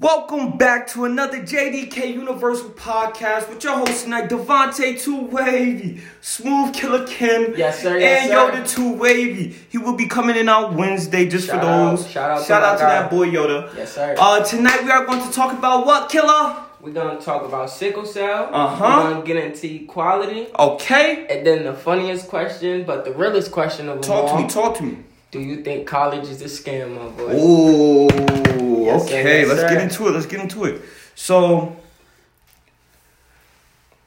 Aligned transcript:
Welcome 0.00 0.58
back 0.58 0.88
to 0.88 1.04
another 1.04 1.38
JDK 1.40 2.14
Universal 2.14 2.70
podcast 2.70 3.48
with 3.48 3.62
your 3.62 3.76
host 3.78 4.02
tonight, 4.04 4.28
Devontae 4.28 5.00
Two 5.00 5.26
Wavy, 5.26 6.02
Smooth 6.20 6.74
Killer 6.74 7.06
Kim, 7.06 7.54
Yes, 7.56 7.80
sir, 7.80 7.96
yes, 7.98 8.22
and 8.28 8.30
sir. 8.30 8.60
Yoda 8.62 8.68
Two 8.68 8.92
Wavy. 8.94 9.54
He 9.70 9.78
will 9.78 9.94
be 9.94 10.06
coming 10.06 10.34
in 10.36 10.48
on 10.48 10.76
Wednesday 10.76 11.28
just 11.28 11.46
Shout 11.46 11.60
for 11.60 11.66
out, 11.68 11.90
those. 11.96 12.10
shout 12.10 12.30
out 12.32 12.44
shout 12.44 12.62
my 12.62 12.68
out 12.70 12.78
to 12.78 12.82
that 12.84 13.08
boy 13.10 13.28
Yoda. 13.30 13.74
Yes, 13.76 13.92
sir. 13.94 14.16
Uh, 14.18 14.42
tonight 14.44 14.82
we 14.82 14.90
are 14.90 15.06
going 15.06 15.24
to 15.24 15.32
talk 15.32 15.56
about 15.56 15.86
what, 15.86 16.10
Killer? 16.10 16.56
We're 16.80 16.92
gonna 16.92 17.18
talk 17.20 17.44
about 17.44 17.70
sickle 17.70 18.04
cell. 18.04 18.50
Uh-huh. 18.52 19.02
We're 19.04 19.10
gonna 19.14 19.24
get 19.24 19.36
into 19.36 19.72
equality. 19.84 20.48
Okay, 20.58 21.26
And 21.30 21.46
then 21.46 21.62
the 21.64 21.72
funniest 21.72 22.28
question, 22.28 22.84
but 22.84 23.04
the 23.04 23.12
realest 23.12 23.52
question 23.52 23.88
of 23.88 23.98
all. 23.98 24.02
talk 24.26 24.36
to 24.36 24.42
me, 24.42 24.48
talk 24.50 24.76
to 24.78 24.82
me. 24.82 24.98
Do 25.34 25.40
you 25.40 25.64
think 25.64 25.84
college 25.88 26.28
is 26.28 26.40
a 26.42 26.44
scam, 26.44 26.94
my 26.94 27.08
boy? 27.08 27.34
Ooh, 27.34 28.84
Yes, 28.84 29.02
okay, 29.02 29.40
yes, 29.40 29.48
let's 29.48 29.60
sir. 29.62 29.68
get 29.68 29.82
into 29.82 30.06
it. 30.06 30.10
Let's 30.12 30.26
get 30.26 30.40
into 30.40 30.64
it. 30.64 30.80
So, 31.16 31.74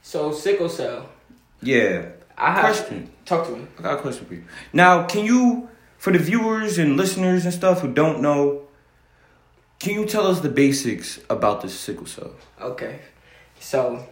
So 0.02 0.32
sickle 0.32 0.70
cell. 0.70 1.10
yeah, 1.62 2.06
I 2.38 2.52
have 2.54 2.62
question. 2.64 3.12
talk 3.26 3.46
to 3.48 3.58
me. 3.58 3.68
I 3.78 3.82
got 3.82 4.00
a 4.00 4.02
question 4.02 4.26
for 4.26 4.36
you. 4.36 4.46
Now, 4.72 5.04
can 5.06 5.26
you, 5.26 5.68
for 5.98 6.14
the 6.14 6.20
viewers 6.20 6.78
and 6.78 6.96
listeners 6.96 7.44
and 7.44 7.54
stuff 7.54 7.82
who 7.82 7.92
don't 7.92 8.22
know, 8.22 8.62
can 9.82 9.96
you 9.96 10.06
tell 10.06 10.28
us 10.28 10.40
the 10.40 10.48
basics 10.50 11.20
about 11.30 11.60
the 11.62 11.68
sickle 11.68 12.06
cell? 12.06 12.32
Okay. 12.62 13.00
So 13.60 14.08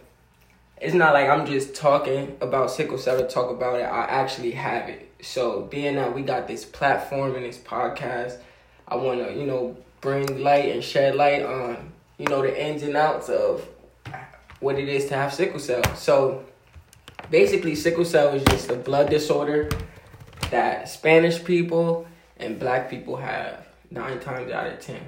it's 0.82 0.92
not 0.92 1.14
like 1.14 1.30
I'm 1.30 1.46
just 1.46 1.74
talking 1.74 2.36
about 2.42 2.70
sickle 2.70 2.98
cell 2.98 3.16
to 3.18 3.26
talk 3.26 3.50
about 3.50 3.76
it. 3.80 3.84
I 3.84 4.02
actually 4.04 4.50
have 4.50 4.90
it. 4.90 5.05
So 5.26 5.62
being 5.62 5.96
that 5.96 6.14
we 6.14 6.22
got 6.22 6.46
this 6.46 6.64
platform 6.64 7.34
and 7.34 7.44
this 7.44 7.58
podcast, 7.58 8.38
I 8.86 8.94
wanna, 8.94 9.32
you 9.32 9.44
know, 9.44 9.76
bring 10.00 10.42
light 10.42 10.70
and 10.70 10.82
shed 10.82 11.16
light 11.16 11.42
on, 11.42 11.92
you 12.16 12.26
know, 12.26 12.42
the 12.42 12.64
ins 12.64 12.82
and 12.84 12.96
outs 12.96 13.28
of 13.28 13.68
what 14.60 14.78
it 14.78 14.88
is 14.88 15.06
to 15.06 15.14
have 15.14 15.34
sickle 15.34 15.58
cell. 15.58 15.82
So 15.96 16.44
basically 17.28 17.74
sickle 17.74 18.04
cell 18.04 18.34
is 18.34 18.44
just 18.44 18.70
a 18.70 18.76
blood 18.76 19.10
disorder 19.10 19.68
that 20.50 20.88
Spanish 20.88 21.42
people 21.42 22.06
and 22.36 22.58
black 22.58 22.88
people 22.88 23.16
have 23.16 23.66
nine 23.90 24.20
times 24.20 24.52
out 24.52 24.68
of 24.68 24.80
ten. 24.80 25.02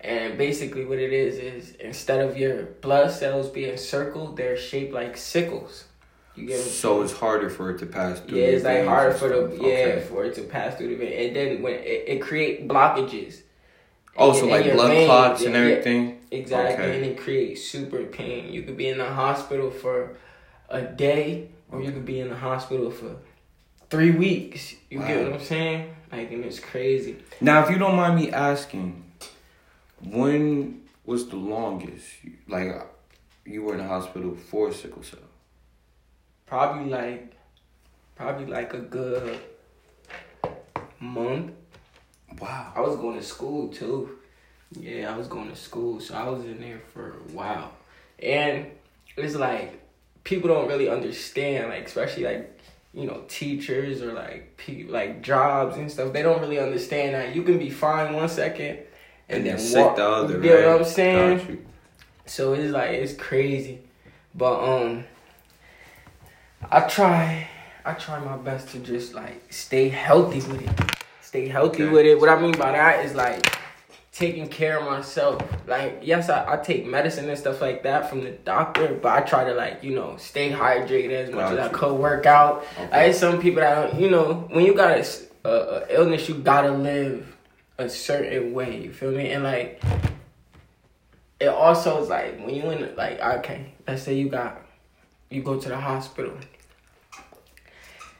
And 0.00 0.36
basically, 0.36 0.84
what 0.84 0.98
it 0.98 1.14
is 1.14 1.38
is 1.38 1.76
instead 1.76 2.20
of 2.20 2.36
your 2.36 2.64
blood 2.82 3.10
cells 3.10 3.48
being 3.48 3.78
circled, 3.78 4.36
they're 4.36 4.58
shaped 4.58 4.92
like 4.92 5.16
sickles. 5.16 5.84
You 6.36 6.46
get 6.48 6.58
So 6.60 7.02
it's 7.02 7.12
harder 7.12 7.48
for 7.48 7.70
it 7.70 7.78
to 7.78 7.86
pass 7.86 8.18
through. 8.20 8.38
yeah, 8.38 8.46
the 8.46 8.52
it's 8.56 8.64
like 8.64 8.84
harder 8.86 9.14
for 9.14 9.28
the 9.28 9.56
yeah 9.56 9.68
Okay. 9.68 10.06
for 10.08 10.24
it 10.24 10.34
to 10.34 10.42
pass 10.42 10.76
through 10.76 10.88
the 10.88 10.96
vein, 10.96 11.26
and 11.28 11.36
then 11.36 11.62
when 11.62 11.74
it, 11.74 12.04
it 12.08 12.20
create 12.22 12.66
blockages. 12.68 13.42
Oh, 14.16 14.28
also, 14.28 14.46
in- 14.46 14.48
in 14.48 14.52
Oh, 14.52 14.56
like 14.56 14.72
blood 14.74 14.88
veins. 14.90 15.06
clots 15.06 15.40
Yeah, 15.42 15.46
and 15.48 15.54
yeah, 15.56 15.60
everything. 15.62 16.18
exactly, 16.30 16.84
Okay. 16.84 16.96
and 16.96 17.04
it 17.06 17.18
creates 17.18 17.62
super 17.64 18.02
pain. 18.04 18.52
You 18.52 18.62
could 18.62 18.76
be 18.76 18.88
in 18.88 18.98
the 18.98 19.08
hospital 19.24 19.70
for 19.70 20.16
a 20.68 20.82
day, 20.82 21.48
or 21.70 21.80
you 21.82 21.90
could 21.92 22.04
be 22.06 22.20
in 22.20 22.28
the 22.28 22.36
hospital 22.36 22.90
for 22.90 23.16
three 23.90 24.10
weeks. 24.12 24.74
You 24.90 24.98
get 25.00 25.24
what 25.24 25.32
I'm 25.34 25.40
saying? 25.40 25.94
Like, 26.12 26.30
and 26.32 26.44
it's 26.44 26.60
crazy. 26.60 27.16
Now, 27.40 27.62
if 27.64 27.70
you 27.70 27.78
don't 27.78 27.96
mind 27.96 28.14
me 28.16 28.30
asking, 28.30 29.02
when 30.00 30.82
was 31.04 31.28
the 31.28 31.36
longest, 31.36 32.06
like, 32.48 32.70
you 33.44 33.62
were 33.62 33.72
in 33.74 33.78
the 33.78 33.86
hospital 33.88 34.34
for 34.36 34.72
sickle 34.72 35.02
cell? 35.02 35.23
Probably 36.54 36.88
like, 36.88 37.32
probably 38.14 38.46
like 38.46 38.74
a 38.74 38.78
good 38.78 39.40
month. 41.00 41.50
Wow. 42.40 42.72
I 42.76 42.80
was 42.80 42.94
going 42.94 43.18
to 43.18 43.24
school 43.24 43.66
too. 43.70 44.18
Yeah, 44.70 45.12
I 45.12 45.18
was 45.18 45.26
going 45.26 45.48
to 45.50 45.56
school, 45.56 45.98
so 45.98 46.14
I 46.14 46.28
was 46.28 46.44
in 46.44 46.60
there 46.60 46.80
for 46.92 47.10
a 47.10 47.32
while. 47.32 47.72
And 48.22 48.66
it's 49.16 49.34
like 49.34 49.80
people 50.22 50.48
don't 50.48 50.68
really 50.68 50.88
understand, 50.88 51.70
like 51.70 51.86
especially 51.86 52.22
like 52.22 52.60
you 52.92 53.06
know 53.08 53.24
teachers 53.26 54.00
or 54.00 54.12
like 54.12 54.56
people 54.56 54.92
like 54.92 55.22
jobs 55.22 55.76
and 55.76 55.90
stuff. 55.90 56.12
They 56.12 56.22
don't 56.22 56.40
really 56.40 56.60
understand 56.60 57.16
that 57.16 57.34
you 57.34 57.42
can 57.42 57.58
be 57.58 57.68
fine 57.70 58.14
one 58.14 58.28
second 58.28 58.78
And, 59.28 59.44
then 59.44 59.54
walk- 59.56 59.60
sick 59.60 59.96
the 59.96 60.08
other, 60.08 60.40
You 60.40 60.54
right? 60.54 60.66
what 60.68 60.82
I'm 60.82 60.84
saying? 60.84 61.66
So 62.26 62.52
it's 62.52 62.72
like 62.72 62.90
it's 62.90 63.14
crazy, 63.14 63.80
but 64.36 64.60
um, 64.62 65.04
I 66.70 66.80
try, 66.88 67.48
I 67.84 67.92
try 67.94 68.18
my 68.20 68.36
best 68.36 68.68
to 68.70 68.78
just 68.78 69.14
like 69.14 69.52
stay 69.52 69.88
healthy 69.88 70.38
with 70.50 70.62
it, 70.62 70.96
stay 71.20 71.48
healthy 71.48 71.84
Okay. 71.84 71.92
with 71.92 72.06
it. 72.06 72.18
What 72.20 72.28
I 72.28 72.40
mean 72.40 72.52
by 72.52 72.72
that 72.72 73.04
is 73.04 73.14
like 73.14 73.56
taking 74.12 74.48
care 74.48 74.78
of 74.78 74.84
myself. 74.86 75.40
Like 75.66 76.00
yes, 76.02 76.28
I, 76.28 76.54
I 76.54 76.56
take 76.56 76.86
medicine 76.86 77.28
and 77.28 77.38
stuff 77.38 77.60
like 77.60 77.82
that 77.84 78.08
from 78.10 78.22
the 78.24 78.30
doctor, 78.32 78.98
but 79.00 79.12
I 79.12 79.20
try 79.20 79.44
to 79.44 79.54
like 79.54 79.84
you 79.84 79.94
know 79.94 80.16
stay 80.16 80.50
hydrated 80.50 81.10
as 81.12 81.30
much 81.30 81.52
as 81.52 81.58
I 81.58 81.62
Gotcha. 81.64 81.74
could, 81.74 81.92
work 81.94 82.26
out. 82.26 82.64
Okay. 82.78 83.06
Like 83.08 83.14
some 83.14 83.40
people 83.40 83.60
that 83.60 83.90
don't, 83.92 84.00
you 84.00 84.10
know 84.10 84.48
when 84.50 84.64
you 84.64 84.74
got 84.74 84.90
a, 84.98 85.06
a- 85.44 85.48
a 85.48 85.94
illness, 85.94 86.28
you 86.28 86.36
gotta 86.36 86.70
live 86.72 87.36
a 87.78 87.88
certain 87.88 88.52
way. 88.52 88.82
You 88.84 88.92
feel 88.92 89.10
me? 89.12 89.30
And 89.30 89.44
like 89.44 89.82
it 91.40 91.48
also 91.48 92.02
is 92.02 92.08
like 92.08 92.38
when 92.38 92.54
you 92.54 92.70
in 92.70 92.94
like 92.96 93.20
okay, 93.20 93.74
let's 93.86 94.02
say 94.02 94.14
you 94.14 94.28
got 94.28 94.60
you 95.30 95.42
go 95.42 95.58
to 95.58 95.68
the 95.68 95.76
hospital 95.76 96.32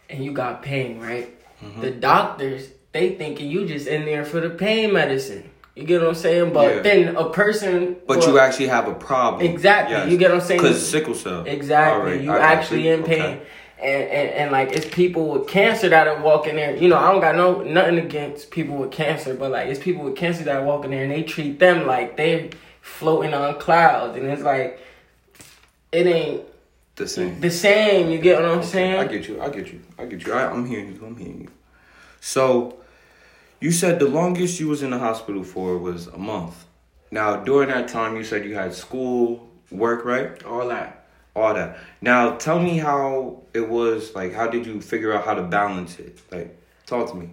and 0.08 0.24
you 0.24 0.32
got 0.32 0.62
pain, 0.62 1.00
right? 1.00 1.34
Mm-hmm. 1.62 1.80
The 1.80 1.90
doctors 1.90 2.68
they 2.92 3.16
thinking 3.16 3.50
you 3.50 3.66
just 3.66 3.88
in 3.88 4.04
there 4.04 4.24
for 4.24 4.40
the 4.40 4.50
pain 4.50 4.92
medicine. 4.92 5.50
You 5.74 5.82
get 5.82 6.00
what 6.00 6.10
I'm 6.10 6.14
saying? 6.14 6.52
But 6.52 6.76
Yeah. 6.76 6.82
then 6.82 7.16
a 7.16 7.28
person 7.28 7.96
But 8.06 8.18
well, 8.18 8.28
you 8.28 8.38
actually 8.38 8.68
have 8.68 8.86
a 8.86 8.94
problem. 8.94 9.44
Exactly. 9.44 10.12
You 10.12 10.16
get 10.16 10.30
what 10.30 10.40
I'm 10.40 10.46
saying? 10.46 10.60
Because 10.60 10.88
sickle 10.88 11.14
cell. 11.14 11.44
Exactly. 11.44 12.00
Alright, 12.00 12.20
you 12.22 12.30
I 12.30 12.38
actually 12.38 12.88
in 12.88 13.02
pain. 13.02 13.22
Okay. 13.22 13.42
And, 13.82 14.08
and 14.08 14.30
and 14.30 14.52
like 14.52 14.70
it's 14.70 14.86
people 14.94 15.28
with 15.30 15.48
cancer 15.48 15.88
that 15.88 16.06
are 16.06 16.22
walking 16.22 16.54
there. 16.54 16.76
You 16.76 16.88
know, 16.88 16.96
I 16.96 17.10
don't 17.10 17.20
got 17.20 17.34
no 17.34 17.62
nothing 17.62 17.98
against 17.98 18.52
people 18.52 18.76
with 18.76 18.92
cancer, 18.92 19.34
but 19.34 19.50
like 19.50 19.66
it's 19.66 19.80
people 19.80 20.04
with 20.04 20.14
cancer 20.14 20.44
that 20.44 20.56
are 20.56 20.64
walking 20.64 20.92
there 20.92 21.02
and 21.02 21.10
they 21.10 21.24
treat 21.24 21.58
them 21.58 21.86
like 21.86 22.16
they're 22.16 22.50
floating 22.80 23.34
on 23.34 23.58
clouds 23.58 24.16
and 24.16 24.26
it's 24.26 24.42
like 24.42 24.78
it 25.90 26.06
ain't 26.06 26.42
The 26.96 27.08
same. 27.08 27.40
the 27.40 27.50
same, 27.50 28.10
you 28.10 28.18
get 28.18 28.36
what 28.40 28.44
I'm 28.48 28.58
Okay, 28.58 28.66
saying? 28.66 29.00
I 29.00 29.06
get 29.06 29.28
you. 29.28 29.42
I 29.42 29.48
get 29.48 29.72
you. 29.72 29.80
I 29.98 30.04
get 30.06 30.24
you. 30.26 30.32
I, 30.32 30.46
I'm 30.50 30.64
hearing 30.64 30.94
you. 30.94 31.04
I'm 31.04 31.16
hearing 31.16 31.40
you. 31.42 31.50
So, 32.20 32.78
you 33.60 33.72
said 33.72 33.98
the 33.98 34.06
longest 34.08 34.60
you 34.60 34.68
was 34.68 34.82
in 34.82 34.90
the 34.90 34.98
hospital 34.98 35.42
for 35.42 35.76
was 35.78 36.06
a 36.06 36.18
month. 36.18 36.64
Now, 37.10 37.36
during 37.36 37.68
that 37.68 37.88
time, 37.88 38.16
you 38.16 38.22
said 38.24 38.44
you 38.44 38.54
had 38.54 38.74
school, 38.74 39.48
work, 39.70 40.04
right? 40.04 40.40
All 40.44 40.68
that. 40.68 41.06
All 41.34 41.52
that. 41.54 41.78
Now, 42.00 42.36
tell 42.36 42.60
me 42.60 42.78
how 42.78 43.42
it 43.52 43.68
was. 43.68 44.14
Like, 44.14 44.32
how 44.32 44.46
did 44.46 44.64
you 44.64 44.80
figure 44.80 45.12
out 45.12 45.24
how 45.24 45.34
to 45.34 45.42
balance 45.42 45.98
it? 45.98 46.20
Like, 46.30 46.56
talk 46.86 47.10
to 47.10 47.16
me. 47.16 47.30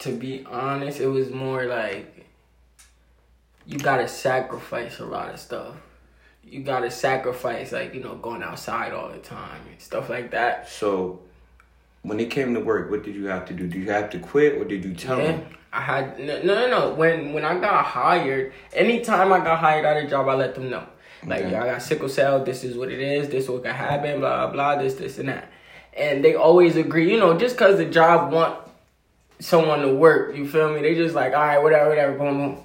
To 0.00 0.12
be 0.16 0.44
honest, 0.48 1.00
it 1.00 1.08
was 1.08 1.30
more 1.30 1.64
like 1.66 2.26
you 3.66 3.78
gotta 3.78 4.06
sacrifice 4.08 4.98
a 5.00 5.04
lot 5.04 5.34
of 5.34 5.40
stuff. 5.40 5.74
You 6.50 6.62
gotta 6.62 6.90
sacrifice 6.90 7.72
like, 7.72 7.94
you 7.94 8.00
know, 8.02 8.16
going 8.16 8.42
outside 8.42 8.92
all 8.92 9.08
the 9.08 9.18
time 9.18 9.60
and 9.70 9.80
stuff 9.80 10.10
like 10.10 10.32
that. 10.32 10.68
So, 10.68 11.20
when 12.02 12.18
it 12.18 12.30
came 12.30 12.54
to 12.54 12.60
work, 12.60 12.90
what 12.90 13.04
did 13.04 13.14
you 13.14 13.26
have 13.26 13.44
to 13.46 13.54
do? 13.54 13.66
Did 13.68 13.82
you 13.82 13.90
have 13.90 14.10
to 14.10 14.18
quit, 14.18 14.54
or 14.60 14.64
did 14.64 14.84
you 14.84 14.94
tell 14.94 15.18
Yeah, 15.18 15.32
them? 15.32 15.46
I 15.72 15.80
had 15.80 16.18
no, 16.18 16.42
no, 16.42 16.68
no. 16.68 16.94
When 16.94 17.32
when 17.32 17.44
I 17.44 17.58
got 17.60 17.84
hired, 17.84 18.52
anytime 18.72 19.32
I 19.32 19.38
got 19.38 19.58
hired 19.58 19.84
at 19.84 19.96
a 20.04 20.08
job, 20.08 20.28
I 20.28 20.34
let 20.34 20.54
them 20.54 20.70
know. 20.70 20.84
Like, 21.24 21.44
Okay. 21.44 21.54
I 21.54 21.66
got 21.72 21.82
sickle 21.82 22.08
cell. 22.08 22.42
This 22.44 22.64
is 22.64 22.76
what 22.76 22.90
it 22.90 22.98
is. 22.98 23.28
This 23.28 23.44
is 23.44 23.50
what 23.50 23.62
can 23.62 23.74
happen. 23.74 24.20
Blah 24.20 24.46
blah 24.46 24.52
blah. 24.74 24.82
This 24.82 24.94
this 24.94 25.18
and 25.18 25.28
that. 25.28 25.52
And 25.96 26.24
they 26.24 26.34
always 26.34 26.76
agree. 26.76 27.10
You 27.12 27.18
know, 27.20 27.38
just 27.38 27.56
cause 27.56 27.76
the 27.76 27.84
job 27.84 28.32
want 28.32 28.58
someone 29.38 29.80
to 29.82 29.94
work, 29.94 30.36
you 30.36 30.46
feel 30.48 30.72
me? 30.72 30.82
They 30.82 30.94
just 30.94 31.14
like, 31.14 31.32
all 31.34 31.40
right, 31.40 31.58
whatever, 31.62 31.88
whatever. 31.90 32.18
Boom, 32.18 32.38
boom. 32.38 32.64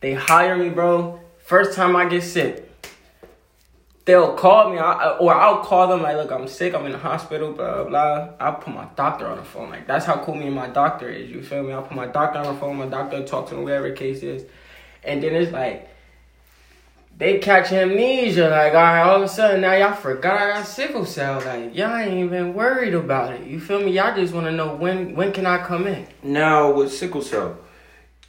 They 0.00 0.14
hire 0.14 0.56
me, 0.56 0.68
bro. 0.70 1.20
First 1.44 1.74
time 1.76 1.94
I 1.96 2.06
get 2.06 2.22
sick, 2.22 2.69
they'll 4.10 4.34
call 4.34 4.70
me, 4.70 4.78
I, 4.78 4.92
uh, 4.92 5.16
or 5.20 5.34
I'll 5.34 5.62
call 5.62 5.88
them 5.88 6.02
like, 6.02 6.16
look, 6.16 6.32
I'm 6.32 6.48
sick, 6.48 6.74
I'm 6.74 6.84
in 6.86 6.92
the 6.92 6.98
hospital, 6.98 7.52
blah 7.52 7.84
blah. 7.84 8.30
I'll 8.40 8.54
put 8.54 8.74
my 8.74 8.86
doctor 8.96 9.26
on 9.26 9.38
the 9.38 9.44
phone. 9.44 9.70
Like 9.70 9.86
that's 9.86 10.04
how 10.04 10.16
cool 10.24 10.34
me 10.34 10.46
and 10.46 10.54
my 10.54 10.68
doctor 10.68 11.08
is. 11.08 11.30
You 11.30 11.42
feel 11.42 11.62
me? 11.62 11.72
I'll 11.72 11.82
put 11.82 11.96
my 11.96 12.06
doctor 12.06 12.40
on 12.40 12.52
the 12.52 12.60
phone. 12.60 12.76
My 12.76 12.86
doctor 12.86 13.18
will 13.18 13.26
talk 13.26 13.48
to 13.48 13.54
me, 13.54 13.62
whatever 13.62 13.88
the 13.88 13.96
case 13.96 14.22
is, 14.22 14.44
and 15.04 15.22
then 15.22 15.34
it's 15.34 15.52
like. 15.52 15.88
They 17.18 17.38
catch 17.38 17.70
amnesia, 17.70 18.48
like 18.48 18.72
all 18.72 18.80
right, 18.80 19.02
all 19.02 19.16
of 19.16 19.22
a 19.22 19.28
sudden 19.28 19.60
now 19.60 19.74
y'all 19.74 19.92
forgot 19.92 20.40
I 20.40 20.48
got 20.54 20.66
sickle 20.66 21.04
cell. 21.04 21.42
Like 21.44 21.76
y'all 21.76 21.94
ain't 21.94 22.14
even 22.14 22.54
worried 22.54 22.94
about 22.94 23.34
it. 23.34 23.46
You 23.46 23.60
feel 23.60 23.80
me? 23.80 23.92
Y'all 23.92 24.16
just 24.16 24.32
want 24.32 24.46
to 24.46 24.52
know 24.52 24.74
when 24.74 25.14
when 25.14 25.30
can 25.30 25.44
I 25.44 25.58
come 25.58 25.86
in? 25.86 26.06
Now, 26.22 26.72
with 26.72 26.90
sickle 26.90 27.20
cell, 27.20 27.58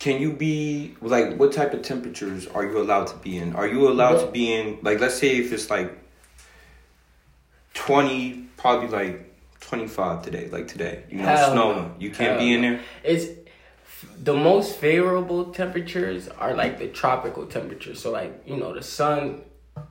can 0.02 0.20
you 0.20 0.34
be 0.34 0.96
like 1.00 1.38
what 1.38 1.54
type 1.54 1.76
of 1.76 1.84
temperatures 1.84 2.48
are 2.48 2.66
you 2.66 2.80
allowed 2.80 3.06
to 3.06 3.16
be 3.18 3.38
in? 3.38 3.56
Are 3.56 3.68
you 3.68 3.88
allowed 3.88 4.18
to 4.26 4.32
be 4.32 4.52
in 4.52 4.80
like 4.82 5.00
let's 5.00 5.14
say 5.14 5.38
if 5.38 5.54
it's 5.54 5.70
like 5.70 5.96
twenty, 7.76 8.48
probably 8.58 8.88
like 8.88 9.32
twenty 9.60 9.88
five 9.88 10.24
today, 10.24 10.50
like 10.50 10.68
today, 10.68 11.04
you 11.08 11.20
know, 11.20 11.26
Hell 11.26 11.52
snowing. 11.52 11.78
no. 11.78 11.96
You 12.00 12.10
can't 12.10 12.32
Hell 12.32 12.40
be 12.40 12.52
in 12.52 12.62
there. 12.64 12.80
It's 13.04 13.28
the 14.24 14.34
most 14.34 14.78
favorable 14.78 15.54
temperatures 15.54 16.28
are 16.30 16.56
like 16.56 16.80
the 16.80 16.88
tropical 16.88 17.46
temperatures. 17.46 18.02
So 18.02 18.10
like 18.10 18.42
you 18.48 18.58
know 18.58 18.74
the 18.74 18.82
sun 18.82 19.44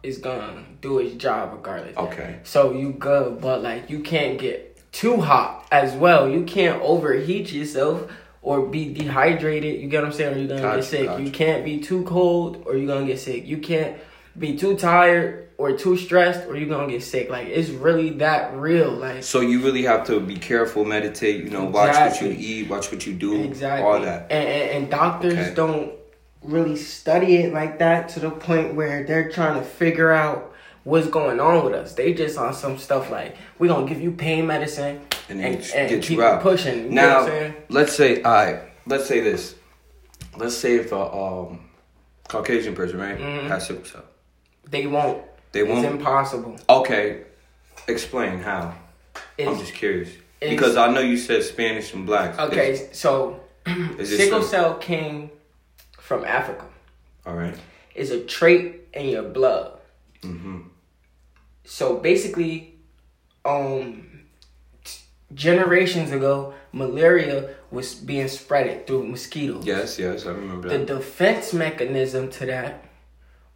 is 0.03 0.19
gonna 0.19 0.65
do 0.81 0.99
its 0.99 1.15
job 1.15 1.53
regardless. 1.53 1.97
Okay. 1.97 2.41
So 2.43 2.73
you 2.73 2.95
good, 2.95 3.41
but 3.41 3.63
like 3.63 3.89
you 3.89 4.01
can't 4.01 4.41
get 4.41 4.77
too 4.91 5.21
hot 5.21 5.69
as 5.71 5.95
well. 5.95 6.29
You 6.29 6.43
can't 6.43 6.83
overheat 6.83 7.53
yourself 7.53 8.11
or 8.43 8.67
be 8.67 8.93
dehydrated. 8.93 9.81
You 9.81 9.89
get 9.89 10.03
what 10.03 10.07
I'm 10.09 10.13
saying? 10.13 10.35
Or 10.35 10.39
you're 10.39 10.49
gonna 10.49 10.63
Gotcha, 10.63 10.77
get 10.79 10.85
sick. 10.85 11.07
gotcha. 11.07 11.23
You 11.23 11.31
can't 11.31 11.65
be 11.65 11.81
too 11.81 12.03
cold 12.05 12.63
or 12.67 12.77
you're 12.77 12.87
gonna 12.87 13.07
get 13.07 13.19
sick. 13.19 13.47
You 13.47 13.59
can't 13.59 13.97
be 14.39 14.57
too 14.57 14.77
tired 14.77 15.49
or 15.59 15.73
too 15.77 15.97
stressed 15.97 16.47
or 16.49 16.57
you're 16.57 16.69
gonna 16.69 16.91
get 16.91 17.03
sick. 17.03 17.29
Like 17.29 17.49
it's 17.49 17.69
really 17.69 18.11
that 18.19 18.55
real. 18.57 18.93
Like 18.93 19.23
So 19.25 19.41
you 19.41 19.61
really 19.63 19.83
have 19.83 20.07
to 20.07 20.21
be 20.21 20.37
careful, 20.37 20.85
meditate. 20.87 21.45
You 21.45 21.51
know, 21.51 21.65
watch 21.65 21.95
what 21.97 22.23
you 22.23 22.35
eat, 22.39 22.71
watch 22.71 22.91
what 22.91 23.07
you 23.07 23.13
do, 23.13 23.43
Exactly. 23.43 23.85
all 23.87 24.01
that. 24.01 24.31
And, 24.33 24.49
and, 24.49 24.71
and 24.85 24.91
doctors 24.91 25.35
Okay. 25.35 25.55
don't 25.55 25.93
really 26.43 26.77
study 26.77 27.37
it 27.37 27.53
like 27.53 27.79
that 27.81 28.09
to 28.11 28.21
the 28.21 28.31
point 28.31 28.75
where 28.75 29.05
they're 29.05 29.31
trying 29.31 29.61
to 29.61 29.67
figure 29.67 30.11
out 30.11 30.50
what's 30.85 31.07
going 31.09 31.41
on 31.41 31.65
with 31.65 31.75
us. 31.75 31.95
They 31.95 32.15
just 32.15 32.39
on 32.39 32.55
some 32.55 32.79
stuff 32.79 33.11
like 33.11 33.37
we're 33.59 33.69
gonna 33.69 33.87
give 33.87 34.01
you 34.01 34.13
pain 34.13 34.47
medicine 34.47 35.01
And 35.29 35.41
and, 35.41 35.57
and, 35.75 35.89
get 35.91 36.03
keep 36.03 36.19
you 36.19 36.23
out. 36.25 36.43
pushing. 36.43 36.85
You 36.85 36.91
know 36.91 37.03
now, 37.03 37.15
what 37.15 37.23
I'm 37.25 37.29
saying? 37.29 37.55
let's 37.69 37.95
say, 37.95 38.23
all 38.23 38.33
right, 38.33 38.61
let's 38.87 39.07
say 39.07 39.21
this. 39.21 39.55
Let's 40.37 40.57
say 40.57 40.77
if 40.77 40.93
a 40.93 41.01
um, 41.13 41.61
Caucasian 42.29 42.75
person, 42.75 42.99
right, 42.99 43.19
Mhm. 43.19 43.49
has 43.49 43.67
sickle 43.67 43.85
cell. 43.85 44.05
They 44.69 44.87
won't. 44.87 45.23
They 45.53 45.63
won't. 45.65 45.85
It's 45.85 45.93
impossible. 45.95 46.57
Okay, 46.69 47.23
explain 47.89 48.39
how. 48.39 48.75
I'm 49.39 49.59
just 49.59 49.75
curious 49.75 50.11
because 50.39 50.77
I 50.77 50.91
know 50.93 51.01
you 51.01 51.17
said 51.17 51.43
Spanish 51.43 51.93
and 51.95 52.07
blacks. 52.07 52.39
okay, 52.39 52.73
Is- 52.73 52.89
so 52.93 53.41
sickle 54.05 54.43
cell 54.43 54.75
came 54.75 55.31
from 55.99 56.25
Africa. 56.25 56.65
All 57.27 57.35
right. 57.35 57.55
It's 57.95 58.11
a 58.11 58.21
trait 58.21 58.89
in 58.95 59.09
your 59.09 59.23
blood. 59.25 59.79
Mm-hmm. 60.23 60.59
So 61.71 61.99
basically, 61.99 62.75
um, 63.45 64.23
t- 64.83 65.03
generations 65.33 66.11
ago, 66.11 66.53
malaria 66.73 67.55
was 67.71 67.95
being 67.95 68.27
spreaded 68.27 68.89
through 68.89 69.07
mosquitoes. 69.07 69.65
Yes, 69.65 69.97
yes, 69.97 70.27
I 70.27 70.31
remember 70.31 70.69
that. 70.69 70.87
The 70.87 70.97
defense 70.97 71.55
mechanism 71.55 72.29
to 72.33 72.47
that 72.47 72.85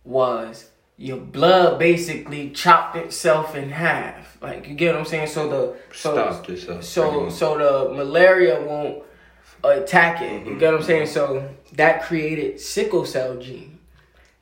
was 0.04 0.70
your 0.96 1.16
blood 1.16 1.80
basically 1.80 2.50
chopped 2.50 2.94
itself 2.94 3.56
in 3.56 3.70
half. 3.70 4.40
Like 4.40 4.68
you 4.68 4.76
get 4.76 4.92
what 4.92 5.00
I'm 5.00 5.06
saying? 5.06 5.26
So 5.26 5.48
the 5.48 5.76
so 5.92 6.12
Stop 6.12 6.46
this. 6.46 6.68
Uh, 6.68 6.80
so 6.80 7.28
so 7.30 7.58
the 7.58 7.94
malaria 7.94 8.60
won't 8.60 9.02
attack 9.64 10.22
it. 10.22 10.46
You 10.46 10.56
get 10.56 10.70
what 10.70 10.82
I'm 10.82 10.86
saying? 10.86 11.08
So 11.08 11.48
that 11.72 12.04
created 12.04 12.60
sickle 12.60 13.06
cell 13.06 13.36
gene. 13.38 13.80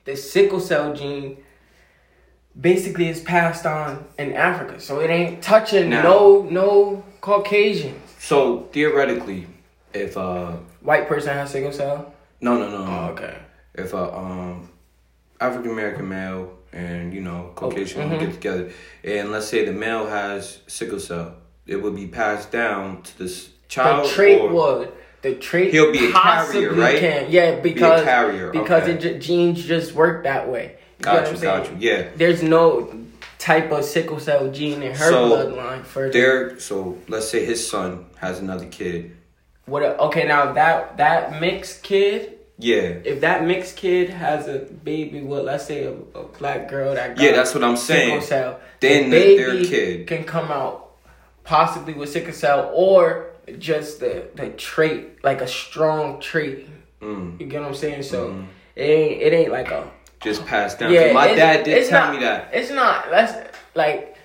The 0.05 0.15
sickle 0.15 0.59
cell 0.59 0.93
gene 0.93 1.42
basically 2.59 3.07
is 3.07 3.19
passed 3.21 3.65
on 3.65 4.05
in 4.17 4.33
Africa. 4.33 4.79
So 4.79 4.99
it 4.99 5.09
ain't 5.09 5.41
touching 5.41 5.89
Now- 5.89 6.03
no 6.03 6.41
no 6.49 7.03
Caucasian. 7.21 7.99
So 8.19 8.67
theoretically, 8.71 9.47
if 9.93 10.15
a 10.17 10.59
White 10.81 11.07
person 11.07 11.33
has 11.33 11.51
sickle 11.51 11.71
cell? 11.71 12.13
no 12.41 12.57
no 12.57 12.69
no, 12.69 12.85
Oh, 12.85 13.11
okay. 13.13 13.37
if 13.73 13.93
a 13.93 14.15
um 14.15 14.69
African 15.39 15.71
American 15.71 16.07
male 16.09 16.53
and 16.71 17.13
you 17.13 17.21
know 17.21 17.51
Caucasian 17.55 18.09
mhm. 18.09 18.19
get 18.19 18.33
together, 18.33 18.71
and 19.03 19.31
let's 19.31 19.47
say 19.47 19.65
the 19.65 19.71
male 19.73 20.07
has 20.07 20.59
sickle 20.67 20.99
cell, 20.99 21.35
it 21.65 21.77
would 21.81 21.95
be 21.95 22.07
passed 22.07 22.51
down 22.51 23.01
to 23.03 23.17
this 23.19 23.49
child. 23.67 24.05
the 24.05 24.09
trait 24.09 24.51
would 24.51 24.91
the 25.21 25.35
trait 25.35 25.71
He'll 25.71 25.91
be 25.91 26.09
a 26.09 26.11
carrier, 26.11 26.73
right? 26.73 26.99
can 26.99 27.31
yeah 27.31 27.59
because 27.61 28.03
carrier, 28.03 28.51
because 28.51 28.83
okay. 28.83 29.09
it 29.09 29.19
genes 29.19 29.63
just 29.65 29.93
work 29.93 30.23
that 30.25 30.49
way. 30.49 30.75
Got 31.03 31.31
you, 31.31 31.37
got 31.39 31.69
you. 31.69 31.75
Yeah, 31.79 32.07
There's 32.15 32.41
no 32.41 32.93
type 33.39 33.71
of 33.71 33.83
sickle 33.83 34.19
cell 34.19 34.49
gene 34.51 34.81
in 34.83 34.91
her 34.95 35.09
So, 35.09 35.29
bloodline 35.29 35.83
for 35.83 36.09
there. 36.09 36.59
So 36.59 36.97
let's 37.07 37.27
say 37.29 37.45
his 37.45 37.65
son 37.67 38.05
has 38.17 38.39
another 38.39 38.65
kid. 38.67 39.15
what. 39.65 39.83
A, 39.83 39.97
okay, 40.07 40.25
now 40.25 40.53
that 40.53 40.97
that 40.97 41.39
mixed 41.41 41.83
kid, 41.83 42.39
Yeah, 42.57 43.01
if 43.11 43.19
that 43.21 43.43
mixed 43.45 43.75
kid 43.75 44.09
has 44.11 44.47
a 44.47 44.59
baby 44.59 45.21
with 45.21 45.43
let's 45.43 45.65
say 45.65 45.83
a, 45.83 45.93
a 46.15 46.23
black 46.39 46.69
girl 46.69 46.95
that 46.95 47.15
got 47.17 47.23
yeah, 47.23 47.33
that's 47.35 47.53
what 47.53 47.63
I'm 47.63 47.75
saying. 47.77 48.21
sickle 48.21 48.27
cell, 48.27 48.59
Then 48.79 49.09
the 49.09 49.17
the- 49.19 49.35
their 49.37 49.51
baby 49.53 49.67
kid. 49.67 50.07
can 50.07 50.23
come 50.23 50.49
out 50.51 50.91
possibly 51.43 51.93
with 51.93 52.09
sickle 52.09 52.33
cell 52.33 52.71
or 52.73 53.31
just 53.59 53.99
the 53.99 54.27
the 54.35 54.49
trait 54.51 55.21
like 55.23 55.41
a 55.41 55.47
strong 55.47 56.21
trait. 56.21 56.69
Mm, 57.01 57.39
You 57.41 57.47
get 57.47 57.59
what 57.61 57.67
I'm 57.69 57.75
saying? 57.75 58.03
So 58.03 58.29
Mhm. 58.29 58.45
it 58.77 58.83
ain't 58.83 59.21
it 59.21 59.33
ain't 59.33 59.51
like 59.51 59.69
a 59.71 59.83
just 60.23 60.45
passed 60.45 60.79
down. 60.79 60.91
yeah. 60.91 61.11
my 61.13 61.27
dad 61.33 61.63
did 61.63 61.87
tell 61.89 62.05
not, 62.07 62.13
me 62.15 62.19
that. 62.21 62.49
It's 62.53 62.71
not. 62.71 63.09
That's 63.09 63.33
like 63.75 64.17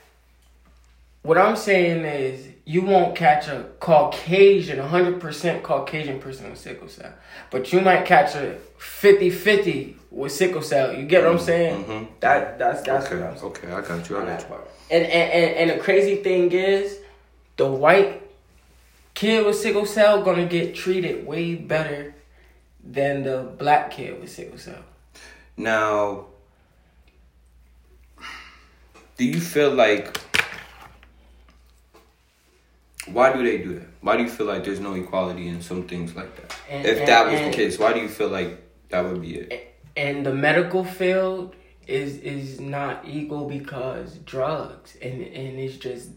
what 1.23 1.37
I'm 1.39 1.57
saying 1.57 2.05
is 2.05 2.47
you 2.65 2.83
won't 2.83 3.17
catch 3.17 3.49
a 3.49 3.67
Caucasian, 3.81 4.79
100% 4.79 5.63
Caucasian 5.63 6.21
person 6.21 6.51
with 6.51 6.59
sickle 6.59 6.89
cell, 6.89 7.13
but 7.51 7.73
you 7.73 7.81
might 7.81 8.05
catch 8.05 8.35
a 8.35 8.59
50-50 8.79 9.95
with 10.11 10.33
sickle 10.33 10.63
cell. 10.63 10.93
You 10.95 11.05
get 11.07 11.23
what 11.25 11.33
I'm 11.33 11.39
saying? 11.39 11.85
Mhm. 11.85 12.09
That 12.21 12.59
that's 12.59 12.83
that's 12.83 13.07
Okay, 13.07 13.17
what 13.21 13.31
I'm 13.31 13.37
saying. 13.37 13.47
okay, 13.53 13.73
I 13.73 13.81
got 13.81 14.09
you. 14.09 14.17
I 14.17 14.21
on 14.21 14.27
got 14.27 14.39
that 14.39 14.41
you. 14.43 14.47
part. 14.55 14.71
And, 14.91 15.05
and 15.05 15.33
and 15.33 15.71
and 15.71 15.71
the 15.79 15.83
crazy 15.83 16.17
thing 16.17 16.51
is, 16.53 16.99
the 17.57 17.67
white 17.71 18.23
kid 19.15 19.45
with 19.45 19.57
sickle 19.57 19.85
cell 19.87 20.23
gonna 20.23 20.47
get 20.47 20.75
treated 20.75 21.27
way 21.27 21.55
better 21.57 22.15
than 22.85 23.23
the 23.25 23.51
black 23.59 23.91
kid 23.91 24.21
with 24.21 24.31
sickle 24.31 24.59
cell. 24.59 24.83
Now, 25.59 26.27
do 29.17 29.25
you 29.25 29.41
feel 29.41 29.73
like 29.73 30.17
why 33.09 33.33
do 33.33 33.43
they 33.43 33.59
do 33.59 33.75
that? 33.81 33.89
Why 34.01 34.17
do 34.17 34.23
you 34.23 34.29
feel 34.29 34.47
like 34.47 34.65
there's 34.65 34.81
no 34.81 34.95
equality 34.95 35.49
in 35.49 35.61
some 35.61 35.89
things 35.89 36.15
like 36.15 36.37
that? 36.37 36.57
And- 36.71 36.87
if 36.87 36.99
and- 36.99 37.09
that 37.09 37.27
was 37.27 37.41
and- 37.41 37.53
the 37.53 37.57
case, 37.57 37.79
why 37.79 37.93
do 37.93 38.01
you 38.01 38.09
feel 38.09 38.29
like 38.29 38.63
that 38.91 39.05
would 39.05 39.21
be 39.21 39.37
it? 39.37 39.75
and 39.97 40.25
the 40.25 40.33
medical 40.33 40.85
field 40.85 41.57
is 41.89 42.19
is 42.19 42.61
not 42.61 43.03
equal 43.05 43.49
because 43.49 44.19
drugs 44.19 44.97
and 45.03 45.23
and 45.23 45.59
it's 45.59 45.77
just 45.77 46.11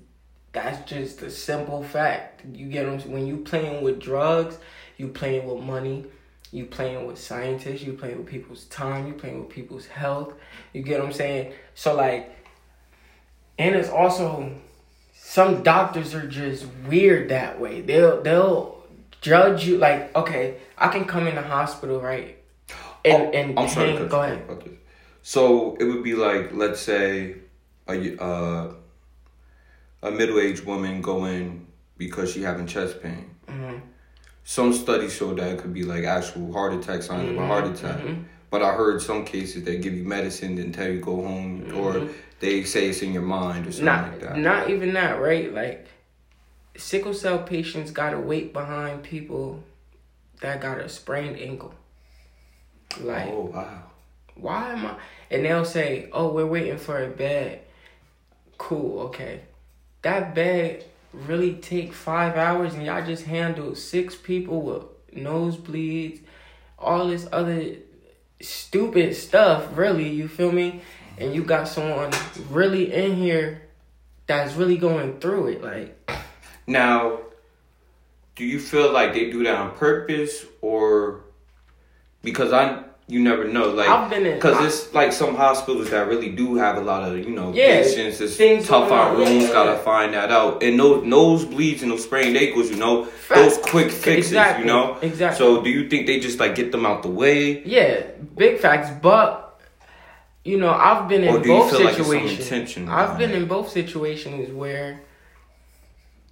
that's 0.52 0.88
just 0.88 1.22
a 1.24 1.32
simple 1.32 1.82
fact 1.82 2.44
you 2.54 2.68
get 2.68 2.86
them 2.86 3.00
when 3.12 3.26
you 3.26 3.38
playing 3.38 3.82
with 3.82 4.00
drugs 4.00 4.58
you 4.98 5.08
playing 5.08 5.48
with 5.48 5.64
money 5.64 6.06
you 6.52 6.66
playing 6.66 7.06
with 7.08 7.18
scientists 7.18 7.82
you 7.82 7.94
playing 7.94 8.18
with 8.18 8.28
people's 8.28 8.66
time 8.66 9.08
you 9.08 9.14
playing 9.14 9.40
with 9.40 9.50
people's 9.50 9.88
health 9.88 10.34
you 10.74 10.82
get 10.82 11.00
what 11.00 11.08
i'm 11.08 11.14
saying 11.14 11.54
so 11.76 11.96
like 11.96 12.30
and 13.58 13.76
it's 13.76 13.90
also 13.90 14.52
some 15.14 15.64
doctors 15.64 16.14
are 16.14 16.28
just 16.28 16.66
weird 16.88 17.30
that 17.30 17.60
way 17.60 17.82
they'll 17.82 18.22
they'll 18.22 18.84
judge 19.22 19.66
you 19.66 19.78
like 19.78 20.14
okay 20.16 20.58
i 20.78 20.88
can 20.88 21.06
come 21.06 21.28
in 21.28 21.36
the 21.36 21.42
hospital 21.42 22.02
right 22.02 22.38
and 23.04 23.24
Oh, 23.24 23.32
and 23.32 23.60
I'm 23.60 23.68
sorry. 23.68 24.08
go 24.08 24.22
ahead. 24.22 24.78
So 25.24 25.76
it 25.80 25.86
would 25.86 26.04
be 26.04 26.14
like, 26.14 26.52
let's 26.54 26.80
say, 26.80 27.36
a 27.88 28.24
uh, 28.24 28.74
a 30.04 30.12
middle 30.12 30.40
aged 30.40 30.66
woman 30.66 31.02
going 31.02 31.66
because 31.98 32.32
she 32.32 32.44
having 32.44 32.68
chest 32.68 33.02
pain. 33.02 33.36
Mhm. 33.48 33.82
Some 34.44 34.74
studies 34.74 35.14
show 35.14 35.34
that 35.36 35.48
it 35.54 35.60
could 35.60 35.74
be 35.74 35.84
like 35.84 36.04
actual 36.04 36.52
heart 36.52 36.74
attack 36.74 37.04
signs 37.04 37.30
of 37.30 37.38
a 37.38 37.46
heart 37.46 37.66
attack. 37.68 38.00
mhm. 38.02 38.26
But 38.50 38.62
I 38.62 38.74
heard 38.74 39.02
some 39.02 39.24
cases 39.24 39.64
they 39.64 39.78
give 39.78 39.94
you 39.94 40.04
medicine 40.04 40.58
and 40.58 40.74
tell 40.74 40.90
you 40.90 41.00
go 41.00 41.16
home, 41.24 41.72
or 41.74 42.10
they 42.42 42.64
say 42.64 42.90
it's 42.90 43.02
in 43.02 43.14
your 43.14 43.22
mind 43.22 43.68
or 43.68 43.72
something 43.72 43.86
Not 43.86 44.12
like 44.12 44.20
that. 44.22 44.38
not 44.38 44.70
even 44.70 44.94
that, 44.94 45.22
right? 45.22 45.54
Like 45.54 45.88
sickle 46.76 47.14
cell 47.14 47.40
patients 47.40 47.92
gotta 47.92 48.20
wait 48.20 48.52
behind 48.52 49.04
people 49.04 49.64
that 50.42 50.60
got 50.60 50.80
a 50.80 50.90
sprained 50.90 51.38
ankle. 51.40 51.74
Like 53.00 53.30
oh 53.30 53.52
wow. 53.54 53.84
why 54.36 54.72
am 54.74 54.86
I? 54.86 54.96
And 55.30 55.46
they'll 55.46 55.64
say, 55.64 56.10
"Oh, 56.12 56.34
we're 56.34 56.46
waiting 56.46 56.78
for 56.78 57.02
a 57.02 57.08
bed." 57.08 57.62
Cool, 58.58 59.00
okay. 59.04 59.42
That 60.02 60.36
bed 60.36 60.84
really 61.14 61.56
take 61.56 61.94
five 61.94 62.36
hours, 62.36 62.74
and 62.74 62.86
y'all 62.86 63.06
just 63.06 63.26
handled 63.26 63.78
six 63.78 64.16
people 64.16 64.62
with 64.62 64.84
nosebleeds, 65.14 66.22
all 66.80 67.08
this 67.08 67.28
other 67.32 67.76
stupid 68.42 69.16
stuff. 69.16 69.78
Really, 69.78 70.10
you 70.10 70.28
feel 70.28 70.52
me? 70.52 70.82
And 71.18 71.36
you 71.36 71.44
got 71.44 71.68
someone 71.68 72.12
really 72.50 72.94
in 72.94 73.16
here 73.16 73.62
that's 74.26 74.56
really 74.56 74.78
going 74.78 75.20
through 75.20 75.48
it. 75.48 75.64
Like, 75.64 76.12
Now, 76.66 77.20
do 78.36 78.46
you 78.46 78.60
feel 78.60 78.92
like 78.92 79.14
they 79.14 79.30
do 79.30 79.44
that 79.44 79.56
on 79.56 79.76
purpose 79.76 80.46
or 80.62 81.22
because 82.24 82.54
I 82.54 82.84
you 83.12 83.20
never 83.20 83.46
know. 83.46 83.68
Like, 83.72 83.90
I've 83.90 84.10
been 84.10 84.26
in- 84.26 84.36
because 84.36 84.66
it's 84.66 84.94
like 84.94 85.12
some 85.12 85.36
hospitals 85.36 85.90
that 85.90 86.08
really 86.08 86.30
do 86.30 86.56
have 86.56 86.78
a 86.78 86.82
lot 86.82 87.04
of 87.04 87.18
you 87.20 87.32
know 87.32 87.52
Yeah, 87.54 87.82
patients. 87.82 88.22
It's 88.22 88.38
things 88.38 88.68
tough 88.70 88.90
out 88.90 89.18
rooms. 89.18 89.44
Yeah, 89.44 89.52
Gotta 89.52 89.78
find 89.80 90.14
that 90.14 90.32
out. 90.32 90.64
And 90.64 90.80
those 90.80 91.04
nosebleeds 91.04 91.82
and 91.82 91.92
those 91.92 92.04
sprained 92.06 92.38
ankles, 92.38 92.70
you 92.72 92.78
know, 92.78 93.10
those 93.28 93.58
quick 93.58 93.92
fixes. 93.92 94.32
Exactly, 94.32 94.64
You 94.66 94.72
know, 94.72 94.98
exactly. 95.02 95.38
So, 95.38 95.62
do 95.62 95.70
you 95.70 95.90
think 95.90 96.08
they 96.08 96.22
just 96.22 96.40
like 96.40 96.56
get 96.56 96.72
them 96.72 96.86
out 96.86 97.04
the 97.04 97.10
way? 97.10 97.62
Yeah, 97.66 98.04
big 98.38 98.60
facts. 98.60 98.90
But 99.02 99.60
you 100.46 100.58
know, 100.58 100.72
I've 100.72 101.10
been 101.10 101.28
Or 101.28 101.36
in 101.36 101.42
do 101.44 101.50
you 101.50 101.58
both 101.60 101.72
feel 101.72 101.84
like 101.84 101.96
situations. 101.96 102.90
I've 102.90 103.18
been 103.18 103.32
in 103.32 103.46
both 103.46 103.70
situations 103.70 104.50
where, 104.52 105.02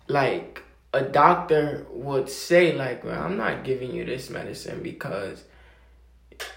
like, 0.07 0.63
a 0.93 1.01
doctor 1.01 1.85
would 1.91 2.27
say, 2.29 2.71
like, 2.73 3.03
well, 3.03 3.21
"I'm 3.21 3.37
not 3.37 3.63
giving 3.63 3.93
you 3.93 4.05
this 4.05 4.29
medicine 4.31 4.81
because 4.81 5.43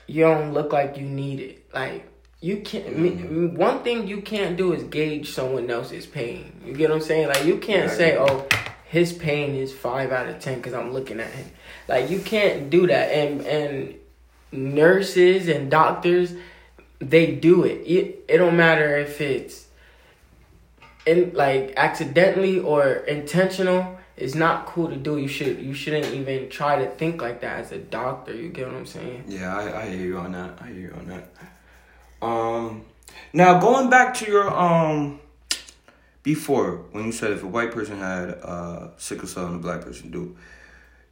you 0.07 0.25
don't 0.25 0.53
look 0.53 0.73
like 0.73 0.97
you 0.97 1.07
need 1.07 1.41
it." 1.41 1.75
Like, 1.75 2.09
you 2.41 2.59
can't. 2.59 2.97
Mm-hmm. 2.97 3.57
one 3.57 3.83
thing 3.83 4.07
you 4.09 4.21
can't 4.21 4.57
do 4.57 4.73
is 4.73 4.83
gauge 4.85 5.33
someone 5.33 5.71
else's 5.71 6.07
pain. 6.07 6.61
You 6.65 6.75
get 6.75 6.91
what 6.91 6.97
I'm 6.97 7.03
saying? 7.03 7.29
Like, 7.29 7.45
you 7.45 7.59
can't 7.59 7.91
Yeah, 7.91 7.97
say, 7.97 8.17
"Oh." 8.19 8.47
His 8.93 9.11
pain 9.11 9.55
is 9.55 9.73
five 9.73 10.13
out 10.13 10.29
of 10.29 10.39
ten 10.39 10.59
because 10.59 10.75
I'm 10.75 10.93
looking 10.93 11.19
at 11.19 11.31
him. 11.31 11.51
Like 11.89 12.11
you 12.11 12.21
can't 12.21 12.69
do 12.69 12.87
that, 12.89 13.11
and 13.11 13.41
and 13.47 13.95
nurses 14.53 15.49
and 15.49 15.71
doctors 15.71 16.35
they 16.99 17.35
do 17.35 17.65
it 17.65 17.83
it, 17.87 18.25
it 18.29 18.37
don't 18.39 18.57
matter 18.57 18.99
if 18.99 19.21
it's 19.21 19.67
in 21.07 21.33
like 21.35 21.73
accidentally 21.77 22.61
or 22.61 22.93
intentional 22.93 23.99
it's 24.17 24.35
not 24.35 24.67
cool 24.67 24.89
to 24.89 24.97
do 24.97 25.19
you 25.19 25.29
should 25.29 25.59
you 25.59 25.75
shouldn't 25.75 26.07
even 26.15 26.49
try 26.49 26.77
to 26.85 26.91
think 26.93 27.21
like 27.23 27.41
that 27.41 27.61
as 27.61 27.73
a 27.73 27.79
doctor 27.79 28.35
you 28.35 28.49
get 28.51 28.67
what 28.67 28.77
i'm 28.77 28.87
saying 28.87 29.25
Yeah, 29.27 29.57
I, 29.57 29.83
I 29.83 29.87
hear 29.89 30.07
you 30.07 30.19
on 30.19 30.33
that. 30.33 30.59
I 30.61 30.67
hear 30.69 30.89
you 30.89 30.95
on 30.95 31.07
that. 31.09 31.29
Um, 32.21 32.85
now 33.33 33.59
going 33.59 33.91
back 33.91 34.15
to 34.15 34.27
your 34.27 34.49
um, 34.51 35.19
before 36.23 36.85
when 36.93 37.07
you 37.07 37.13
said 37.13 37.33
if 37.33 37.43
a 37.43 37.47
white 37.47 37.73
person 37.73 37.99
had 37.99 38.39
uh 38.43 38.91
sickle 38.97 39.27
cell 39.27 39.47
and 39.47 39.57
a 39.57 39.59
black 39.59 39.81
person 39.81 40.11
do, 40.11 40.37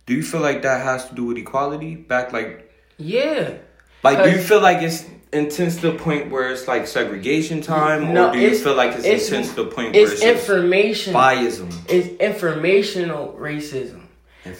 do 0.07 0.15
you 0.15 0.23
feel 0.23 0.41
like 0.41 0.63
that 0.63 0.83
has 0.83 1.09
to 1.09 1.15
do 1.15 1.25
with 1.25 1.37
equality? 1.39 1.95
Back 1.97 2.33
like, 2.33 2.71
yeah 2.97 3.55
like 4.03 4.23
do 4.25 4.31
you 4.31 4.39
feel 4.39 4.61
like 4.61 4.83
it's 4.83 5.05
intense 5.33 5.77
to 5.77 5.93
the 5.93 5.99
point 5.99 6.31
where 6.31 6.51
it's 6.51 6.67
like 6.67 6.87
segregation 6.87 7.61
time, 7.61 8.13
No, 8.13 8.31
or 8.31 8.33
do 8.33 8.39
you 8.41 8.57
feel 8.57 8.75
like 8.75 8.97
it's, 8.97 9.05
it's- 9.05 9.29
intense 9.29 9.51
to 9.51 9.65
the 9.65 9.71
point 9.71 9.95
where 9.95 10.03
it's 10.03 10.13
it's 10.15 10.23
information 10.23 11.15
biasm? 11.15 11.73
it's 11.89 12.09
informational 12.21 13.37
racism 13.39 14.03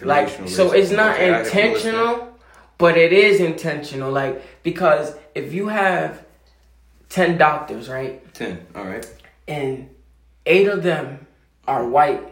like 0.03 0.29
Informational 0.29 0.49
so 0.49 0.73
it's 0.73 0.91
not 0.91 1.15
Okay, 1.15 1.25
I 1.25 1.27
can 1.29 1.35
understand. 1.39 1.75
intentional 1.97 2.39
but 2.79 2.97
it 2.97 3.13
is 3.13 3.41
intentional 3.41 4.13
like 4.13 4.63
because 4.63 5.15
if 5.35 5.53
you 5.53 5.69
have 5.69 6.25
10 7.09 7.39
doctors 7.39 7.89
right 7.89 8.33
Ten. 8.35 8.65
All 8.75 8.85
right. 8.85 9.07
and 9.49 9.89
eight 10.47 10.69
of 10.69 10.83
them 10.83 11.27
are 11.67 11.85
white 11.89 12.23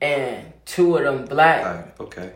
and 0.00 0.52
two 0.64 0.96
of 0.96 1.04
them 1.04 1.26
black 1.26 1.64
right. 1.64 2.00
Okay. 2.00 2.32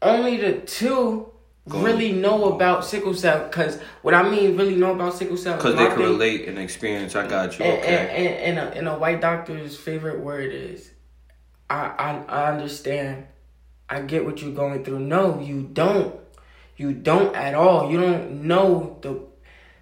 only 0.00 0.36
the 0.38 0.52
two 0.60 1.31
Go 1.68 1.80
really 1.80 2.10
on. 2.12 2.20
know 2.22 2.52
about 2.54 2.84
sickle 2.84 3.14
cell 3.14 3.44
because 3.48 3.78
what 4.02 4.14
i 4.14 4.28
mean 4.28 4.56
really 4.56 4.74
know 4.74 4.92
about 4.92 5.14
sickle 5.14 5.36
cell 5.36 5.56
Because 5.56 5.76
they 5.76 5.86
can 5.86 5.96
thing- 5.96 6.06
relate 6.06 6.48
and 6.48 6.58
experience. 6.58 7.14
I 7.14 7.26
got 7.28 7.56
you. 7.58 7.64
and, 7.64 7.78
Okay. 7.78 7.96
and, 7.96 8.08
and, 8.10 8.58
and, 8.58 8.74
a, 8.74 8.78
and 8.78 8.88
a 8.88 8.98
white 8.98 9.20
doctor's 9.20 9.76
favorite 9.76 10.18
word 10.20 10.50
is 10.52 10.90
I, 11.70 11.80
I 11.98 12.24
i 12.28 12.52
understand 12.52 13.26
i 13.88 14.00
get 14.00 14.24
what 14.24 14.42
you're 14.42 14.52
going 14.54 14.84
through 14.84 14.98
no 15.00 15.38
you 15.40 15.62
don't 15.72 16.18
you 16.76 16.92
don't 16.92 17.34
at 17.36 17.54
all 17.54 17.90
you 17.90 18.00
don't 18.00 18.42
know 18.44 18.98
the 19.02 19.20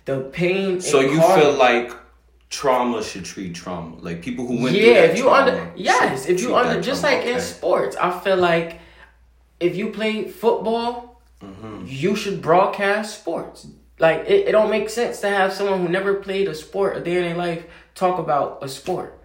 the 0.05 0.21
pain 0.33 0.81
So 0.83 1.01
you 1.01 1.21
feel 1.21 1.55
like 1.55 1.93
trauma 2.51 3.03
should 3.03 3.25
treat 3.25 3.55
trauma, 3.55 3.97
like 4.01 4.21
people 4.23 4.47
who 4.47 4.61
went 4.63 4.77
through 4.77 4.85
yeah 4.85 5.01
that 5.03 5.11
if 5.13 5.17
you 5.19 5.25
trauma 5.25 5.51
under 5.53 5.73
yes 5.77 6.27
if 6.27 6.41
you 6.43 6.55
under 6.57 6.81
just 6.83 7.01
trauma. 7.01 7.17
like 7.17 7.27
in 7.27 7.41
sports 7.41 7.97
i 7.97 8.11
feel 8.21 8.37
like 8.37 8.81
if 9.61 9.77
you 9.77 9.91
play 9.91 10.29
football 10.29 11.10
Mm-hmm. 11.43 11.85
you 11.87 12.15
should 12.17 12.43
broadcast 12.43 13.21
sports. 13.21 13.67
Like 13.99 14.21
it, 14.29 14.49
it 14.49 14.53
don't 14.53 14.71
make 14.71 14.91
sense 14.91 15.21
to 15.21 15.29
have 15.29 15.53
someone 15.53 15.81
who 15.81 15.89
never 15.89 16.15
played 16.15 16.49
a 16.49 16.55
sport 16.55 16.97
a 16.97 17.01
day 17.01 17.17
in 17.17 17.23
their 17.23 17.37
life 17.37 17.65
talk 17.95 18.19
about 18.19 18.59
a 18.63 18.69
sport. 18.69 19.19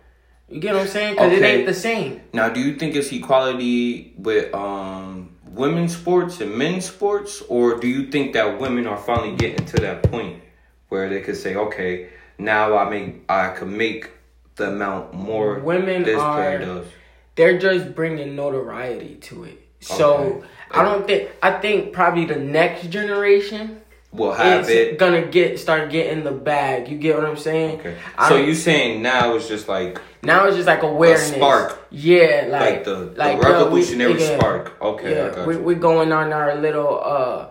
You 0.47 0.59
get 0.59 0.73
what 0.75 0.83
i'm 0.83 0.87
saying? 0.87 1.15
Because 1.15 1.31
it 1.33 1.41
ain't 1.43 1.65
the 1.65 1.73
same. 1.73 2.21
Now, 2.31 2.49
do 2.49 2.59
you 2.59 2.75
think 2.75 2.95
it's 2.95 3.11
equality 3.11 4.13
with 4.17 4.53
um 4.53 5.35
women's 5.45 5.95
sports 5.95 6.39
and 6.41 6.55
men's 6.55 6.85
sports, 6.85 7.41
or 7.49 7.79
do 7.79 7.87
you 7.87 8.07
think 8.11 8.33
that 8.33 8.59
women 8.59 8.85
are 8.87 8.97
finally 8.97 9.35
getting 9.35 9.65
to 9.67 9.77
that 9.77 10.03
point 10.03 10.41
where 10.89 11.09
they 11.09 11.21
could 11.21 11.35
say, 11.37 11.55
okay, 11.55 12.09
now 12.37 12.77
I 12.77 12.89
make 12.89 13.23
I 13.27 13.49
can 13.55 13.75
make 13.75 14.09
the 14.55 14.69
amount 14.69 15.13
more 15.13 15.59
Women 15.59 16.03
this 16.03 16.19
are- 16.19 16.35
player 16.35 16.59
does. 16.59 16.87
they're 17.35 17.57
just 17.57 17.93
bringing 17.95 18.35
notoriety 18.35 19.15
to 19.15 19.43
it 19.45 19.64
so 19.85 20.15
Okay. 20.15 20.47
i 20.71 20.83
don't 20.83 21.05
think 21.07 21.29
i 21.41 21.51
think 21.51 21.93
probably 21.93 22.25
the 22.25 22.35
next 22.37 22.89
generation 22.89 23.81
Will 24.11 24.31
have 24.31 24.69
it. 24.69 24.97
gonna 24.97 25.23
get 25.27 25.59
start 25.59 25.89
getting 25.89 26.23
the 26.23 26.31
bag 26.31 26.87
you 26.87 26.97
get 26.97 27.15
what 27.17 27.25
i'm 27.25 27.37
saying 27.37 27.79
Okay. 27.79 27.97
I 28.17 28.29
So 28.29 28.37
you 28.37 28.53
saying 28.55 29.01
now 29.01 29.35
it's 29.35 29.47
just 29.47 29.67
like 29.67 29.99
Now 30.23 30.47
it's 30.47 30.55
just 30.55 30.65
like 30.67 30.81
awareness. 30.83 31.33
spark. 31.35 31.85
Yeah, 31.91 32.47
like, 32.49 32.61
like 32.61 32.83
the, 32.85 32.97
like 33.23 33.39
the 33.41 33.47
yo, 33.47 33.49
we- 33.49 33.53
revolutionary 33.53 34.19
yeah, 34.19 34.37
spark. 34.37 34.65
Okay, 34.81 35.11
Yeah, 35.15 35.45
we 35.45 35.57
we're 35.57 35.83
going 35.91 36.11
on 36.11 36.33
our 36.33 36.55
little 36.55 36.93
uh 37.15 37.49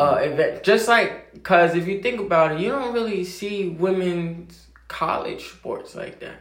uh 0.00 0.16
event. 0.28 0.64
Just 0.64 0.88
like 0.88 1.42
cause 1.44 1.76
if 1.80 1.86
you 1.86 2.00
think 2.02 2.18
about 2.20 2.52
it, 2.52 2.60
you 2.60 2.70
don't 2.74 2.92
really 2.98 3.22
see 3.22 3.68
women's 3.68 4.66
college 4.88 5.42
sports 5.56 5.94
like 5.94 6.18
that. 6.24 6.38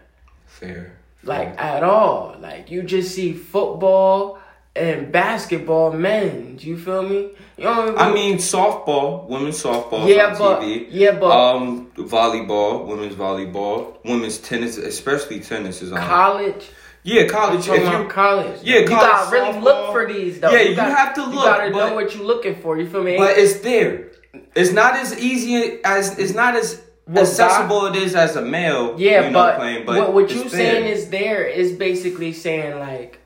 Fair. 0.47 0.95
Like 1.23 1.49
at 1.59 1.83
all. 1.83 2.35
Like 2.39 2.71
you 2.71 2.81
just 2.81 3.13
see 3.13 3.33
football 3.33 4.39
and 4.75 5.11
basketball 5.11 5.91
men. 5.93 6.55
Do 6.55 6.67
You 6.67 6.77
feel 6.77 7.03
me? 7.03 7.29
You 7.57 7.63
don't 7.65 7.89
even, 7.89 7.97
I 7.99 8.11
mean, 8.11 8.37
softball, 8.37 9.27
women's 9.27 9.61
softball 9.61 10.07
Yeah, 10.07 10.35
but- 10.37 10.61
TV. 10.61 10.87
yeah, 10.89 11.11
but- 11.11 11.29
um, 11.31 11.91
volleyball, 11.95 12.85
women's 12.85 13.13
volleyball, 13.15 13.97
women's 14.03 14.39
tennis, 14.39 14.77
especially 14.77 15.39
tennis 15.39 15.81
is 15.83 15.91
on. 15.91 15.99
college. 15.99 16.65
yeah, 17.03 17.27
college. 17.27 17.67
If 17.67 17.91
you, 17.91 18.07
college. 18.07 18.61
Yeah, 18.63 18.79
you 18.79 18.87
college 18.87 19.01
gotta 19.07 19.31
really 19.31 19.51
softball. 19.53 19.63
look 19.63 19.91
for 19.91 20.07
these 20.11 20.39
though. 20.39 20.49
Yeah, 20.51 20.61
you 20.61 20.75
gotta- 20.75 20.95
have 20.95 21.13
to 21.15 21.21
You 21.21 21.27
look, 21.27 21.45
gotta 21.45 21.69
but- 21.71 21.89
know 21.89 21.95
what 21.95 22.15
you're 22.15 22.23
looking 22.25 22.55
for. 22.55 22.77
You 22.79 22.89
feel 22.89 23.03
me? 23.03 23.17
but 23.17 23.37
it's 23.37 23.59
there. 23.59 24.07
It's 24.55 24.71
not 24.71 24.95
as 24.95 25.17
easy 25.19 25.79
as 25.83 26.17
it's 26.17 26.33
not 26.33 26.55
as 26.55 26.81
Well, 27.07 27.23
accessible 27.23 27.85
it 27.87 27.95
is 27.97 28.15
as 28.15 28.35
a 28.35 28.41
male. 28.41 28.95
Yeah, 28.97 29.25
you 29.25 29.31
know, 29.31 29.33
but, 29.33 29.57
playing, 29.57 29.85
but 29.85 29.97
what, 29.99 30.13
what 30.13 30.31
you 30.33 30.49
saying 30.49 30.85
is 30.85 31.09
there 31.09 31.45
is 31.45 31.73
basically 31.73 32.33
saying 32.33 32.79
like, 32.79 33.19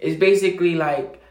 it's 0.00 0.18
basically 0.18 0.74
like 0.74 1.22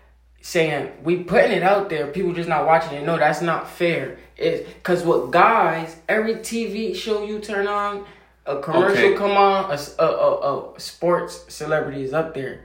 saying 0.41 0.91
we 1.03 1.23
putting 1.23 1.51
it 1.51 1.63
out 1.63 1.89
there, 1.89 2.07
people 2.07 2.33
just 2.33 2.49
not 2.49 2.65
watching 2.65 2.97
it. 2.97 3.05
No, 3.05 3.17
that's 3.17 3.41
not 3.41 3.69
fair. 3.69 4.17
It's 4.37 4.67
because 4.73 5.03
what 5.03 5.31
guys, 5.31 5.95
every 6.07 6.35
TV 6.35 6.95
show 6.95 7.23
you 7.25 7.39
turn 7.39 7.67
on, 7.67 8.05
a 8.45 8.59
commercial 8.59 9.05
Okay. 9.05 9.15
come 9.17 9.31
on, 9.31 9.71
A 9.71 9.79
a 10.03 10.75
a 10.75 10.79
sports 10.79 11.45
celebrity 11.53 12.03
is 12.03 12.13
up 12.13 12.33
there. 12.33 12.61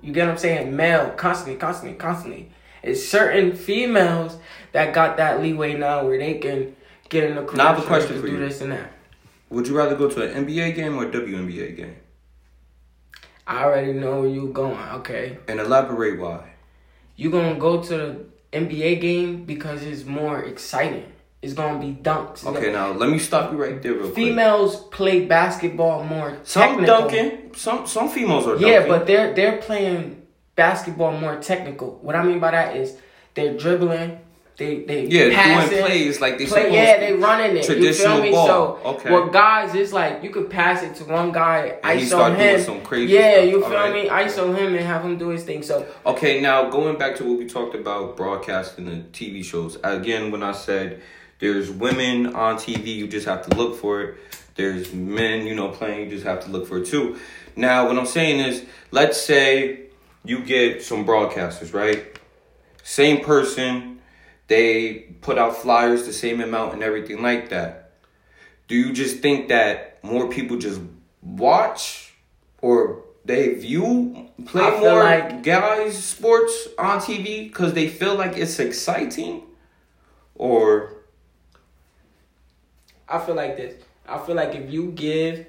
You 0.00 0.12
get 0.12 0.26
what 0.26 0.32
I'm 0.32 0.38
saying? 0.38 0.76
Male, 0.76 1.10
constantly, 1.16 1.56
constantly, 1.58 1.96
constantly. 1.98 2.52
It's 2.82 3.04
certain 3.08 3.56
females 3.56 4.36
that 4.72 4.92
got 4.92 5.16
that 5.16 5.40
leeway 5.40 5.74
now 5.74 6.04
where 6.06 6.18
they 6.18 6.34
can 6.34 6.76
get 7.08 7.24
in 7.24 7.36
the 7.36 7.42
commercial 7.42 7.56
Now 7.56 7.70
I 7.70 7.74
have 7.74 7.82
a 7.82 7.86
question 7.86 8.20
for 8.20 8.26
do 8.26 8.34
you. 8.34 8.38
this 8.38 8.60
and 8.60 8.72
that. 8.72 8.92
Would 9.50 9.66
you 9.66 9.76
rather 9.76 9.96
go 9.96 10.08
to 10.10 10.22
an 10.36 10.44
NBA 10.46 10.74
game 10.76 10.96
or 10.96 11.04
a 11.06 11.10
WNBA 11.10 11.76
game? 11.76 11.96
I 13.46 13.64
already 13.64 13.92
know 13.92 14.20
where 14.20 14.30
you 14.30 14.48
going. 14.48 14.78
Okay, 15.00 15.38
And 15.48 15.60
elaborate 15.60 16.18
why. 16.18 16.52
you 17.16 17.30
gonna 17.30 17.54
go 17.58 17.82
to 17.82 17.96
the 17.96 18.24
NBA 18.52 19.00
game 19.00 19.44
because 19.44 19.82
it's 19.82 20.04
more 20.04 20.42
exciting. 20.42 21.04
It's 21.42 21.52
gonna 21.52 21.78
be 21.78 21.92
dunks. 22.02 22.46
Okay, 22.46 22.72
now 22.72 22.92
let 22.92 23.10
me 23.10 23.18
stop 23.18 23.52
you 23.52 23.58
right 23.62 23.80
there, 23.82 23.92
real 23.92 24.02
quick. 24.04 24.14
Females 24.14 24.76
play 24.90 25.26
basketball 25.26 26.02
more. 26.04 26.38
Some 26.44 26.62
technical. 26.62 26.86
dunking, 26.86 27.54
some 27.54 27.86
some 27.86 28.08
females 28.08 28.46
are 28.46 28.52
dunking. 28.54 28.68
Yeah, 28.68 28.86
but 28.88 29.06
they're 29.06 29.34
they're 29.34 29.58
playing 29.58 30.22
basketball 30.56 31.12
more 31.12 31.36
technical. 31.36 31.98
What 32.00 32.16
I 32.16 32.22
mean 32.22 32.40
by 32.40 32.52
that 32.52 32.76
is 32.76 32.96
they're 33.34 33.56
dribbling. 33.58 34.20
They 34.56 34.84
they 34.84 35.06
Yeah, 35.06 35.34
passing, 35.34 35.70
doing 35.70 35.82
plays 35.84 36.20
like 36.20 36.38
they 36.38 36.46
play, 36.46 36.72
yeah, 36.72 36.98
they 37.00 37.12
running 37.12 37.56
it. 37.56 37.64
Traditional 37.64 38.18
you 38.18 38.22
feel 38.22 38.22
me? 38.22 38.30
ball. 38.30 38.46
So 38.46 38.78
Okay. 38.90 39.10
what 39.12 39.32
guys 39.32 39.74
it's 39.74 39.92
like 39.92 40.22
you 40.22 40.30
could 40.30 40.48
pass 40.48 40.82
it 40.84 40.94
to 40.96 41.04
one 41.04 41.32
guy, 41.32 41.78
And 41.82 41.98
he 41.98 42.06
ISO 42.06 42.36
him. 42.36 42.60
some 42.60 42.80
crazy 42.82 43.14
yeah, 43.14 43.32
stuff. 43.38 43.44
you 43.46 43.60
feel 43.62 43.72
Alright. 43.72 43.92
me? 44.04 44.08
ISO 44.08 44.56
him 44.56 44.74
and 44.76 44.84
have 44.86 45.04
him 45.04 45.18
do 45.18 45.30
his 45.30 45.42
thing. 45.42 45.62
So 45.64 45.84
Okay, 46.06 46.40
now 46.40 46.70
going 46.70 46.96
back 46.98 47.16
to 47.16 47.24
what 47.24 47.36
we 47.38 47.46
talked 47.46 47.74
about 47.74 48.16
broadcasting 48.16 48.84
the 48.84 49.02
TV 49.12 49.44
shows. 49.44 49.76
Again, 49.82 50.30
when 50.30 50.44
I 50.44 50.52
said 50.52 51.00
there's 51.40 51.68
women 51.68 52.34
on 52.36 52.56
TV, 52.56 52.94
you 52.94 53.08
just 53.08 53.26
have 53.26 53.44
to 53.48 53.56
look 53.56 53.76
for 53.76 54.02
it. 54.02 54.14
There's 54.54 54.92
men, 54.92 55.48
you 55.48 55.56
know, 55.56 55.68
playing, 55.70 56.04
you 56.04 56.10
just 56.10 56.24
have 56.24 56.44
to 56.44 56.50
look 56.50 56.68
for 56.68 56.78
it 56.78 56.86
too. 56.86 57.18
Now, 57.56 57.88
what 57.88 57.98
I'm 57.98 58.06
saying 58.06 58.38
is, 58.38 58.64
let's 58.92 59.20
say 59.20 59.80
you 60.24 60.44
get 60.44 60.82
some 60.84 61.04
broadcasters, 61.04 61.74
right? 61.74 62.16
Same 62.84 63.24
person, 63.24 63.93
They 64.46 65.14
put 65.20 65.38
out 65.38 65.56
flyers 65.56 66.04
the 66.06 66.12
same 66.12 66.40
amount 66.40 66.74
and 66.74 66.82
everything 66.82 67.22
like 67.22 67.48
that. 67.48 67.92
Do 68.68 68.74
you 68.74 68.92
just 68.92 69.18
think 69.18 69.48
that 69.48 70.02
more 70.02 70.28
people 70.28 70.58
just 70.58 70.80
watch 71.22 72.14
or 72.60 73.02
they 73.24 73.54
view 73.54 74.28
play 74.46 74.70
more 74.80 75.02
like- 75.02 75.42
guys 75.42 76.02
sports 76.02 76.68
on 76.78 76.98
TV 77.00 77.48
because 77.48 77.72
they 77.72 77.88
feel 77.88 78.14
like 78.16 78.36
it's 78.36 78.58
exciting, 78.58 79.42
or 80.34 80.92
I 83.08 83.18
feel 83.18 83.34
like 83.34 83.56
this. 83.56 83.82
I 84.06 84.18
feel 84.18 84.34
like 84.34 84.54
if 84.54 84.70
you 84.70 84.90
give 84.92 85.46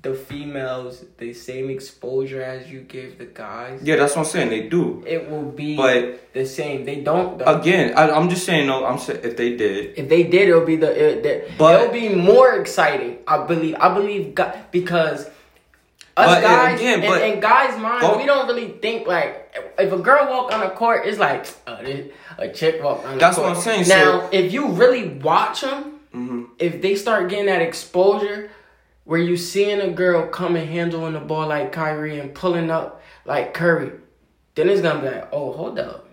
the 0.00 0.14
females 0.14 1.04
the 1.18 1.32
same 1.34 1.70
exposure 1.70 2.40
as 2.42 2.70
you 2.70 2.80
give 2.82 3.18
the 3.18 3.24
guys, 3.26 3.80
yeah, 3.82 3.96
that's 3.96 4.14
what 4.14 4.22
I'm 4.26 4.28
saying. 4.30 4.48
They 4.50 4.68
do. 4.68 5.02
it 5.06 5.28
will 5.30 5.50
be 5.50 5.76
But- 5.76 6.32
the 6.34 6.46
same. 6.46 6.84
They 6.84 7.00
don't. 7.00 7.38
Though. 7.38 7.46
Again, 7.60 7.94
I, 7.96 8.10
I'm 8.10 8.28
just 8.30 8.44
saying. 8.46 8.66
No, 8.68 8.84
I'm 8.86 8.98
saying 8.98 9.20
if 9.24 9.36
they 9.36 9.56
did, 9.56 9.98
If 9.98 10.08
they 10.08 10.22
did, 10.22 10.48
it'll 10.50 10.64
be 10.64 10.76
the, 10.76 10.90
it, 11.26 11.50
But- 11.58 11.80
it'll 11.80 11.92
be 11.92 12.10
more 12.14 12.52
exciting. 12.60 13.18
I 13.26 13.44
believe. 13.44 13.74
I 13.80 13.92
believe 13.92 14.34
God, 14.36 14.56
because 14.70 15.26
us 16.16 16.42
guys 16.42 16.78
again, 16.80 17.02
in, 17.02 17.34
in 17.34 17.40
guys' 17.40 17.78
minds, 17.80 18.06
Go- 18.06 18.18
we 18.18 18.26
don't 18.26 18.46
really 18.46 18.68
think 18.80 19.06
like 19.06 19.54
if 19.78 19.92
a 19.92 19.98
girl 19.98 20.28
walk 20.30 20.52
on 20.52 20.60
the 20.60 20.70
court, 20.70 21.06
it's 21.06 21.18
like 21.18 21.44
this, 21.82 22.12
a 22.38 22.48
chick 22.48 22.82
walk 22.82 23.04
on 23.04 23.14
the 23.14 23.18
That's 23.18 23.36
court. 23.36 23.48
what 23.48 23.56
I'm 23.56 23.62
saying, 23.62 23.88
Now, 23.88 24.20
so- 24.22 24.28
if 24.32 24.52
you 24.52 24.68
really 24.68 25.08
watch 25.08 25.62
them, 25.62 25.94
Mm-hmm. 26.14 26.44
if 26.58 26.80
they 26.80 26.94
start 26.94 27.28
getting 27.28 27.46
that 27.46 27.60
exposure. 27.62 28.50
Where 29.08 29.18
you 29.18 29.38
seeing 29.38 29.80
a 29.80 29.88
girl 29.88 30.26
coming 30.26 30.68
handling 30.68 31.14
the 31.14 31.20
ball 31.20 31.48
like 31.48 31.72
Kyrie 31.72 32.20
and 32.20 32.34
pulling 32.34 32.70
up 32.70 33.00
like 33.24 33.54
Curry, 33.54 33.92
then 34.54 34.68
it's 34.68 34.82
gonna 34.82 35.00
be 35.00 35.06
like, 35.06 35.30
oh, 35.32 35.50
hold 35.54 35.78
up. 35.78 36.06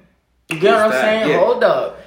You 0.50 0.62
get 0.62 0.72
what 0.72 0.82
I'm 0.84 0.92
saying? 0.94 1.30
Yeah. 1.30 1.40
Hold 1.40 1.66
up. 1.66 2.00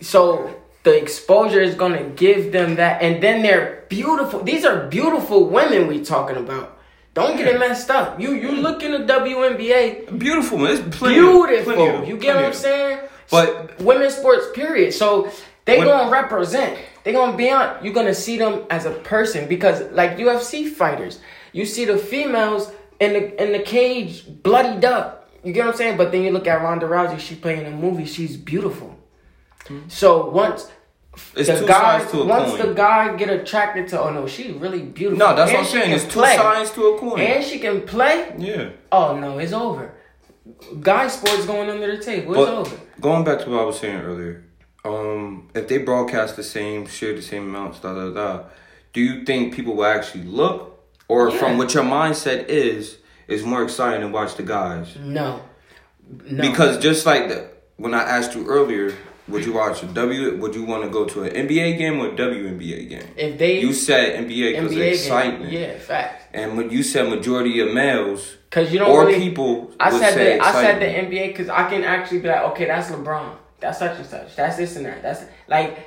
So 0.00 0.52
the 0.82 1.00
exposure 1.00 1.60
is 1.60 1.76
gonna 1.76 2.02
give 2.02 2.50
them 2.50 2.74
that, 2.74 3.02
and 3.02 3.22
then 3.22 3.42
they're 3.42 3.84
beautiful. 3.88 4.42
These 4.42 4.64
are 4.64 4.88
beautiful 4.88 5.46
women 5.46 5.86
we 5.86 6.02
talking 6.02 6.36
about. 6.36 6.76
Don't 7.14 7.36
get 7.36 7.46
it 7.46 7.60
messed 7.60 7.90
up. 7.90 8.18
You 8.18 8.34
you 8.34 8.50
look 8.50 8.82
in 8.82 8.90
the 8.90 8.98
WNBA, 8.98 10.18
beautiful. 10.18 10.58
Man. 10.58 10.72
It's 10.72 10.96
plenty, 10.96 11.20
beautiful. 11.20 11.74
plenty 11.74 12.08
you 12.08 12.16
get 12.16 12.34
what 12.34 12.46
I'm 12.46 12.52
saying? 12.52 12.98
But- 13.30 13.80
women's 13.80 14.16
sports, 14.16 14.46
period. 14.52 14.92
So 14.92 15.30
they 15.64 15.78
When- 15.78 15.86
gonna 15.88 16.10
represent. 16.10 16.78
They 17.04 17.12
gonna 17.12 17.36
be 17.36 17.50
on. 17.50 17.76
You're 17.82 17.94
gonna 17.94 18.14
see 18.14 18.36
them 18.38 18.64
as 18.70 18.84
a 18.86 18.90
person 18.90 19.48
because, 19.48 19.82
like 19.92 20.18
UFC 20.18 20.68
fighters, 20.68 21.18
you 21.52 21.64
see 21.66 21.84
the 21.84 21.98
females 21.98 22.70
in 23.00 23.12
the 23.12 23.42
in 23.42 23.52
the 23.52 23.58
cage 23.60 24.24
bloodied 24.42 24.84
up. 24.84 25.28
You 25.44 25.52
get 25.52 25.64
what 25.66 25.72
I'm 25.72 25.76
saying? 25.78 25.96
But 25.96 26.12
then 26.12 26.22
you 26.22 26.30
look 26.30 26.46
at 26.46 26.62
Ronda 26.62 26.86
Rousey. 26.86 27.18
She 27.18 27.34
playing 27.34 27.66
a 27.66 27.70
movie. 27.70 28.04
She's 28.06 28.36
beautiful. 28.36 28.94
Hmm. 29.66 29.80
So 29.88 30.28
once 30.30 30.68
It's 31.36 31.48
the 31.48 31.58
two 31.58 31.66
guy, 31.66 31.98
sides 31.98 32.10
to 32.12 32.22
a 32.22 32.26
once 32.26 32.50
coin. 32.56 32.68
the 32.68 32.74
guy 32.74 33.16
get 33.16 33.28
attracted 33.28 33.88
to, 33.88 34.00
oh 34.00 34.10
no, 34.10 34.26
she's 34.26 34.52
really 34.52 34.82
beautiful. 34.82 35.18
no, 35.18 35.34
that's 35.36 35.50
And 35.50 35.58
what 35.58 35.66
I'm 35.66 35.72
she 35.72 35.78
saying. 35.80 35.92
It's 35.92 36.04
two 36.04 36.20
sides 36.20 36.70
to 36.72 36.86
a 36.86 36.98
coin. 36.98 37.20
And 37.20 37.44
she 37.44 37.58
can 37.58 37.82
play. 37.82 38.32
yeah. 38.38 38.70
Oh 38.92 39.16
no, 39.18 39.38
it's 39.38 39.52
over. 39.52 39.92
Guy 40.80 41.08
sports 41.08 41.44
going 41.46 41.68
under 41.70 41.96
the 41.96 42.02
table. 42.02 42.34
It's 42.34 42.44
But 42.46 42.54
over. 42.54 42.76
going 43.00 43.24
back 43.24 43.40
to 43.40 43.50
what 43.50 43.60
I 43.60 43.64
was 43.64 43.78
saying 43.78 44.00
earlier, 44.00 44.44
um, 44.84 45.48
if 45.54 45.68
they 45.68 45.78
broadcast 45.78 46.36
the 46.36 46.42
same, 46.42 46.86
share 46.86 47.14
the 47.14 47.22
same 47.22 47.44
amounts, 47.48 47.78
da 47.80 47.94
da 47.94 48.10
da, 48.10 48.44
do 48.92 49.00
you 49.00 49.24
think 49.24 49.54
people 49.54 49.76
will 49.76 49.84
actually 49.86 50.24
look, 50.24 50.80
or 51.08 51.30
Yeah. 51.30 51.38
from 51.38 51.58
what 51.58 51.72
your 51.74 51.84
mindset 51.84 52.48
is, 52.48 52.98
is 53.28 53.44
more 53.44 53.62
exciting 53.62 54.00
to 54.02 54.08
watch 54.08 54.34
the 54.36 54.42
guys? 54.42 54.96
No. 55.00 55.42
No. 56.24 56.42
Because 56.42 56.78
just 56.78 57.06
like 57.06 57.28
the, 57.28 57.48
when 57.76 57.94
I 57.94 58.02
asked 58.02 58.34
you 58.34 58.46
earlier, 58.46 58.92
would 59.28 59.46
you 59.46 59.52
watch 59.52 59.82
a 59.84 59.86
W? 59.86 60.36
Would 60.36 60.54
you 60.54 60.64
want 60.64 60.82
to 60.82 60.90
go 60.90 61.04
to 61.06 61.22
an 61.22 61.30
NBA 61.48 61.78
game 61.78 62.00
or 62.00 62.08
a 62.08 62.10
WNBA 62.16 62.88
game? 62.88 63.06
if 63.16 63.38
they 63.38 63.60
You 63.60 63.72
said 63.72 64.24
NBA 64.26 64.60
because 64.60 64.76
excitement, 64.76 65.50
game, 65.52 65.62
yeah, 65.62 65.78
facts. 65.78 66.24
and 66.34 66.56
when 66.56 66.70
you 66.70 66.82
said 66.82 67.08
majority 67.08 67.60
of 67.60 67.72
males 67.72 68.36
Because 68.50 68.72
you 68.72 68.80
don't 68.80 68.90
or 68.90 69.06
really. 69.06 69.20
people, 69.20 69.70
I 69.78 69.90
said 69.96 70.14
the 70.40 70.44
I 70.44 70.52
said 70.52 70.80
the. 70.82 70.86
NBA 70.86 71.28
because 71.28 71.48
I 71.48 71.70
can 71.70 71.84
actually 71.84 72.18
be 72.18 72.28
like, 72.28 72.42
okay, 72.50 72.66
that's 72.66 72.90
LeBron. 72.90 73.36
That's 73.62 73.78
such 73.78 73.96
and 73.96 74.06
such. 74.06 74.36
That's 74.36 74.56
this 74.58 74.76
and 74.76 74.84
that. 74.86 75.02
That's 75.02 75.24
like. 75.48 75.78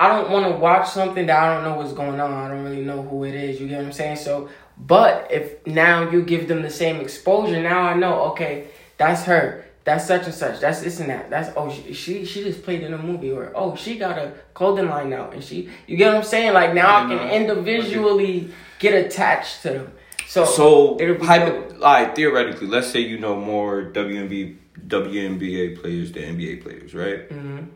I 0.00 0.06
don't 0.06 0.30
want 0.30 0.46
to 0.46 0.52
watch 0.60 0.88
something 0.90 1.26
that 1.26 1.36
I 1.42 1.52
don't 1.52 1.64
know 1.64 1.76
what's 1.76 1.92
going 1.92 2.20
on. 2.20 2.32
I 2.32 2.46
don't 2.46 2.62
really 2.62 2.84
know 2.84 3.02
who 3.02 3.24
it 3.24 3.34
is. 3.34 3.60
You 3.60 3.66
get 3.66 3.78
what 3.78 3.86
I'm 3.86 3.92
saying? 3.92 4.18
So, 4.18 4.48
but 4.78 5.26
if 5.28 5.66
now 5.66 6.08
you 6.08 6.22
give 6.22 6.46
them 6.46 6.62
the 6.62 6.70
same 6.70 7.00
exposure, 7.00 7.60
now 7.60 7.80
I 7.80 7.94
know. 7.94 8.20
Okay, 8.30 8.68
that's 8.96 9.24
her. 9.24 9.64
That's 9.82 10.06
such 10.06 10.26
and 10.26 10.34
such. 10.34 10.60
That's 10.60 10.82
this 10.82 11.00
and 11.00 11.10
that. 11.10 11.30
That's 11.30 11.50
oh 11.56 11.68
she 11.72 11.94
she, 11.94 12.24
she 12.24 12.44
just 12.44 12.62
played 12.62 12.82
in 12.84 12.94
a 12.94 12.98
movie 12.98 13.32
or 13.32 13.50
oh 13.56 13.74
she 13.74 13.98
got 13.98 14.18
a 14.18 14.34
clothing 14.54 14.88
line 14.88 15.10
now 15.10 15.30
and 15.30 15.42
she. 15.42 15.68
You 15.88 15.96
get 15.96 16.12
what 16.12 16.18
I'm 16.18 16.22
saying? 16.24 16.52
Like 16.52 16.74
now 16.74 16.94
I 16.94 17.04
I 17.04 17.08
can 17.08 17.30
individually 17.30 18.50
get 18.78 18.94
attached 18.94 19.62
to 19.62 19.70
them. 19.70 19.92
So 20.28 20.44
So, 20.44 20.96
it'll 21.00 21.16
be 21.16 21.24
hypo- 21.26 21.74
like 21.78 22.14
theoretically, 22.14 22.66
let's 22.68 22.88
say 22.88 23.00
you 23.00 23.18
know 23.18 23.34
more 23.34 23.82
WNB, 23.82 24.58
WNBA 24.86 25.80
players 25.80 26.12
than 26.12 26.24
NBA 26.38 26.62
players, 26.62 26.94
right? 26.94 27.28
Mhm. 27.28 27.68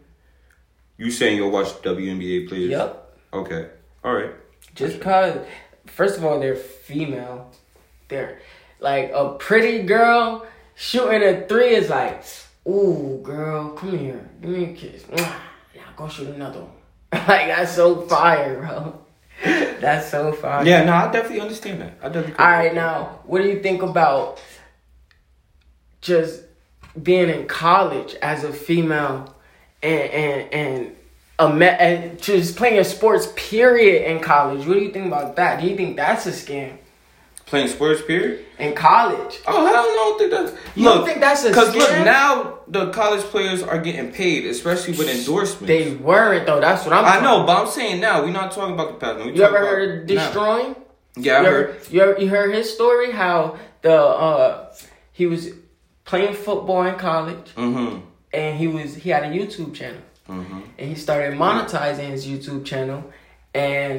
You 0.98 1.10
saying 1.10 1.36
you'll 1.36 1.50
watch 1.50 1.68
WNBA 1.82 2.46
players? 2.48 2.70
Yep. 2.70 3.18
Okay. 3.32 3.66
All 4.04 4.14
right. 4.14 4.30
Just 4.74 5.00
cause, 5.00 5.36
first 5.86 6.18
of 6.18 6.24
all, 6.24 6.38
they're 6.38 6.54
female. 6.56 7.50
They're 8.08 8.38
like 8.80 9.10
a 9.14 9.30
pretty 9.38 9.82
girl 9.82 10.46
shooting 10.74 11.22
a 11.22 11.46
three 11.46 11.74
is 11.74 11.88
like, 11.90 12.22
ooh, 12.68 13.20
girl, 13.22 13.70
come 13.70 13.98
here, 13.98 14.28
give 14.40 14.50
me 14.50 14.64
a 14.64 14.72
kiss. 14.74 15.04
Now 15.08 15.34
go 15.96 16.08
shoot 16.08 16.28
another 16.28 16.60
one. 16.60 16.70
like 17.12 17.48
that's 17.48 17.74
so 17.74 18.02
fire, 18.02 18.60
bro. 18.60 18.98
That's 19.80 20.08
so 20.08 20.32
fire. 20.32 20.64
Yeah, 20.64 20.84
no, 20.84 20.92
I 20.92 21.10
definitely 21.10 21.40
understand 21.40 21.80
that. 21.80 21.98
I 22.00 22.08
definitely. 22.08 22.36
All 22.38 22.46
right, 22.48 22.72
now, 22.72 23.18
what 23.24 23.42
do 23.42 23.48
you 23.48 23.60
think 23.60 23.82
about 23.82 24.40
just 26.00 26.42
being 27.00 27.28
in 27.28 27.46
college 27.46 28.14
as 28.22 28.44
a 28.44 28.52
female 28.52 29.34
and 29.82 30.00
and 30.10 30.52
and 30.54 30.96
a 31.38 31.52
me- 31.52 31.66
and 31.66 32.20
just 32.22 32.56
playing 32.56 32.78
a 32.78 32.84
sports 32.84 33.28
period 33.36 34.10
in 34.10 34.20
college? 34.20 34.66
What 34.66 34.74
do 34.74 34.80
you 34.80 34.92
think 34.92 35.06
about 35.06 35.36
that? 35.36 35.60
Do 35.60 35.66
you 35.66 35.76
think 35.76 35.96
that's 35.96 36.26
a 36.26 36.32
scam 36.32 36.76
playing 37.46 37.68
sports 37.68 38.00
period. 38.02 38.44
in 38.58 38.74
college? 38.74 39.40
Oh 39.46 39.66
hell 39.66 39.72
no! 39.74 39.80
I 39.80 39.94
don't 39.94 40.18
think 40.18 40.30
that's. 40.30 40.76
You 40.76 40.84
don't 40.84 41.04
think 41.06 41.20
that's 41.20 41.44
a 41.44 41.48
scam. 41.48 41.50
Because 41.50 41.74
look, 41.74 41.90
now 42.04 42.58
the 42.68 42.90
college 42.92 43.22
players 43.22 43.62
are 43.62 43.78
getting 43.80 44.12
paid, 44.12 44.46
especially 44.46 44.96
with 44.96 45.08
endorsements. 45.08 45.66
They 45.66 45.94
weren't 45.94 46.46
though. 46.46 46.60
That's 46.60 46.84
what 46.84 46.92
I'm. 46.94 47.04
I 47.04 47.20
know, 47.20 47.42
about. 47.42 47.46
but 47.46 47.62
I'm 47.62 47.68
saying 47.72 48.00
now. 48.00 48.22
We're 48.22 48.30
not 48.30 48.52
talking 48.52 48.74
about 48.74 48.88
the 48.88 48.94
past. 49.06 49.24
We 49.24 49.32
You 49.34 49.42
ever 49.42 49.56
about 49.56 49.68
heard 49.68 50.10
of 50.10 50.16
now. 50.16 50.30
Deestroying? 50.30 50.76
Yeah, 51.16 51.34
I 51.34 51.40
you 51.40 51.46
heard. 51.46 51.68
ever, 51.70 51.78
you 51.94 52.00
ever 52.02 52.20
you 52.20 52.28
heard 52.28 52.54
his 52.54 52.72
story? 52.72 53.10
How 53.12 53.58
the 53.82 53.94
uh 53.94 54.74
he 55.12 55.26
was 55.26 55.50
playing 56.12 56.34
football 56.46 56.82
in 56.90 56.96
college. 57.10 57.46
Mm-hmm. 57.56 57.92
and 58.40 58.50
he 58.62 58.66
was 58.76 58.88
he 59.02 59.08
had 59.14 59.22
a 59.28 59.30
YouTube 59.38 59.70
channel, 59.80 60.02
Mm-hmm. 60.28 60.60
and 60.78 60.84
he 60.92 60.96
started 61.06 61.30
monetizing 61.44 62.08
his 62.14 62.22
YouTube 62.30 62.62
channel, 62.70 63.00
and 63.54 63.96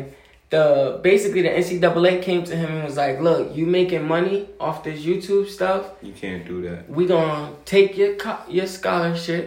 the 0.53 0.65
basically 1.09 1.41
the 1.47 1.53
NCAA 1.61 2.13
came 2.27 2.41
to 2.49 2.55
him 2.61 2.69
and 2.75 2.83
was 2.89 2.97
like, 3.05 3.15
"Look, 3.27 3.43
you 3.57 3.65
making 3.79 4.03
money 4.15 4.37
off 4.65 4.77
this 4.87 4.99
YouTube 5.09 5.47
stuff? 5.57 5.81
You 6.09 6.13
can't 6.23 6.43
do 6.53 6.57
that. 6.67 6.79
We 6.97 7.01
gonna 7.13 7.51
take 7.65 7.89
your 8.01 8.13
co- 8.23 8.45
your 8.57 8.67
scholarship, 8.77 9.45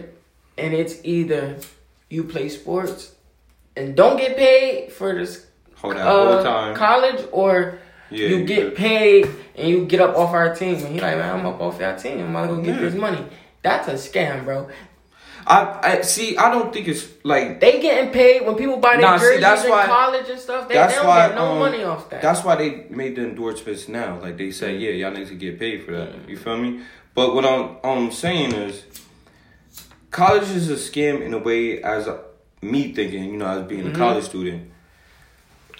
and 0.61 0.69
it's 0.81 0.95
either 1.15 1.43
you 2.15 2.21
play 2.33 2.47
sports 2.59 2.99
and 3.77 3.85
don't 4.01 4.17
get 4.23 4.31
paid 4.45 4.91
for 4.97 5.09
this 5.19 5.31
whole 5.81 5.91
uh, 5.97 6.43
time. 6.51 6.71
college, 6.87 7.21
or 7.41 7.53
Yeah, 8.09 8.27
you 8.29 8.45
get 8.45 8.75
paid 8.75 9.27
and 9.55 9.67
you 9.69 9.85
get 9.85 9.99
up 10.01 10.15
off 10.15 10.31
our 10.33 10.55
team." 10.55 10.75
And 10.75 10.93
he 10.95 10.99
like, 10.99 11.17
"Man, 11.17 11.39
I'm 11.39 11.45
up 11.45 11.59
off 11.61 11.81
our 11.81 11.97
team. 11.97 12.19
I'm 12.19 12.33
gonna 12.33 12.47
go 12.47 12.57
get 12.61 12.75
Yeah. 12.75 12.81
this 12.81 12.93
money." 12.95 13.25
That's 13.63 13.87
a 13.87 13.93
scam, 13.93 14.45
bro. 14.45 14.69
I, 15.45 15.79
I 15.81 16.01
see. 16.01 16.35
I 16.37 16.51
don't 16.51 16.73
think 16.73 16.87
it's 16.89 17.07
like 17.23 17.61
They 17.61 17.79
getting 17.79 18.11
paid 18.11 18.45
when 18.45 18.55
people 18.55 18.77
buy 18.77 18.93
their 18.97 19.01
Nah, 19.01 19.17
see, 19.17 19.37
that's 19.37 19.63
in 19.63 19.69
why- 19.69 19.85
college 19.85 20.29
and 20.29 20.39
stuff. 20.39 20.67
They, 20.67 20.73
that's 20.75 20.93
they 20.93 20.97
don't 20.99 21.07
why 21.07 21.27
get 21.27 21.35
no 21.35 21.51
um, 21.53 21.59
money 21.59 21.83
off 21.83 22.09
that. 22.09 22.21
That's 22.21 22.43
why 22.43 22.55
they 22.55 22.85
made 22.89 23.15
the 23.15 23.23
endorsements 23.23 23.87
now. 23.87 24.19
Like 24.19 24.37
they 24.37 24.51
say, 24.51 24.75
yeah, 24.75 24.91
y'all 24.91 25.11
need 25.17 25.27
to 25.29 25.35
get 25.35 25.57
paid 25.57 25.83
for 25.83 25.91
that. 25.93 26.27
You 26.27 26.37
feel 26.37 26.57
me? 26.57 26.81
But 27.13 27.33
what 27.33 27.45
I'm 27.45 27.77
I'm 27.83 28.11
saying 28.11 28.51
is, 28.53 28.83
college 30.11 30.49
is 30.49 30.69
a 30.69 30.75
scam 30.75 31.21
in 31.21 31.33
a 31.33 31.37
way 31.39 31.81
as 31.81 32.07
a, 32.07 32.19
me 32.61 32.91
thinking. 32.93 33.23
You 33.23 33.37
know, 33.37 33.47
as 33.47 33.63
being 33.67 33.83
Mm-hmm. 33.85 33.95
a 33.95 33.97
college 33.97 34.25
student. 34.25 34.71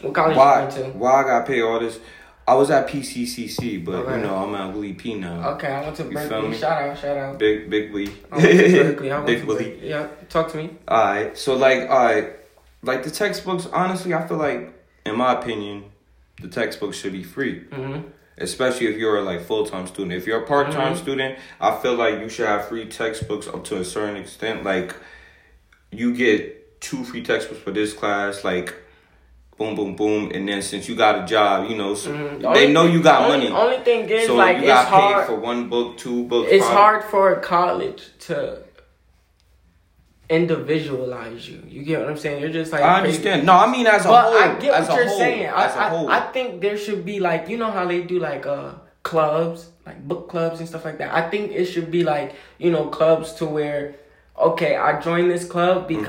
what 0.01 0.13
college 0.13 0.37
Why 0.37 0.65
why 0.93 1.21
I 1.21 1.23
got 1.23 1.45
paid 1.45 1.61
all 1.61 1.79
this? 1.79 1.99
I 2.47 2.53
was 2.53 2.71
at 2.71 2.87
PCCC, 2.87 3.83
but 3.83 3.95
Okay. 3.95 4.15
you 4.15 4.21
know 4.23 4.35
I'm 4.37 4.55
at 4.55 4.73
Willie 4.73 4.93
P 4.93 5.15
now. 5.15 5.49
Okay, 5.55 5.67
I 5.67 5.81
went 5.81 5.97
to 5.97 6.05
Berkeley. 6.05 6.57
Shout 6.57 6.81
out, 6.81 6.97
shout 6.97 7.17
out. 7.17 7.37
Big 7.37 7.69
big 7.69 7.91
Willie. 7.91 8.13
I 8.31 8.37
went 8.37 8.49
to 8.51 8.83
Berkeley. 8.83 9.11
I 9.11 9.15
went 9.15 9.27
big 9.31 9.43
Willie. 9.43 9.79
Yeah, 9.81 10.07
talk 10.29 10.49
to 10.51 10.57
me. 10.57 10.69
Alright, 10.89 11.37
so 11.37 11.55
like, 11.55 11.81
alright, 11.89 12.37
like 12.83 13.03
the 13.03 13.11
textbooks. 13.11 13.65
Honestly, 13.73 14.13
I 14.13 14.25
feel 14.27 14.37
like, 14.37 14.73
in 15.05 15.17
my 15.17 15.33
opinion, 15.33 15.85
the 16.41 16.47
textbooks 16.47 16.95
should 16.97 17.11
be 17.11 17.23
free, 17.23 17.65
Mm-hmm. 17.65 18.07
especially 18.37 18.87
if 18.87 18.95
you're 18.97 19.17
a 19.17 19.23
like 19.23 19.41
full 19.41 19.65
time 19.65 19.85
student. 19.87 20.13
If 20.13 20.25
you're 20.25 20.41
a 20.43 20.47
part 20.47 20.71
time 20.71 20.93
Mhm. 20.93 20.97
student, 21.01 21.39
I 21.59 21.75
feel 21.81 21.95
like 21.95 22.19
you 22.21 22.29
should 22.29 22.47
have 22.47 22.69
free 22.69 22.85
textbooks 22.85 23.47
up 23.47 23.65
to 23.65 23.77
a 23.77 23.83
certain 23.83 24.15
extent. 24.15 24.63
Like, 24.63 24.95
you 25.91 26.13
get 26.13 26.79
two 26.79 27.03
free 27.03 27.23
textbooks 27.23 27.61
for 27.61 27.71
this 27.71 27.91
class, 27.91 28.43
like 28.45 28.73
boom, 29.57 29.75
boom, 29.75 29.95
boom, 29.95 30.31
and 30.33 30.47
then 30.47 30.61
since 30.61 30.87
you 30.87 30.95
got 30.95 31.23
a 31.23 31.25
job, 31.25 31.69
you 31.69 31.75
know, 31.75 31.93
so 31.95 32.11
Mhm. 32.11 32.53
they 32.53 32.71
know 32.71 32.83
thing- 32.83 32.93
you 32.93 33.01
got 33.01 33.23
only, 33.31 33.49
money. 33.49 33.61
Only 33.63 33.77
thing 33.83 34.07
is, 34.09 34.27
so 34.27 34.35
like, 34.35 34.57
you 34.57 34.63
it's 34.63 34.71
got 34.71 34.85
paid 34.87 35.13
hard. 35.13 35.25
for 35.27 35.35
one 35.35 35.67
book, 35.69 35.97
two 35.97 36.23
books. 36.25 36.49
it's 36.51 36.63
probably. 36.65 36.81
hard 36.81 37.03
for 37.05 37.33
a 37.33 37.39
college 37.39 38.03
to 38.27 38.59
individualize 40.29 41.47
you. 41.49 41.61
You 41.67 41.83
get 41.83 41.99
what 42.01 42.09
I'm 42.09 42.17
saying? 42.17 42.41
You're 42.41 42.49
just 42.51 42.71
like 42.71 42.81
I 42.81 42.99
crazy. 42.99 43.17
understand. 43.17 43.45
No, 43.45 43.53
I 43.53 43.71
mean 43.71 43.87
as 43.87 44.05
a 44.05 44.09
But 44.09 44.23
whole. 44.25 44.33
I 44.37 44.47
get 44.59 44.71
what 44.87 44.95
you're 44.97 45.07
whole, 45.07 45.17
saying. 45.17 45.45
I, 45.47 45.65
As 45.65 45.75
a 45.75 45.79
I, 45.79 45.89
whole. 45.89 46.09
I 46.09 46.19
think 46.19 46.61
there 46.61 46.77
should 46.77 47.05
be 47.05 47.19
like 47.19 47.47
you 47.49 47.57
know 47.57 47.71
how 47.71 47.85
they 47.85 48.01
do 48.01 48.19
like 48.19 48.45
uh 48.45 48.71
clubs, 49.03 49.69
like 49.85 50.05
book 50.05 50.29
clubs 50.29 50.59
and 50.59 50.67
stuff 50.67 50.83
like 50.83 50.97
that. 50.97 51.13
I 51.13 51.29
think 51.29 51.51
it 51.53 51.65
should 51.65 51.89
be 51.91 52.03
like 52.03 52.33
you 52.57 52.71
know 52.71 52.85
clubs 52.87 53.33
to 53.35 53.45
where 53.45 53.95
okay, 54.37 54.75
I 54.75 54.99
joined 54.99 55.31
this 55.31 55.45
club 55.45 55.87
Mm-hmm. 55.89 56.03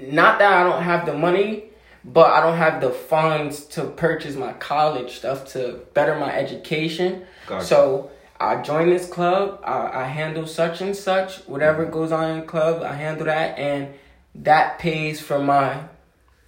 Not 0.00 0.38
that 0.38 0.52
I 0.52 0.64
don't 0.64 0.82
have 0.82 1.06
the 1.06 1.14
money, 1.14 1.64
but 2.04 2.30
I 2.32 2.40
don't 2.40 2.56
have 2.56 2.80
the 2.80 2.90
funds 2.90 3.64
to 3.66 3.84
purchase 3.84 4.34
my 4.34 4.52
college 4.54 5.16
stuff 5.18 5.46
to 5.52 5.80
better 5.94 6.18
my 6.18 6.32
education. 6.34 7.24
Gotcha. 7.46 7.64
So 7.66 8.10
I 8.40 8.60
join 8.62 8.90
this 8.90 9.08
club. 9.08 9.60
I, 9.64 10.02
I 10.02 10.04
handle 10.04 10.46
such 10.46 10.80
and 10.80 10.96
such. 10.96 11.38
Whatever 11.46 11.84
Mm-hmm. 11.84 11.92
goes 11.92 12.10
on 12.12 12.30
in 12.30 12.40
the 12.40 12.46
club, 12.46 12.82
I 12.82 12.94
handle 12.94 13.26
that, 13.26 13.58
and 13.58 13.94
that 14.34 14.78
pays 14.80 15.20
for 15.20 15.38
my 15.38 15.84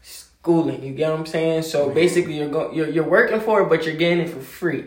schooling. 0.02 0.82
You 0.82 0.92
get 0.94 1.10
what 1.10 1.20
I'm 1.20 1.26
saying? 1.26 1.62
So 1.62 1.86
Mm-hmm. 1.86 1.94
basically, 1.94 2.38
you're 2.38 2.48
going, 2.48 2.74
you're 2.74 2.88
you're 2.88 3.08
working 3.08 3.40
for 3.40 3.62
it, 3.62 3.68
but 3.68 3.84
you're 3.86 3.96
getting 3.96 4.20
it 4.20 4.30
for 4.30 4.40
free. 4.40 4.86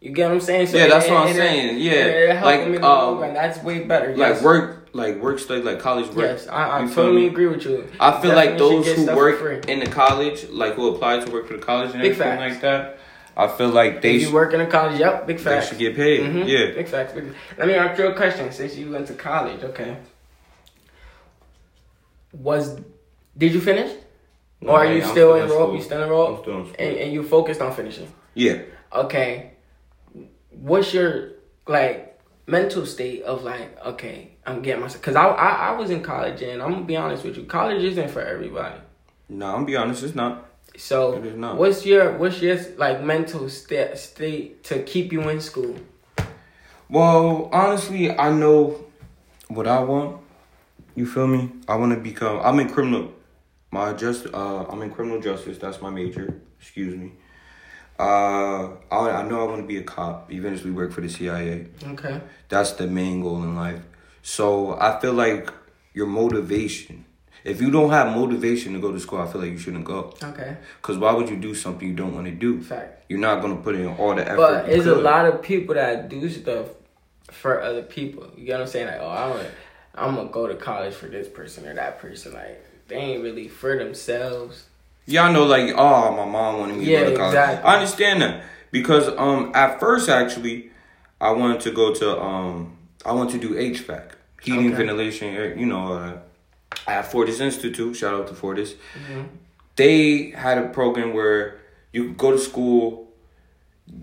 You 0.00 0.12
get 0.12 0.26
what 0.28 0.34
I'm 0.34 0.40
saying? 0.40 0.66
So 0.68 0.78
Yeah, 0.78 0.88
that's 0.88 1.06
it- 1.06 1.10
what 1.12 1.20
I'm 1.24 1.28
it- 1.28 1.34
saying. 1.36 1.76
it- 1.76 1.80
Yeah. 1.82 2.42
Like, 2.44 2.60
me 2.68 2.76
in 2.76 2.80
the 2.82 2.88
um, 2.88 3.20
that's 3.34 3.62
way 3.62 3.84
better. 3.84 4.08
like 4.08 4.16
yes. 4.34 4.42
work, 4.42 4.79
like 4.92 5.16
work 5.20 5.38
study, 5.38 5.62
like 5.62 5.78
college 5.80 6.06
work. 6.08 6.18
Yes, 6.26 6.48
I, 6.48 6.82
I 6.82 6.86
totally 6.86 7.22
me? 7.22 7.26
agree 7.28 7.46
with 7.46 7.64
you. 7.64 7.88
I 8.00 8.20
feel 8.20 8.34
like 8.34 8.58
those 8.58 8.86
who 8.86 9.06
work 9.16 9.66
in 9.68 9.80
the 9.80 9.86
college, 9.86 10.48
like 10.50 10.74
who 10.74 10.88
apply 10.94 11.20
to 11.20 11.30
work 11.30 11.46
for 11.48 11.54
the 11.56 11.62
college 11.62 11.90
and 11.92 12.00
Big 12.02 12.12
everything 12.12 12.38
facts. 12.38 12.52
like 12.54 12.60
that, 12.62 12.98
I 13.36 13.46
feel 13.48 13.68
like 13.68 14.02
they 14.02 14.16
if 14.16 14.20
you 14.20 14.26
should, 14.26 14.34
work 14.34 14.52
in 14.52 14.60
a 14.60 14.66
college, 14.66 14.98
yep, 14.98 15.26
big 15.26 15.38
facts. 15.38 15.66
they 15.66 15.70
should 15.70 15.78
get 15.78 15.96
paid. 15.96 16.20
Mhm, 16.20 16.46
Yeah. 16.48 16.74
big 16.74 16.88
facts. 16.88 17.12
Big, 17.12 17.32
let 17.58 17.68
me 17.68 17.74
ask 17.74 17.98
you 17.98 18.08
a 18.08 18.14
question. 18.14 18.50
Since 18.52 18.76
you 18.76 18.90
went 18.90 19.06
to 19.06 19.14
college, 19.14 19.62
okay, 19.62 19.96
was 22.32 22.80
did 23.36 23.52
you 23.52 23.60
finish, 23.60 23.92
No, 24.60 24.72
or 24.72 24.78
are 24.80 24.86
you 24.86 24.96
I'm 25.02 25.10
still 25.10 25.12
still 25.12 25.34
in 25.36 25.42
enrolled? 25.44 25.74
You 25.76 25.82
still 25.82 25.98
I'm 25.98 26.04
enrolled, 26.04 26.40
still 26.42 26.58
in 26.60 26.64
school. 26.66 26.76
and, 26.78 26.96
and 26.96 27.12
you 27.12 27.22
focused 27.22 27.60
on 27.60 27.72
finishing. 27.74 28.12
Yeah. 28.34 28.62
Okay, 28.92 29.52
what's 30.50 30.92
your 30.92 31.32
like 31.66 32.09
mental 32.46 32.84
state 32.86 33.22
of 33.22 33.42
like 33.42 33.78
okay, 33.84 34.32
I'm 34.46 34.62
getting 34.62 34.80
myself 34.82 35.00
because 35.02 35.16
I, 35.16 35.26
I 35.26 35.50
I 35.68 35.72
was 35.72 35.90
in 35.90 36.02
college 36.02 36.42
and 36.42 36.60
I'm 36.62 36.72
gonna 36.72 36.84
be 36.84 36.96
honest 36.96 37.24
with 37.24 37.36
you, 37.36 37.44
college 37.44 37.82
isn't 37.82 38.10
for 38.10 38.20
everybody. 38.22 38.80
No, 39.28 39.46
I'm 39.46 39.52
gonna 39.54 39.66
be 39.66 39.76
honest, 39.76 40.02
it's 40.02 40.14
not. 40.14 40.46
So 40.76 41.14
It 41.14 41.26
is 41.26 41.36
not. 41.36 41.56
what's 41.56 41.84
your 41.84 42.16
what's 42.16 42.40
your 42.40 42.58
like 42.76 43.02
mental 43.02 43.48
state 43.48 43.96
state 43.98 44.64
to 44.64 44.82
keep 44.82 45.12
you 45.12 45.28
in 45.28 45.40
school? 45.40 45.76
Well, 46.88 47.48
honestly, 47.52 48.10
I 48.10 48.32
know 48.32 48.84
what 49.48 49.66
I 49.66 49.80
want. 49.80 50.20
You 50.96 51.06
feel 51.06 51.26
me? 51.26 51.52
I 51.68 51.76
want 51.76 51.92
to 51.94 52.00
become. 52.00 52.40
I'm 52.42 52.58
in 52.60 52.68
criminal. 52.68 53.12
My 53.70 53.92
just. 53.92 54.26
Uh, 54.32 54.64
I'm 54.68 54.82
in 54.82 54.90
criminal 54.90 55.20
justice. 55.20 55.58
That's 55.58 55.80
my 55.80 55.90
major. 55.90 56.40
Excuse 56.60 56.96
me. 56.96 57.12
Uh, 58.00 58.76
I 58.90 59.10
I 59.10 59.22
know 59.28 59.42
I 59.42 59.44
want 59.44 59.60
to 59.60 59.66
be 59.66 59.76
a 59.76 59.82
cop. 59.82 60.32
Eventually, 60.32 60.70
work 60.70 60.90
for 60.92 61.02
the 61.02 61.08
CIA. 61.08 61.66
Okay. 61.86 62.20
That's 62.48 62.72
the 62.72 62.86
main 62.86 63.20
goal 63.20 63.42
in 63.42 63.54
life. 63.54 63.82
So 64.22 64.78
I 64.80 64.98
feel 65.00 65.12
like 65.12 65.52
your 65.92 66.06
motivation. 66.06 67.04
If 67.44 67.60
you 67.60 67.70
don't 67.70 67.90
have 67.90 68.14
motivation 68.14 68.74
to 68.74 68.80
go 68.80 68.92
to 68.92 69.00
school, 69.00 69.20
I 69.20 69.26
feel 69.26 69.40
like 69.40 69.50
you 69.50 69.58
shouldn't 69.58 69.84
go. 69.84 70.14
Okay. 70.22 70.56
Cause 70.82 70.98
why 70.98 71.12
would 71.12 71.28
you 71.28 71.36
do 71.36 71.54
something 71.54 71.88
you 71.88 71.94
don't 71.94 72.14
want 72.14 72.26
to 72.26 72.32
do? 72.32 72.60
Fact. 72.62 73.04
You're 73.08 73.18
not 73.18 73.42
gonna 73.42 73.56
put 73.56 73.74
in 73.74 73.86
all 73.86 74.14
the 74.14 74.22
effort. 74.22 74.36
But 74.36 74.68
it's 74.68 74.86
a 74.86 74.94
lot 74.94 75.26
of 75.26 75.42
people 75.42 75.74
that 75.74 76.08
do 76.08 76.28
stuff 76.28 76.68
for 77.30 77.62
other 77.62 77.82
people. 77.82 78.30
You 78.36 78.46
get 78.46 78.54
what 78.54 78.62
I'm 78.62 78.66
saying? 78.68 78.86
Like, 78.86 79.00
oh, 79.00 79.10
I'm 79.10 79.32
gonna, 79.32 79.50
I'm 79.94 80.14
gonna 80.16 80.28
go 80.30 80.46
to 80.46 80.54
college 80.54 80.94
for 80.94 81.06
this 81.06 81.28
person 81.28 81.66
or 81.66 81.74
that 81.74 81.98
person. 81.98 82.32
Like, 82.32 82.64
they 82.88 82.96
ain't 82.96 83.22
really 83.22 83.48
for 83.48 83.76
themselves. 83.76 84.64
Yeah, 85.10 85.24
I 85.24 85.32
know. 85.32 85.44
Like, 85.44 85.74
oh, 85.76 86.12
my 86.16 86.24
mom 86.24 86.58
wanted 86.60 86.76
me 86.78 86.84
Yeah, 86.84 87.00
to 87.00 87.04
go 87.06 87.10
to 87.10 87.16
college. 87.16 87.34
exactly. 87.34 87.64
I 87.70 87.74
understand 87.78 88.22
that 88.22 88.42
because 88.70 89.08
um, 89.18 89.50
at 89.54 89.80
first 89.80 90.08
actually, 90.08 90.70
I 91.20 91.32
wanted 91.32 91.60
to 91.62 91.70
go 91.72 91.92
to 91.94 92.20
um, 92.20 92.76
I 93.04 93.12
wanted 93.12 93.40
to 93.40 93.48
do 93.48 93.54
HVAC, 93.54 94.12
heating, 94.42 94.68
Okay. 94.68 94.76
ventilation. 94.76 95.58
You 95.58 95.66
know, 95.66 95.92
uh, 95.94 96.18
at 96.86 97.10
Fortis 97.10 97.40
Institute. 97.40 97.96
Shout 97.96 98.14
out 98.14 98.28
to 98.28 98.34
Fortis. 98.34 98.72
Mm-hmm. 98.74 99.22
They 99.76 100.30
had 100.30 100.58
a 100.58 100.68
program 100.68 101.12
where 101.14 101.58
you 101.92 102.00
could 102.08 102.16
go 102.18 102.30
to 102.32 102.38
school, 102.38 103.08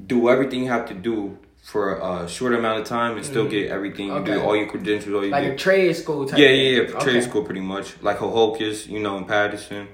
do 0.07 0.29
everything 0.29 0.63
you 0.63 0.69
have 0.71 0.87
to 0.87 0.93
do 0.93 1.37
for 1.63 1.99
a 1.99 2.27
short 2.29 2.53
amount 2.53 2.79
of 2.81 2.85
time, 2.87 3.15
and 3.17 3.25
still 3.25 3.47
get 3.47 3.69
everything. 3.71 4.07
You 4.07 4.23
do 4.23 4.31
Mm-hmm. 4.31 4.45
All 4.45 4.55
your 4.55 4.67
credentials, 4.67 5.13
all 5.15 5.23
you 5.25 5.31
Like 5.31 5.45
do. 5.45 5.51
a 5.51 5.55
trade 5.55 5.93
school 5.95 6.25
type. 6.27 6.39
Yeah, 6.39 6.49
yeah, 6.49 6.81
yeah. 6.81 6.87
Trade 6.99 7.17
Okay. 7.17 7.21
school, 7.21 7.43
pretty 7.43 7.61
much 7.61 8.01
like 8.01 8.17
Hohokus, 8.17 8.87
you 8.87 8.99
know, 8.99 9.17
in 9.17 9.25
Paterson. 9.25 9.87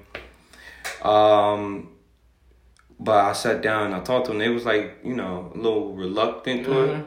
Um, 1.02 1.90
but 3.00 3.24
I 3.24 3.32
sat 3.32 3.60
down 3.62 3.86
and 3.86 3.94
I 3.94 4.00
talked 4.00 4.26
to 4.26 4.32
them. 4.32 4.38
They 4.38 4.48
was 4.48 4.64
like, 4.64 4.98
you 5.04 5.14
know, 5.14 5.50
a 5.54 5.56
little 5.58 5.92
reluctant 5.94 6.64
to 6.64 6.70
Mhm. 6.70 7.00
it. 7.00 7.06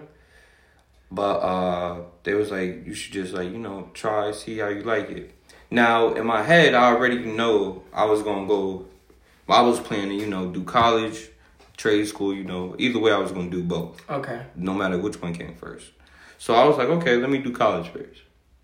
But 1.10 1.38
uh, 1.40 2.00
they 2.24 2.34
was 2.34 2.52
like, 2.52 2.86
you 2.86 2.94
should 2.94 3.14
just 3.14 3.34
like, 3.34 3.50
you 3.50 3.58
know, 3.60 3.90
try 3.94 4.32
see 4.32 4.58
how 4.60 4.68
you 4.68 4.82
like 4.84 5.10
it. 5.10 5.34
Now 5.72 6.14
in 6.14 6.26
my 6.26 6.44
head, 6.44 6.74
I 6.74 6.92
already 6.94 7.20
know 7.20 7.84
I 7.94 8.06
was 8.06 8.22
gonna 8.22 8.48
go. 8.48 8.86
I 9.50 9.62
was 9.62 9.80
planning, 9.80 10.20
you 10.20 10.28
know, 10.28 10.48
do 10.52 10.64
college, 10.66 11.30
trade 11.78 12.06
school. 12.08 12.34
You 12.34 12.44
know, 12.44 12.76
either 12.78 13.00
way, 13.00 13.12
I 13.14 13.18
was 13.18 13.32
gonna 13.32 13.50
do 13.50 13.64
both 13.64 14.02
Okay. 14.10 14.42
no 14.56 14.74
matter 14.74 14.98
which 14.98 15.22
one 15.22 15.34
came 15.34 15.56
first. 15.56 15.88
So 16.38 16.54
I 16.54 16.66
was 16.66 16.78
like, 16.78 16.90
okay, 16.90 17.16
let 17.16 17.30
me 17.30 17.38
do 17.40 17.52
college 17.52 17.88
first. 17.90 18.22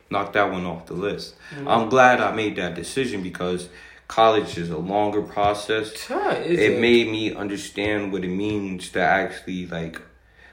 Knock 0.10 0.34
that 0.34 0.52
one 0.52 0.66
off 0.66 0.86
the 0.86 0.94
list. 0.94 1.36
I'm 1.66 1.88
glad 1.90 2.20
I 2.20 2.34
made 2.36 2.58
that 2.58 2.76
decision 2.76 3.24
because 3.24 3.70
college 4.08 4.58
is 4.58 4.70
a 4.70 4.78
longer 4.78 5.22
process. 5.22 6.06
Huh, 6.08 6.36
It 6.46 6.60
it? 6.60 6.80
made 6.82 7.10
me 7.10 7.34
understand 7.34 8.12
what 8.12 8.24
it 8.24 8.30
means 8.30 8.90
to 8.90 9.02
actually 9.02 9.66
like 9.68 10.02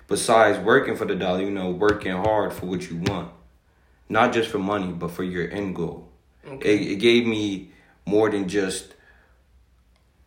besides 0.08 0.58
working 0.58 0.96
for 0.96 1.04
the 1.04 1.14
dollar, 1.14 1.42
you 1.42 1.50
know, 1.50 1.70
working 1.70 2.12
hard 2.12 2.52
for 2.52 2.66
what 2.66 2.90
you 2.90 2.96
want. 2.98 3.30
Not 4.08 4.32
just 4.32 4.50
for 4.50 4.58
money, 4.58 4.92
but 4.92 5.10
for 5.12 5.22
your 5.22 5.48
end 5.50 5.76
goal. 5.76 6.08
It, 6.44 6.66
it 6.92 6.96
gave 6.96 7.26
me 7.26 7.72
more 8.06 8.30
than 8.30 8.48
just 8.48 8.94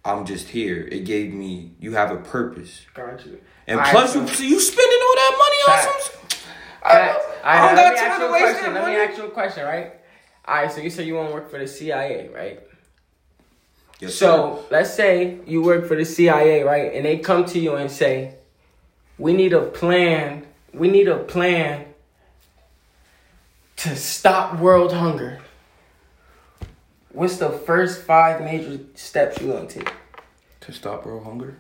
I'm 0.06 0.26
just 0.26 0.50
here. 0.50 0.88
It 0.92 1.06
gave 1.06 1.34
me 1.34 1.72
you 1.80 1.94
have 1.94 2.12
a 2.12 2.18
purpose. 2.18 2.82
Got 2.94 3.26
you. 3.26 3.40
And 3.68 3.80
right, 3.80 3.92
plus, 3.92 4.16
you 4.16 4.28
see, 4.28 4.50
you 4.50 4.60
spending 4.60 5.00
all 5.02 5.16
that 5.16 5.36
money 5.38 5.78
on 5.78 5.84
some. 6.02 6.40
I, 6.84 7.22
I 7.44 7.60
All 7.70 7.76
don't 7.76 7.96
got 7.96 7.96
time 7.98 8.20
to 8.28 8.32
waste 8.34 8.44
question. 8.60 8.74
that 8.74 8.84
Let 8.84 8.92
me 8.94 8.96
ask 8.98 9.18
you 9.18 9.26
a 9.26 9.32
question, 9.32 9.64
right? 9.66 9.94
All 10.46 10.56
right, 10.56 10.70
so 10.72 10.82
you 10.82 10.90
said 10.90 11.08
you 11.08 11.16
want 11.16 11.30
to 11.30 11.34
work 11.34 11.50
for 11.50 11.58
the 11.60 11.68
CIA, 11.68 12.30
right? 12.34 12.60
Yes, 14.04 14.16
So 14.16 14.66
let's 14.70 14.94
say 14.94 15.40
you 15.48 15.62
work 15.62 15.88
for 15.88 15.96
the 15.96 16.04
CIA, 16.06 16.64
right? 16.64 16.94
And 16.94 17.06
they 17.06 17.18
come 17.20 17.46
to 17.46 17.60
you 17.60 17.76
and 17.76 17.90
say, 17.90 18.36
"We 19.18 19.32
need 19.34 19.54
a 19.54 19.62
plan. 19.62 20.46
We 20.74 20.90
need 20.90 21.08
a 21.08 21.18
plan 21.20 21.86
to 23.78 23.96
stop 23.96 24.60
world 24.60 24.92
hunger." 24.94 25.40
What's 27.14 27.38
the 27.38 27.50
first 27.50 28.02
five 28.02 28.42
major 28.42 28.80
steps 28.96 29.40
you 29.42 29.52
gonna 29.54 29.68
take? 29.68 29.92
to 30.62 30.72
stop 30.72 31.06
world 31.06 31.26
hunger. 31.26 31.58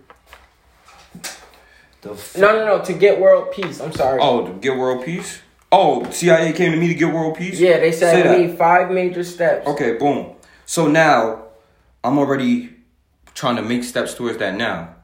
The 2.01 2.11
f- 2.11 2.37
No, 2.37 2.51
no, 2.53 2.65
no. 2.65 2.83
To 2.85 2.93
get 2.93 3.19
world 3.19 3.51
peace. 3.51 3.81
I'm 3.81 3.91
sorry. 3.91 4.19
Oh, 4.21 4.47
to 4.47 4.53
get 4.53 4.77
world 4.77 5.03
peace. 5.05 5.41
Oh, 5.71 6.09
CIA 6.11 6.53
came 6.53 6.71
to 6.71 6.77
me 6.77 6.87
to 6.87 6.93
get 6.93 7.13
world 7.13 7.35
peace. 7.37 7.59
Yeah, 7.59 7.79
they 7.79 7.91
Say 7.91 7.99
said 7.99 8.25
that. 8.25 8.37
we 8.37 8.45
need 8.47 8.57
five 8.57 8.91
major 8.91 9.23
steps. 9.23 9.67
Okay, 9.67 9.93
boom. 9.97 10.35
So 10.65 10.87
now, 10.87 11.42
I'm 12.03 12.17
already 12.17 12.69
trying 13.33 13.55
to 13.55 13.61
make 13.61 13.83
steps 13.83 14.13
towards 14.13 14.37
that 14.39 14.55
now. 14.55 14.95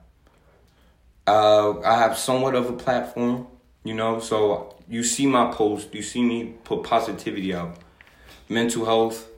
Uh, 1.25 1.79
I 1.81 1.97
have 1.97 2.17
somewhat 2.17 2.55
of 2.55 2.69
a 2.69 2.73
platform, 2.73 3.47
you 3.83 3.93
know. 3.93 4.19
So 4.19 4.75
you 4.89 5.03
see 5.03 5.25
my 5.25 5.51
post, 5.51 5.93
you 5.93 6.01
see 6.01 6.23
me 6.23 6.55
put 6.63 6.83
positivity 6.83 7.53
out, 7.53 7.77
mental 8.49 8.85
health, 8.85 9.29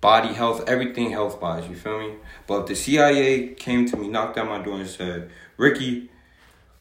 body 0.00 0.32
health, 0.34 0.64
everything 0.66 1.10
health 1.10 1.40
wise. 1.40 1.68
You 1.68 1.76
feel 1.76 2.00
me? 2.00 2.14
But 2.46 2.62
if 2.62 2.66
the 2.66 2.74
CIA 2.74 3.48
came 3.54 3.86
to 3.86 3.96
me, 3.96 4.08
knocked 4.08 4.38
on 4.38 4.48
my 4.48 4.62
door, 4.62 4.78
and 4.78 4.88
said, 4.88 5.30
"Ricky, 5.56 6.10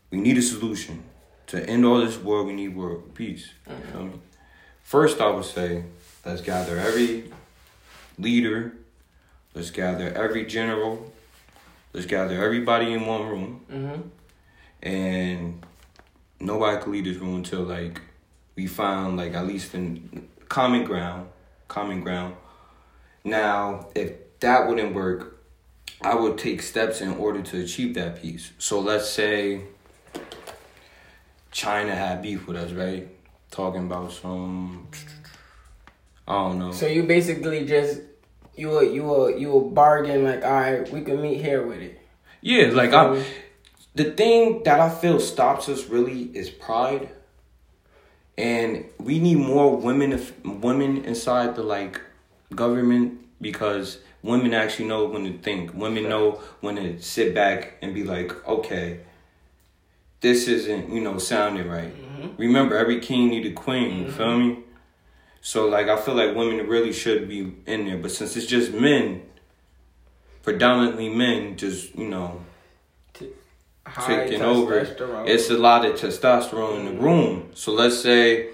we 0.10 0.20
need 0.20 0.38
a 0.38 0.42
solution 0.42 1.04
to 1.48 1.70
end 1.70 1.86
all 1.86 2.00
this 2.00 2.18
war. 2.18 2.44
We 2.44 2.54
need 2.54 2.76
world 2.76 3.14
peace." 3.14 3.50
You 3.68 3.76
feel 3.92 4.04
me? 4.06 4.20
First, 4.82 5.20
I 5.20 5.30
would 5.32 5.46
say, 5.46 5.84
let's 6.26 6.42
gather 6.42 6.78
every 6.78 7.32
leader. 8.18 8.74
Let's 9.56 9.72
gather 9.72 10.12
every 10.14 10.46
general. 10.46 11.12
Let's 11.94 12.06
gather 12.06 12.44
everybody 12.44 12.92
in 12.94 13.06
one 13.06 13.26
room, 13.28 13.62
Mm-hmm. 13.72 14.02
and 14.84 15.66
nobody 16.40 16.84
can 16.84 16.92
leave 16.92 17.06
this 17.06 17.18
room 17.18 17.36
until 17.36 17.62
like 17.64 18.02
we 18.56 18.68
found 18.68 19.16
like 19.18 19.34
at 19.34 19.48
least 19.48 19.74
in 19.74 20.28
common 20.50 20.84
ground 20.84 21.30
common 21.70 22.02
ground. 22.02 22.36
Now, 23.24 23.88
if 23.96 24.12
that 24.42 24.68
wouldn't 24.68 24.94
work, 24.94 25.40
I 26.02 26.14
would 26.16 26.38
take 26.38 26.62
steps 26.62 27.02
in 27.02 27.12
order 27.16 27.42
to 27.42 27.62
achieve 27.64 27.96
that 27.96 28.22
peace. 28.22 28.52
So 28.60 28.80
let's 28.80 29.10
say 29.10 29.62
China 31.52 31.96
had 31.96 32.22
beef 32.22 32.46
with 32.48 32.58
us, 32.58 32.72
right? 32.72 33.08
Talking 33.52 33.86
about 33.86 34.12
some, 34.12 34.88
I 36.28 36.34
don't 36.34 36.60
know. 36.60 36.72
So 36.72 36.86
you 36.88 37.04
basically 37.04 37.66
just 37.66 38.02
you 38.58 38.68
will 38.68 38.84
you 38.84 39.04
will 39.04 39.30
you 39.30 39.50
will 39.50 39.70
bargain 39.70 40.24
like, 40.24 40.44
all 40.44 40.52
right, 40.52 40.92
we 40.92 41.02
can 41.02 41.22
meet 41.22 41.42
here 41.42 41.66
with 41.66 41.80
it. 41.80 42.00
Yeah, 42.42 42.70
like 42.72 42.94
i 42.94 43.06
am 43.06 43.26
the 43.96 44.12
thing 44.12 44.64
that 44.64 44.80
I 44.80 44.90
feel 44.90 45.20
stops 45.20 45.70
us 45.70 45.86
really 45.86 46.24
is 46.24 46.50
pride, 46.50 47.10
and 48.38 48.86
we 49.00 49.20
need 49.20 49.38
more 49.38 49.76
women 49.76 50.12
if 50.12 50.34
women 50.44 51.06
inside 51.06 51.56
the 51.56 51.64
like 51.64 52.02
government 52.54 53.20
because 53.42 54.00
women 54.22 54.54
actually 54.54 54.88
know 54.88 55.06
when 55.06 55.24
to 55.24 55.38
think. 55.38 55.74
Women 55.74 56.10
know 56.10 56.42
when 56.60 56.76
to 56.76 57.02
sit 57.02 57.34
back 57.34 57.78
and 57.82 57.94
be 57.94 58.04
like, 58.04 58.46
okay, 58.46 59.00
this 60.20 60.48
isn't 60.48 60.90
you 60.90 61.00
know 61.00 61.18
sounding 61.18 61.68
right. 61.68 61.96
Mm-hmm. 61.96 62.36
Remember, 62.38 62.78
every 62.78 63.00
king 63.00 63.30
need 63.30 63.46
a 63.46 63.54
queen. 63.54 63.92
Mm-hmm. 63.92 64.06
You 64.06 64.12
feel 64.12 64.38
me? 64.38 64.65
So 65.46 65.68
like, 65.68 65.90
I 65.90 65.96
feel 65.96 66.16
like 66.16 66.36
women 66.36 66.66
really 66.66 66.92
should 66.92 67.30
be 67.30 67.54
in 67.68 67.86
there, 67.86 68.00
but 68.00 68.10
since 68.10 68.36
it's 68.36 68.48
just 68.48 68.74
men, 68.74 69.22
predominantly 70.42 71.08
men, 71.08 71.56
just 71.56 71.94
you 71.96 72.10
know, 72.10 72.42
taking 73.14 74.42
over. 74.42 74.80
It's 75.28 75.52
a 75.52 75.58
lot 75.60 75.86
of 75.86 75.94
testosterone 75.94 76.80
in 76.80 76.86
the 76.86 76.92
mm-hmm. 76.94 77.04
room. 77.04 77.52
So 77.54 77.74
let's 77.74 78.02
say. 78.02 78.50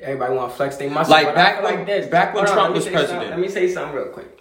Everybody 0.00 0.34
want 0.34 0.50
to 0.50 0.56
flex 0.56 0.78
their 0.78 0.88
muscles. 0.88 1.10
Like 1.10 1.34
back 1.34 1.62
when, 1.62 1.74
like 1.74 1.86
this. 1.86 2.06
Back 2.06 2.34
when 2.34 2.46
Trump 2.46 2.74
was 2.74 2.88
president. 2.88 3.28
Let 3.28 3.38
me 3.38 3.48
say 3.48 3.68
something 3.68 3.94
real 3.94 4.06
quick 4.06 4.38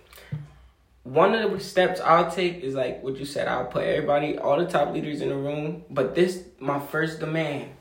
one 1.04 1.36
of 1.36 1.52
the 1.52 1.60
steps 1.60 2.00
I'll 2.00 2.32
take 2.32 2.64
is 2.64 2.76
like 2.76 3.04
what 3.04 3.18
you 3.18 3.26
said. 3.26 3.50
I'll 3.50 3.66
put 3.66 3.84
everybody, 3.84 4.38
all 4.38 4.58
the 4.58 4.68
top 4.68 4.94
leaders 4.94 5.20
in 5.20 5.28
the 5.28 5.36
room. 5.36 5.84
But 5.90 6.16
this, 6.16 6.44
my 6.60 6.80
first 6.80 7.20
demand 7.20 7.72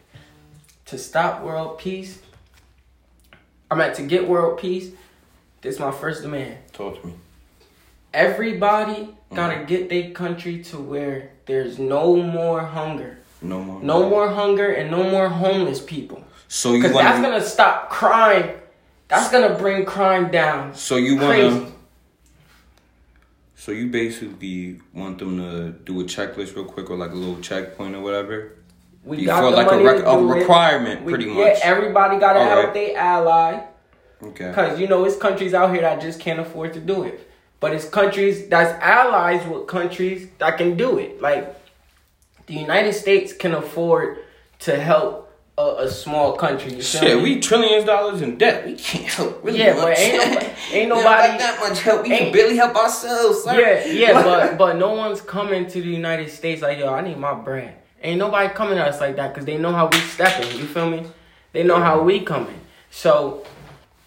to 0.87 0.99
stop 0.99 1.43
world 1.43 1.79
peace. 1.79 2.19
I'm 3.71 3.81
at 3.81 3.95
to 3.97 4.03
get 4.03 4.29
world 4.29 4.59
peace. 4.59 4.91
This 5.63 5.79
my 5.79 5.93
first 5.93 6.23
demand. 6.23 6.59
Talk 6.73 7.01
to 7.01 7.07
me. 7.07 7.15
Everybody 8.13 9.03
mm-hmm. 9.03 9.35
gotta 9.35 9.65
get 9.65 9.89
their 9.89 10.11
country 10.11 10.63
to 10.65 10.79
where 10.79 11.31
there's 11.47 11.79
no 11.79 12.17
more 12.17 12.61
hunger. 12.61 13.19
No 13.43 13.63
more. 13.63 13.83
No 13.83 14.09
more 14.09 14.29
hunger 14.29 14.71
and 14.71 14.91
no 14.91 15.09
more 15.09 15.29
homeless 15.29 15.81
people. 15.81 16.25
So 16.49 16.73
you 16.73 16.83
because 16.83 16.97
that's 16.97 17.21
gonna 17.21 17.45
stop 17.45 17.91
crime. 17.91 18.51
That's 19.09 19.31
gonna 19.31 19.57
bring 19.57 19.85
crime 19.85 20.31
down. 20.31 20.75
So 20.75 20.97
you 20.97 21.17
wanna 21.17 21.71
so 23.61 23.73
you 23.73 23.89
basically 23.89 24.81
want 24.95 25.19
them 25.19 25.37
to 25.37 25.71
do 25.85 26.01
a 26.01 26.05
checklist 26.05 26.57
real 26.57 26.65
quick 26.65 26.89
or 26.89 26.97
like 26.97 27.11
a 27.11 27.15
little 27.15 27.41
checkpoint 27.43 27.95
or 27.95 28.01
whatever? 28.01 28.53
We 29.05 29.19
Before 29.19 29.27
got 29.27 29.51
the 29.51 29.57
like 29.57 29.73
a, 29.73 29.83
rec- 29.83 30.05
a 30.05 30.23
requirement, 30.23 31.05
we, 31.05 31.13
pretty 31.13 31.27
much. 31.27 31.37
Yeah, 31.39 31.61
everybody 31.63 32.19
got 32.19 32.35
to 32.35 32.45
help 32.45 32.75
their 32.75 32.97
ally. 32.97 33.65
Okay. 34.23 34.49
Because, 34.49 34.79
you 34.79 34.87
know, 34.87 35.05
it's 35.05 35.17
countries 35.17 35.55
out 35.55 35.73
here 35.73 35.81
that 35.81 36.01
just 36.01 36.21
can't 36.21 36.39
afford 36.39 36.75
to 36.75 36.81
do 36.81 37.05
it. 37.05 37.27
But 37.61 37.75
it's 37.75 37.89
countries 37.89 38.49
that's 38.49 38.79
allies 38.83 39.47
with 39.47 39.67
countries 39.67 40.29
that 40.39 40.59
can 40.59 40.77
do 40.77 40.99
it. 40.99 41.21
Like, 41.23 41.57
the 42.47 42.55
United 42.55 42.93
States 42.93 43.33
can 43.33 43.55
afford 43.55 44.19
to 44.61 44.79
help 44.79 45.31
a, 45.57 45.85
a 45.85 45.91
small 45.91 46.37
country. 46.37 46.75
You 46.75 46.83
Shit, 46.83 47.17
me? 47.17 47.23
we 47.23 47.41
trillions 47.41 47.83
of 47.83 47.87
dollars 47.87 48.23
in 48.23 48.37
debt. 48.39 48.67
We 48.67 48.75
can't 48.77 49.05
help 49.15 49.45
really 49.45 49.59
yeah, 49.61 49.75
much. 49.75 49.85
but 49.85 49.99
ain't 49.99 50.15
nobody, 50.19 50.77
ain't 50.77 50.89
nobody 50.89 51.39
that 51.39 51.59
much 51.61 51.81
help. 51.81 52.03
We 52.03 52.09
can 52.11 52.33
barely 52.33 52.57
help 52.57 52.77
ourselves. 52.77 53.45
Sir. 53.45 53.59
Yeah, 53.59 53.85
yeah, 53.87 54.23
but 54.23 54.59
but 54.59 54.77
no 54.77 54.95
one's 54.95 55.21
coming 55.21 55.67
to 55.69 55.81
the 55.81 55.89
United 55.89 56.31
States 56.31 56.63
like 56.63 56.79
yo. 56.79 56.93
I 56.93 57.01
need 57.01 57.19
my 57.19 57.35
brand. 57.35 57.75
Ain't 58.03 58.19
nobody 58.19 58.53
coming 58.55 58.79
at 58.79 58.89
us 58.89 59.01
like 59.01 59.17
that 59.17 59.35
because 59.35 59.45
they 59.45 59.59
know 59.59 59.73
how 59.73 59.89
we 59.89 59.99
stepping. 59.99 60.59
You 60.59 60.65
feel 60.67 60.89
me? 60.89 61.07
They 61.53 61.65
know 61.65 61.77
how 61.77 62.03
we 62.03 62.21
coming. 62.21 62.61
So 62.91 63.45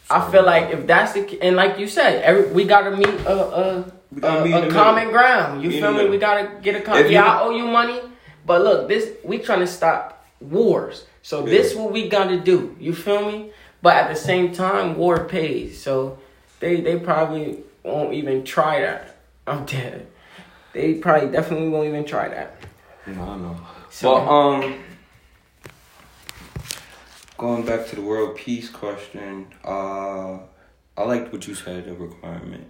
I 0.09 0.29
feel 0.31 0.43
like 0.43 0.73
if 0.73 0.87
that's 0.87 1.13
the 1.13 1.39
and 1.41 1.55
like 1.55 1.77
you 1.77 1.87
said, 1.87 2.23
every, 2.23 2.51
we 2.51 2.65
gotta 2.65 2.95
meet 2.95 3.07
a 3.07 3.33
a, 3.33 3.85
a, 4.21 4.67
a 4.67 4.71
common 4.71 5.09
ground. 5.09 5.63
You 5.63 5.71
feel 5.71 5.93
me? 5.93 6.09
We 6.09 6.17
gotta 6.17 6.59
get 6.61 6.75
a 6.75 6.81
common. 6.81 7.11
Yeah, 7.11 7.25
I 7.25 7.41
owe 7.41 7.51
you 7.51 7.65
money, 7.67 7.99
but 8.45 8.63
look, 8.63 8.87
this 8.87 9.11
we 9.23 9.37
trying 9.39 9.59
to 9.59 9.67
stop 9.67 10.25
wars. 10.41 11.05
So 11.21 11.45
yeah. 11.45 11.51
this 11.51 11.75
what 11.75 11.91
we 11.91 12.09
gotta 12.09 12.39
do. 12.39 12.75
You 12.79 12.93
feel 12.93 13.31
me? 13.31 13.51
But 13.81 13.95
at 13.95 14.09
the 14.09 14.15
same 14.15 14.53
time, 14.53 14.95
war 14.95 15.25
pays. 15.25 15.81
So 15.81 16.17
they 16.59 16.81
they 16.81 16.97
probably 16.97 17.59
won't 17.83 18.13
even 18.13 18.43
try 18.43 18.81
that. 18.81 19.17
I'm 19.45 19.65
dead. 19.65 20.07
They 20.73 20.95
probably 20.95 21.29
definitely 21.29 21.69
won't 21.69 21.87
even 21.87 22.05
try 22.05 22.29
that. 22.29 22.57
No, 23.05 23.21
I 23.21 23.37
know. 23.37 23.57
So 23.93 24.11
well, 24.11 24.27
um, 24.27 24.83
going 27.37 27.63
back 27.63 27.85
to 27.89 27.95
the 27.95 28.01
world 28.01 28.35
peace 28.35 28.67
question, 28.67 29.53
uh, 29.63 30.39
I 30.97 31.03
liked 31.05 31.31
what 31.31 31.45
you 31.47 31.53
said. 31.53 31.85
The 31.85 31.93
requirement 31.93 32.65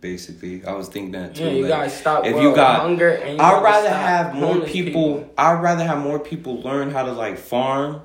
basically. 0.00 0.64
I 0.64 0.72
was 0.72 0.88
thinking 0.88 1.12
that 1.12 1.34
too. 1.34 1.44
Yeah, 1.44 1.50
you 1.50 1.62
like, 1.64 1.68
gotta 1.68 1.90
stop. 1.90 2.24
If 2.24 2.36
you 2.36 2.54
got 2.54 2.80
hunger, 2.80 3.10
and 3.10 3.38
I'd 3.38 3.62
rather 3.62 3.90
have 3.90 4.34
more 4.34 4.60
people, 4.60 5.18
people, 5.18 5.34
I'd 5.36 5.60
rather 5.60 5.84
have 5.84 5.98
more 6.02 6.18
people 6.18 6.62
learn 6.62 6.90
how 6.90 7.04
to 7.04 7.12
like 7.12 7.36
farm 7.36 8.00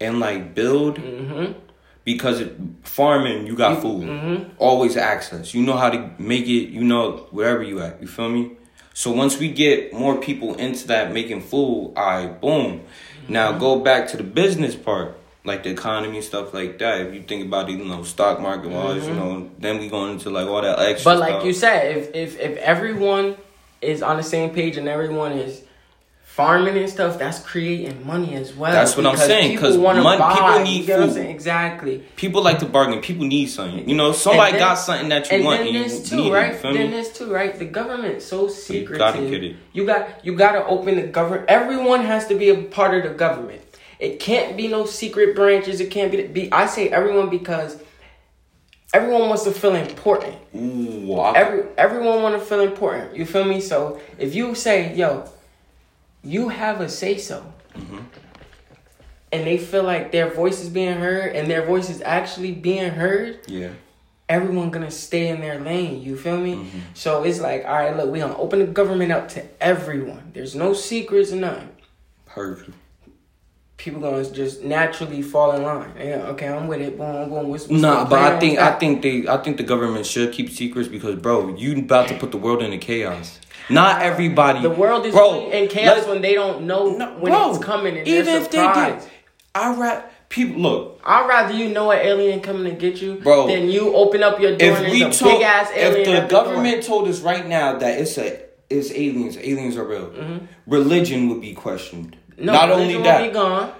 and 0.00 0.20
like 0.20 0.54
build. 0.54 0.98
Mm-hmm. 1.00 1.58
Because 2.04 2.40
it, 2.40 2.56
farming, 2.84 3.48
you 3.48 3.56
got 3.56 3.82
food, 3.82 4.04
mm-hmm. 4.04 4.50
always 4.58 4.96
access. 4.96 5.52
You 5.52 5.62
know 5.62 5.76
how 5.76 5.90
to 5.90 6.10
make 6.18 6.46
it. 6.46 6.70
You 6.70 6.84
know 6.84 7.26
wherever 7.32 7.64
you 7.64 7.80
at. 7.80 8.00
You 8.00 8.06
feel 8.06 8.28
me? 8.30 8.52
So 8.98 9.12
once 9.12 9.38
we 9.38 9.52
get 9.52 9.92
more 9.92 10.16
people 10.16 10.56
into 10.56 10.88
that 10.88 11.12
making 11.12 11.42
food, 11.42 11.92
I 11.96 12.24
right, 12.24 12.40
boom. 12.40 12.80
Mm-hmm. 12.80 13.32
Now 13.32 13.56
go 13.56 13.78
back 13.78 14.08
to 14.08 14.16
the 14.16 14.24
business 14.24 14.74
part 14.74 15.16
like 15.44 15.62
the 15.62 15.70
economy 15.70 16.20
stuff 16.20 16.52
like 16.52 16.80
that. 16.80 17.02
If 17.02 17.14
you 17.14 17.22
think 17.22 17.46
about 17.46 17.70
it, 17.70 17.78
you 17.78 17.84
know, 17.84 18.02
stock 18.02 18.40
market 18.40 18.72
wise, 18.72 19.02
mm-hmm. 19.02 19.08
you 19.10 19.14
know, 19.14 19.50
then 19.56 19.78
we 19.78 19.88
going 19.88 20.14
into 20.14 20.30
like 20.30 20.48
all 20.48 20.62
that 20.62 20.80
extra. 20.80 21.12
But 21.12 21.20
like 21.20 21.30
stuff. 21.30 21.44
you 21.44 21.52
said, 21.52 21.96
if 21.96 22.12
if 22.12 22.40
if 22.40 22.58
everyone 22.58 23.36
is 23.80 24.02
on 24.02 24.16
the 24.16 24.24
same 24.24 24.50
page 24.50 24.76
and 24.76 24.88
everyone 24.88 25.30
is 25.30 25.62
farming 26.38 26.76
and 26.76 26.88
stuff, 26.88 27.18
that's 27.18 27.40
creating 27.40 28.06
money 28.06 28.36
as 28.36 28.54
well. 28.54 28.70
That's 28.70 28.96
what 28.96 29.04
I'm 29.06 29.16
saying. 29.16 29.56
Because 29.56 29.74
people 29.74 30.62
need 30.62 30.86
food. 30.86 31.16
Exactly. 31.16 32.04
People 32.14 32.42
like 32.42 32.60
to 32.60 32.66
bargain. 32.66 33.00
People 33.00 33.26
need 33.26 33.46
something. 33.46 33.88
You 33.88 33.96
know, 33.96 34.12
somebody 34.12 34.52
then, 34.52 34.60
got 34.60 34.74
something 34.76 35.08
that 35.08 35.28
you 35.28 35.38
and 35.38 35.44
want. 35.44 35.64
Then 35.64 35.74
and 35.74 35.84
this 35.84 36.12
you 36.12 36.16
too, 36.16 36.32
right? 36.32 36.54
It, 36.54 36.62
then 36.62 36.92
this 36.92 37.12
too, 37.12 37.32
right? 37.32 37.58
The 37.58 37.64
government's 37.64 38.24
so 38.24 38.46
secretive. 38.46 38.92
You 38.92 38.98
gotta 38.98 39.30
get 39.30 39.42
it. 39.42 39.56
You 39.72 39.84
got 39.84 40.24
you 40.24 40.36
gotta 40.36 40.64
open 40.66 40.94
the 40.94 41.08
government. 41.08 41.46
Everyone 41.48 42.02
has 42.02 42.28
to 42.28 42.36
be 42.36 42.50
a 42.50 42.62
part 42.62 42.94
of 42.94 43.02
the 43.10 43.18
government. 43.18 43.60
It 43.98 44.20
can't 44.20 44.56
be 44.56 44.68
no 44.68 44.86
secret 44.86 45.34
branches. 45.34 45.80
It 45.80 45.90
can't 45.90 46.12
be. 46.12 46.28
be 46.28 46.52
I 46.52 46.66
say 46.66 46.88
everyone 46.88 47.30
because 47.30 47.82
everyone 48.94 49.28
wants 49.28 49.42
to 49.42 49.50
feel 49.50 49.74
important. 49.74 50.36
Ooh, 50.54 51.20
Every 51.34 51.64
everyone 51.76 52.22
want 52.22 52.38
to 52.38 52.40
feel 52.40 52.60
important. 52.60 53.16
You 53.16 53.26
feel 53.26 53.44
me? 53.44 53.60
So 53.60 54.00
if 54.18 54.36
you 54.36 54.54
say, 54.54 54.94
"Yo," 54.94 55.28
you 56.22 56.48
have 56.48 56.80
a 56.80 56.88
say 56.88 57.18
so, 57.18 57.52
mm-hmm. 57.74 57.98
and 59.32 59.46
they 59.46 59.58
feel 59.58 59.82
like 59.82 60.12
their 60.12 60.32
voice 60.32 60.60
is 60.60 60.68
being 60.68 60.98
heard, 60.98 61.34
and 61.34 61.50
their 61.50 61.64
voice 61.64 61.90
is 61.90 62.02
actually 62.02 62.52
being 62.52 62.90
heard. 62.90 63.40
Yeah. 63.46 63.70
Everyone 64.28 64.70
gonna 64.70 64.90
stay 64.90 65.28
in 65.28 65.40
their 65.40 65.58
lane. 65.58 66.02
You 66.02 66.16
feel 66.16 66.38
me? 66.38 66.56
Mm-hmm. 66.56 66.78
So 66.92 67.22
it's 67.24 67.40
like, 67.40 67.64
all 67.64 67.72
right, 67.72 67.96
look, 67.96 68.10
we 68.10 68.18
gonna 68.18 68.36
open 68.36 68.58
the 68.58 68.66
government 68.66 69.10
up 69.10 69.28
to 69.30 69.44
everyone. 69.62 70.32
There's 70.34 70.54
no 70.54 70.74
secrets 70.74 71.32
or 71.32 71.36
nothing. 71.36 71.70
Perfect 72.26 72.76
people 73.78 74.00
gonna 74.00 74.28
just 74.30 74.62
naturally 74.62 75.22
fall 75.22 75.52
in 75.52 75.62
line. 75.62 75.92
Yeah, 75.96 76.26
okay, 76.32 76.48
I'm 76.48 76.66
with 76.66 76.82
it. 76.82 76.98
Boom, 76.98 77.30
boom. 77.30 77.48
What's, 77.48 77.68
what's 77.68 77.80
nah, 77.80 78.04
but 78.04 78.18
I 78.18 78.38
think 78.38 78.58
I 78.58 78.78
think 78.78 79.00
they 79.00 79.26
I 79.26 79.38
think 79.38 79.56
the 79.56 79.62
government 79.62 80.04
should 80.04 80.32
keep 80.32 80.50
secrets 80.50 80.88
because, 80.88 81.14
bro, 81.14 81.56
you 81.56 81.78
about 81.78 82.08
to 82.08 82.18
put 82.18 82.32
the 82.32 82.36
world 82.36 82.62
into 82.62 82.76
chaos. 82.76 83.40
Not 83.70 84.02
everybody. 84.02 84.62
The 84.62 84.70
world 84.70 85.06
is 85.06 85.14
bro, 85.14 85.50
in 85.50 85.68
chaos 85.68 86.06
when 86.06 86.22
they 86.22 86.34
don't 86.34 86.66
know 86.66 86.90
no, 86.90 87.12
when 87.18 87.32
bro, 87.32 87.50
it's 87.50 87.64
coming. 87.64 87.98
And 87.98 88.08
even 88.08 88.34
if 88.34 88.50
they 88.50 88.58
get, 88.58 89.08
I 89.54 89.74
ra- 89.74 90.02
people 90.28 90.60
look. 90.60 91.00
I'd 91.04 91.28
rather 91.28 91.54
you 91.54 91.68
know 91.68 91.90
an 91.90 91.98
alien 91.98 92.40
coming 92.40 92.64
to 92.64 92.72
get 92.72 93.00
you, 93.00 93.16
bro, 93.16 93.46
than 93.46 93.68
you 93.68 93.94
open 93.94 94.22
up 94.22 94.40
your 94.40 94.56
door 94.56 94.68
if 94.68 94.78
and 94.78 94.86
a 94.86 95.24
big 95.24 95.42
ass 95.42 95.70
alien. 95.74 96.08
If 96.08 96.22
the 96.22 96.28
government 96.28 96.82
the 96.82 96.88
told 96.88 97.08
us 97.08 97.20
right 97.20 97.46
now 97.46 97.78
that 97.78 98.00
it's 98.00 98.16
a 98.18 98.42
it's 98.70 98.90
aliens, 98.90 99.36
aliens 99.36 99.76
are 99.76 99.84
real, 99.84 100.08
mm-hmm. 100.08 100.46
religion 100.66 101.28
would 101.28 101.40
be 101.40 101.54
questioned. 101.54 102.16
No, 102.36 102.52
not 102.52 102.70
only 102.70 103.00
that, 103.02 103.26
be 103.26 103.32
gone. 103.32 103.72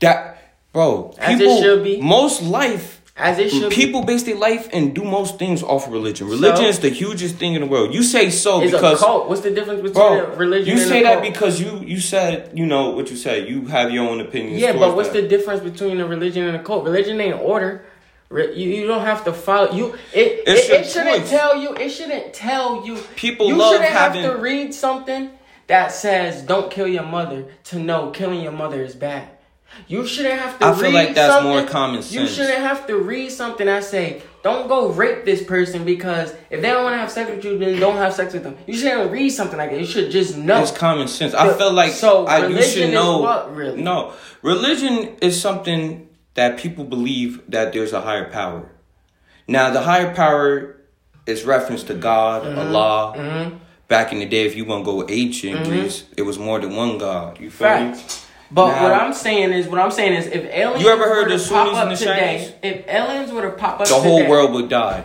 That 0.00 0.54
bro, 0.72 1.14
people, 1.26 1.58
it 1.58 1.62
should 1.62 1.84
be. 1.84 2.00
Most 2.00 2.42
life 2.42 2.93
as 3.16 3.38
it 3.38 3.50
should 3.50 3.70
people 3.72 4.00
be. 4.00 4.14
base 4.14 4.24
their 4.24 4.36
life 4.36 4.68
and 4.72 4.94
do 4.94 5.04
most 5.04 5.38
things 5.38 5.62
off 5.62 5.86
of 5.86 5.92
religion. 5.92 6.28
Religion 6.28 6.56
so, 6.56 6.68
is 6.68 6.80
the 6.80 6.88
hugest 6.88 7.36
thing 7.36 7.54
in 7.54 7.60
the 7.60 7.66
world. 7.66 7.94
You 7.94 8.02
say 8.02 8.30
so 8.30 8.60
it's 8.60 8.72
because 8.72 9.00
a 9.00 9.04
cult. 9.04 9.28
What's 9.28 9.42
the 9.42 9.52
difference 9.52 9.82
between 9.82 9.94
bro, 9.94 10.34
religion? 10.34 10.76
You 10.76 10.82
say 10.82 11.02
that 11.04 11.22
because 11.22 11.60
you 11.60 11.78
you 11.80 12.00
said 12.00 12.50
you 12.54 12.66
know 12.66 12.90
what 12.90 13.10
you 13.10 13.16
said. 13.16 13.48
You 13.48 13.66
have 13.66 13.92
your 13.92 14.08
own 14.08 14.20
opinions. 14.20 14.60
Yeah, 14.60 14.72
but 14.72 14.96
what's 14.96 15.10
that. 15.10 15.22
the 15.22 15.28
difference 15.28 15.62
between 15.62 16.00
a 16.00 16.06
religion 16.06 16.44
and 16.44 16.56
a 16.56 16.62
cult? 16.62 16.84
Religion 16.84 17.20
ain't 17.20 17.40
order. 17.40 17.84
You, 18.30 18.48
you 18.48 18.86
don't 18.88 19.04
have 19.04 19.24
to 19.26 19.32
follow 19.32 19.70
you. 19.72 19.94
It 20.12 20.42
it, 20.48 20.70
it 20.70 20.86
shouldn't 20.86 21.20
choice. 21.20 21.30
tell 21.30 21.56
you. 21.56 21.74
It 21.76 21.90
shouldn't 21.90 22.34
tell 22.34 22.84
you. 22.84 22.96
People 23.14 23.46
you 23.46 23.56
love 23.56 23.74
shouldn't 23.74 23.90
having- 23.90 24.22
have 24.22 24.34
to 24.34 24.40
read 24.40 24.74
something 24.74 25.30
that 25.68 25.92
says 25.92 26.42
"Don't 26.42 26.68
kill 26.68 26.88
your 26.88 27.04
mother" 27.04 27.46
to 27.64 27.78
know 27.78 28.10
killing 28.10 28.40
your 28.40 28.52
mother 28.52 28.82
is 28.82 28.96
bad. 28.96 29.28
You 29.88 30.06
shouldn't 30.06 30.38
have 30.40 30.58
to. 30.58 30.64
I 30.66 30.72
feel 30.74 30.82
read 30.84 30.94
like 30.94 31.14
that's 31.14 31.32
something- 31.34 31.50
more 31.52 31.64
common 31.66 32.02
You 32.08 32.26
shouldn't 32.26 32.58
have 32.60 32.86
to 32.86 32.96
read 32.98 33.30
something 33.30 33.66
that 33.66 33.84
say 33.84 34.22
"Don't 34.42 34.66
go 34.68 34.88
rape 34.88 35.24
this 35.24 35.42
person" 35.42 35.84
because 35.84 36.32
if 36.50 36.60
they 36.62 36.70
don't 36.70 36.84
want 36.84 36.94
to 36.94 36.98
have 36.98 37.10
sex 37.10 37.30
with 37.30 37.44
you, 37.44 37.58
then 37.58 37.78
don't 37.78 37.96
have 37.96 38.14
sex 38.14 38.32
with 38.34 38.42
them. 38.44 38.56
You 38.66 38.76
shouldn't 38.76 39.10
read 39.10 39.30
something 39.30 39.58
like 39.58 39.70
that. 39.70 39.80
You 39.80 39.86
should 39.86 40.10
just 40.10 40.36
know. 40.36 40.62
It's 40.62 40.70
common 40.70 41.08
sense. 41.08 41.34
I 41.34 41.52
feel 41.54 41.72
like 41.72 41.92
so 41.92 42.26
I, 42.26 42.38
you 42.38 42.46
religion 42.48 42.70
should 42.70 42.82
is 42.88 42.94
know. 42.94 43.18
what, 43.18 43.54
really? 43.54 43.82
No, 43.82 44.12
religion 44.42 45.16
is 45.20 45.40
something 45.40 46.08
that 46.34 46.56
people 46.58 46.84
believe 46.84 47.40
that 47.48 47.72
there's 47.72 47.92
a 47.92 48.00
higher 48.00 48.30
power. 48.30 48.70
Now, 49.46 49.70
the 49.70 49.82
higher 49.82 50.14
power 50.14 50.76
is 51.26 51.44
reference 51.44 51.82
to 51.84 51.94
God, 51.94 52.42
Mm-hmm. 52.44 52.58
Allah. 52.58 53.52
Back 53.86 54.12
in 54.12 54.18
the 54.18 54.24
day, 54.26 54.46
if 54.46 54.56
you 54.56 54.64
want 54.64 54.84
to 54.84 54.90
go 54.90 55.06
ancient 55.08 55.64
Greece, 55.68 56.04
it 56.16 56.22
was 56.22 56.38
more 56.38 56.58
than 56.58 56.74
one 56.74 56.96
God. 56.98 57.38
You 57.38 57.50
feel 57.50 57.90
me? 57.90 58.00
But 58.50 58.68
Now- 58.68 58.82
what 58.82 58.92
I'm 58.92 59.12
saying 59.14 59.52
is, 59.52 59.66
what 59.66 59.78
I'm 59.80 59.90
saying 59.90 60.12
is, 60.14 60.26
if 60.26 60.44
aliens 60.46 60.82
You 60.82 60.90
ever 60.90 61.04
heard 61.04 61.28
were 61.28 61.34
of 61.34 61.42
to 61.42 61.48
pop 61.48 61.66
Sunnis 61.66 61.76
up 61.76 61.82
and 61.82 61.92
the 61.92 61.96
today, 61.96 62.38
Shiites? 62.38 62.52
if 62.62 62.88
aliens 62.88 63.32
were 63.32 63.42
to 63.42 63.50
pop 63.50 63.80
up, 63.80 63.88
The 63.88 63.94
whole 63.94 64.18
today, 64.18 64.30
world 64.30 64.52
would 64.52 64.68
die. 64.68 65.04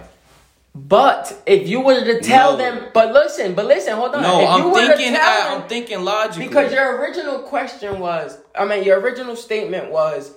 But 0.76 1.42
if 1.46 1.68
you 1.68 1.82
were 1.82 2.00
to 2.00 2.22
tell 2.22 2.52
No. 2.52 2.58
them, 2.58 2.84
but 2.94 3.12
listen, 3.12 3.54
but 3.54 3.66
listen, 3.66 3.96
hold 3.96 4.14
on. 4.16 4.22
No, 4.22 4.36
if 4.38 4.42
you 4.42 4.48
I'm 4.48 4.72
were 4.72 4.80
to 4.82 4.88
thinking. 4.98 5.14
tell 5.14 5.24
I, 5.52 5.56
I'm 5.56 5.68
thinking 5.68 6.06
logically. 6.06 6.48
because 6.48 6.72
your 6.72 6.98
original 6.98 7.40
question 7.40 8.00
was, 8.00 8.38
I 8.58 8.66
mean, 8.66 8.84
your 8.84 9.00
original 9.00 9.36
statement 9.36 9.92
was, 9.92 10.32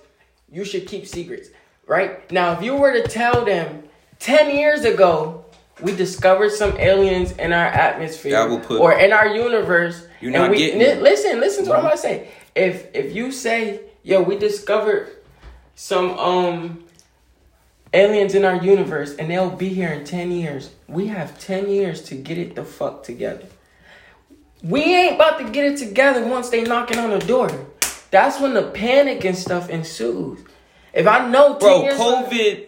you 0.50 0.64
should 0.64 0.86
keep 0.86 1.06
secrets, 1.06 1.50
right? 1.86 2.28
Now, 2.32 2.52
if 2.52 2.62
you 2.62 2.74
were 2.76 2.92
to 2.92 3.02
tell 3.06 3.44
them, 3.44 3.84
ten 4.18 4.54
years 4.56 4.84
ago, 4.84 5.44
we 5.82 5.94
discovered 5.94 6.50
some 6.50 6.76
aliens 6.78 7.32
in 7.32 7.52
our 7.52 7.66
atmosphere 7.66 8.32
That 8.32 8.48
will 8.48 8.60
put- 8.60 8.80
or 8.80 8.92
in 8.92 9.12
our 9.12 9.26
universe, 9.28 10.02
You're 10.20 10.32
and 10.32 10.42
not 10.42 10.50
we 10.50 10.58
getting. 10.58 10.80
Mm-hmm. 10.80 11.02
listen, 11.02 11.40
listen 11.40 11.64
to 11.64 11.70
what 11.70 11.78
I'm 11.80 11.84
gonna 11.84 11.96
say. 11.96 12.28
If 12.54 12.94
if 12.94 13.14
you 13.14 13.32
say, 13.32 13.80
yo, 14.02 14.22
we 14.22 14.36
discovered 14.38 15.16
some 15.74 16.18
um 16.18 16.84
aliens 17.92 18.34
in 18.34 18.44
our 18.44 18.56
universe 18.56 19.14
and 19.16 19.30
they'll 19.30 19.50
be 19.50 19.68
here 19.68 19.90
in 19.90 20.04
10 20.04 20.30
years. 20.30 20.70
We 20.88 21.08
have 21.08 21.38
10 21.38 21.68
years 21.68 22.02
to 22.04 22.14
get 22.14 22.38
it 22.38 22.54
the 22.54 22.64
fuck 22.64 23.02
together. 23.02 23.46
We 24.62 24.82
ain't 24.82 25.16
about 25.16 25.38
to 25.38 25.50
get 25.50 25.64
it 25.64 25.78
together 25.78 26.24
once 26.26 26.50
they 26.50 26.62
knocking 26.62 26.98
on 26.98 27.10
the 27.10 27.18
door. 27.18 27.50
That's 28.10 28.40
when 28.40 28.54
the 28.54 28.62
panic 28.62 29.24
and 29.24 29.36
stuff 29.36 29.68
ensues. 29.68 30.40
If 30.92 31.06
I 31.06 31.28
know 31.28 31.58
10 31.58 31.58
bro, 31.58 31.96
COVID 31.96 32.66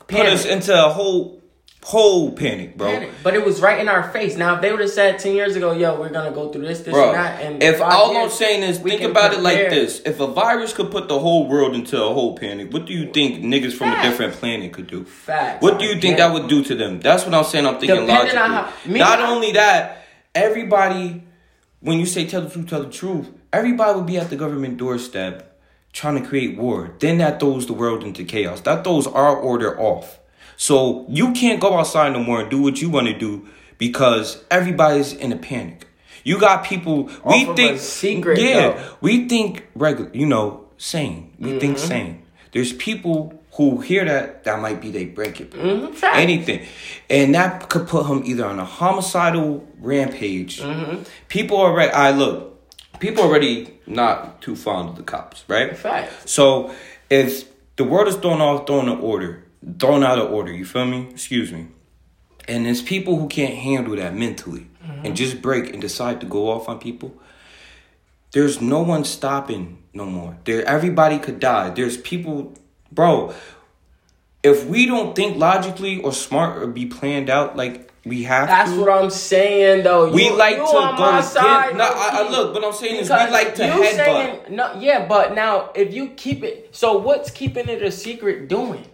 put 0.00 0.08
Panic. 0.08 0.32
us 0.32 0.44
into 0.44 0.72
a 0.74 0.88
whole 0.90 1.40
whole 1.86 2.32
panic, 2.32 2.76
bro. 2.76 2.90
panic, 2.90 3.10
but 3.22 3.34
it 3.34 3.44
was 3.46 3.60
right 3.60 3.78
in 3.78 3.88
our 3.88 4.10
face. 4.10 4.36
Now 4.36 4.56
if 4.56 4.60
they 4.60 4.72
would 4.72 4.80
have 4.80 4.90
said 4.90 5.20
10 5.20 5.34
years 5.36 5.54
ago, 5.54 5.70
yo, 5.70 5.98
we're 6.00 6.08
gonna 6.08 6.32
go 6.32 6.50
through 6.50 6.66
this, 6.66 6.80
this, 6.80 6.92
Bro, 6.92 7.10
and 7.10 7.14
that, 7.14 7.40
and 7.40 7.62
if 7.62 7.80
all 7.80 8.16
I'm 8.16 8.28
saying 8.28 8.64
is 8.64 8.78
think 8.80 9.02
about 9.02 9.32
it 9.34 9.38
like 9.40 9.70
this: 9.70 10.00
if 10.04 10.18
a 10.18 10.26
virus 10.26 10.72
could 10.72 10.90
put 10.90 11.06
the 11.06 11.16
whole 11.20 11.48
world 11.48 11.76
into 11.76 11.96
a 11.96 12.12
whole 12.12 12.36
panic, 12.36 12.72
what 12.72 12.86
do 12.86 12.92
you 12.92 13.12
think 13.12 13.44
niggas 13.44 13.72
from 13.74 13.92
a 13.92 14.02
different 14.02 14.32
planet 14.34 14.72
could 14.72 14.88
do? 14.88 15.04
Facts. 15.04 15.62
What 15.62 15.78
do 15.78 15.84
you 15.84 15.92
think 16.00 16.18
Yeah. 16.18 16.26
that 16.26 16.32
would 16.34 16.48
do 16.48 16.64
to 16.64 16.74
them? 16.74 16.98
That's 16.98 17.24
what 17.24 17.32
I'm 17.34 17.44
saying. 17.44 17.64
I'm 17.66 17.74
thinking 17.78 18.04
Depending 18.04 18.34
logically. 18.34 18.38
how- 18.38 18.68
me, 18.92 18.98
Not 18.98 19.20
I- 19.20 19.30
only 19.30 19.52
that, 19.52 20.04
everybody, 20.34 21.22
when 21.80 22.00
you 22.00 22.06
say 22.06 22.26
tell 22.26 22.40
the 22.42 22.50
truth, 22.50 22.68
tell 22.68 22.82
the 22.82 22.90
truth, 22.90 23.28
everybody 23.52 23.94
would 23.96 24.06
be 24.06 24.16
at 24.18 24.28
the 24.30 24.36
government 24.36 24.76
doorstep 24.76 25.56
trying 25.92 26.20
to 26.20 26.28
create 26.28 26.58
war. 26.58 26.90
Then 26.98 27.18
that 27.18 27.38
throws 27.38 27.66
the 27.66 27.72
world 27.74 28.02
into 28.02 28.24
chaos. 28.24 28.60
That 28.62 28.82
throws 28.84 29.06
our 29.06 29.36
order 29.36 29.80
off. 29.80 30.18
So 30.56 31.04
you 31.08 31.32
can't 31.32 31.60
go 31.60 31.74
outside 31.78 32.12
no 32.12 32.22
more 32.22 32.40
and 32.40 32.50
do 32.50 32.60
what 32.62 32.80
you 32.80 32.88
want 32.90 33.06
to 33.08 33.18
do 33.18 33.46
because 33.78 34.42
everybody's 34.50 35.12
in 35.12 35.32
a 35.32 35.36
panic. 35.36 35.86
You 36.24 36.40
got 36.40 36.64
people. 36.64 37.10
we 37.24 37.44
think 37.54 37.78
secret, 37.78 38.38
Yeah, 38.40 38.70
though. 38.70 38.84
we 39.00 39.28
think 39.28 39.66
regular. 39.74 40.10
You 40.12 40.26
know, 40.26 40.66
sane. 40.78 41.32
We 41.38 41.58
think 41.58 41.76
Mm-hmm. 41.76 41.86
sane. 41.88 42.22
There's 42.52 42.72
people 42.72 43.32
who 43.52 43.80
hear 43.80 44.04
that 44.04 44.44
that 44.44 44.60
might 44.60 44.80
be 44.80 44.90
they 44.90 45.04
break 45.04 45.40
it. 45.40 45.50
Mhm. 45.52 45.94
Anything, 46.14 46.66
and 47.08 47.34
that 47.34 47.68
could 47.68 47.86
put 47.86 48.06
him 48.06 48.22
either 48.24 48.44
on 48.44 48.58
a 48.58 48.64
homicidal 48.64 49.66
rampage. 49.80 50.60
Mm-hmm. 50.60 51.02
People 51.28 51.58
already. 51.58 51.92
I 51.92 52.10
look. 52.10 52.52
People 52.98 53.24
already 53.24 53.74
not 53.86 54.40
too 54.42 54.56
fond 54.56 54.88
of 54.90 54.96
the 54.96 55.02
cops, 55.02 55.44
right? 55.48 55.76
Facts. 55.76 56.30
So 56.30 56.74
if 57.10 57.44
the 57.76 57.84
world 57.84 58.08
is 58.08 58.16
thrown 58.16 58.40
off, 58.40 58.66
thrown 58.66 58.88
in 58.88 58.98
order, 59.00 59.44
thrown 59.78 60.04
out 60.04 60.18
of 60.18 60.30
order, 60.30 60.52
you 60.52 60.64
feel 60.64 60.86
me? 60.86 61.08
Excuse 61.10 61.52
me. 61.52 61.68
And 62.48 62.66
there's 62.66 62.82
people 62.82 63.16
who 63.16 63.28
can't 63.28 63.54
handle 63.54 63.96
that 63.96 64.14
mentally 64.14 64.68
and 64.82 65.04
mm-hmm. 65.04 65.14
just 65.14 65.42
break 65.42 65.72
and 65.72 65.80
decide 65.80 66.20
to 66.20 66.26
go 66.26 66.50
off 66.50 66.68
on 66.68 66.78
people. 66.78 67.14
There's 68.32 68.60
no 68.60 68.82
one 68.82 69.04
stopping 69.04 69.82
no 69.92 70.04
more. 70.04 70.36
There 70.44 70.64
everybody 70.64 71.18
could 71.18 71.40
die. 71.40 71.70
There's 71.70 71.96
people 71.96 72.54
bro, 72.92 73.34
if 74.42 74.64
we 74.66 74.86
don't 74.86 75.14
think 75.14 75.36
logically 75.36 76.00
or 76.00 76.12
smart 76.12 76.62
or 76.62 76.66
be 76.66 76.86
planned 76.86 77.30
out 77.30 77.56
like 77.56 77.92
we 78.04 78.22
have 78.22 78.46
That's 78.46 78.70
to, 78.70 78.80
what 78.80 78.88
I'm 78.88 79.10
saying, 79.10 79.82
though. 79.82 80.12
we 80.12 80.30
like 80.30 80.56
you 80.56 80.66
to 80.66 80.94
go 80.96 81.20
side, 81.22 81.76
No, 81.76 81.84
I, 81.84 82.22
I 82.24 82.30
look. 82.30 82.54
but 82.54 82.64
I'm 82.64 82.72
saying 82.72 83.00
is 83.00 83.10
we 83.10 83.16
like 83.16 83.56
to 83.56 83.62
headbutt. 83.64 83.96
saying- 83.96 84.40
no, 84.50 84.74
yeah, 84.78 85.06
but 85.06 85.34
now 85.34 85.70
if 85.74 85.92
you 85.92 86.10
keep 86.10 86.44
it, 86.44 86.68
so 86.74 86.98
what's 86.98 87.30
keeping 87.30 87.68
it 87.68 87.82
a 87.82 87.90
secret 87.90 88.48
doing? 88.48 88.86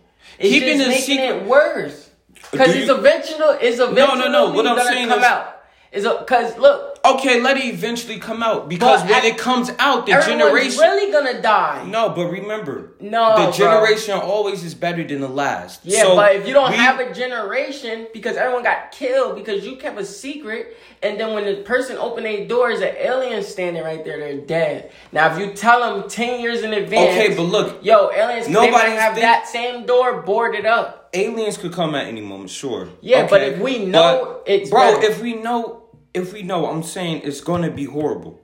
It's 0.42 0.50
Keeping 0.52 0.76
just 0.78 0.88
making 0.88 1.04
secret- 1.04 1.36
it 1.36 1.44
worse. 1.44 2.10
Because 2.50 2.74
it's 2.74 2.86
you- 2.88 2.94
eventual. 2.94 3.50
It's 3.60 3.78
eventually 3.78 4.18
no, 4.18 4.28
no. 4.28 4.50
What 4.52 4.66
I'm 4.66 4.76
gonna 4.76 4.88
saying 4.90 5.08
come 5.08 5.20
is- 5.20 5.24
out. 5.24 5.62
Is 5.92 6.04
because 6.04 6.58
look, 6.58 6.91
Okay, 7.04 7.40
let 7.40 7.56
it 7.56 7.64
eventually 7.64 8.18
come 8.20 8.44
out 8.44 8.68
because 8.68 9.02
But 9.02 9.10
when 9.10 9.24
it 9.24 9.36
comes 9.36 9.70
out, 9.80 10.06
the 10.06 10.12
generation. 10.24 10.78
really 10.80 11.10
gonna 11.10 11.42
die. 11.42 11.84
No, 11.86 12.10
but 12.10 12.26
remember, 12.26 12.92
No, 13.00 13.30
the 13.36 13.42
bro. 13.44 13.50
generation 13.52 14.14
always 14.20 14.62
is 14.62 14.74
better 14.74 15.02
than 15.02 15.20
the 15.20 15.28
last. 15.28 15.80
Yeah, 15.82 16.02
So 16.02 16.14
but 16.14 16.36
if 16.36 16.46
you 16.46 16.54
don't 16.54 16.70
we- 16.70 16.76
have 16.76 17.00
a 17.00 17.12
generation 17.12 18.06
because 18.12 18.36
everyone 18.36 18.62
got 18.62 18.92
killed 18.92 19.34
because 19.34 19.66
you 19.66 19.74
kept 19.76 19.98
a 19.98 20.04
secret, 20.04 20.76
and 21.02 21.18
then 21.18 21.34
when 21.34 21.44
the 21.44 21.56
person 21.62 21.96
opened 21.98 22.24
their 22.26 22.46
doors, 22.46 22.80
an 22.80 22.94
alien 22.96 23.42
standing 23.42 23.82
right 23.82 24.04
there, 24.04 24.18
they're 24.20 24.36
dead. 24.38 24.92
Now, 25.10 25.32
if 25.32 25.40
you 25.40 25.52
tell 25.54 25.80
them 25.80 26.08
ten 26.08 26.40
years 26.40 26.62
in 26.62 26.72
advance, 26.72 27.10
Okay, 27.18 27.34
but 27.34 27.42
look, 27.42 27.78
yo, 27.82 28.10
aliens, 28.14 28.48
might 28.48 28.70
have 28.90 29.14
think- 29.14 29.24
that 29.24 29.48
same 29.48 29.86
door 29.86 30.22
boarded 30.22 30.66
up. 30.66 31.10
aliens 31.14 31.56
could 31.56 31.72
come 31.72 31.96
at 31.96 32.06
any 32.06 32.20
moment, 32.20 32.48
sure. 32.50 32.88
Yeah, 33.00 33.26
but 33.28 33.42
if 33.42 33.58
we 33.58 33.84
know 33.84 34.42
But, 34.46 34.52
it's 34.52 34.70
bro, 34.70 34.94
better. 35.00 35.06
if 35.10 35.20
we 35.20 35.34
know, 35.34 35.81
if 36.14 36.32
we 36.32 36.42
know, 36.42 36.60
what 36.60 36.72
I'm 36.74 36.82
saying 36.82 37.22
it's 37.24 37.40
gonna 37.40 37.70
be 37.70 37.84
horrible. 37.84 38.40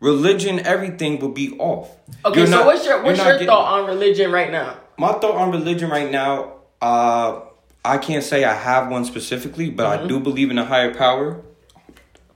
Religion, 0.00 0.60
everything 0.60 1.18
will 1.18 1.28
be 1.32 1.56
off. 1.58 1.90
Okay, 2.24 2.38
You're 2.40 2.46
so 2.46 2.56
not- 2.56 2.66
what's 2.66 2.86
your 2.86 3.02
what's 3.02 3.18
your 3.22 3.38
thought 3.44 3.80
on 3.80 3.86
religion 3.86 4.32
right 4.32 4.50
now? 4.50 4.76
My 4.98 5.12
thought 5.12 5.34
on 5.36 5.50
religion 5.50 5.90
right 5.90 6.10
now, 6.10 6.54
uh, 6.80 7.40
I 7.84 7.98
can't 7.98 8.24
say 8.24 8.44
I 8.44 8.54
have 8.54 8.90
one 8.90 9.04
specifically, 9.04 9.70
but 9.70 9.86
Mm-hmm. 9.86 10.04
I 10.04 10.08
do 10.08 10.20
believe 10.20 10.50
in 10.50 10.58
a 10.58 10.64
higher 10.64 10.94
power. 10.94 11.42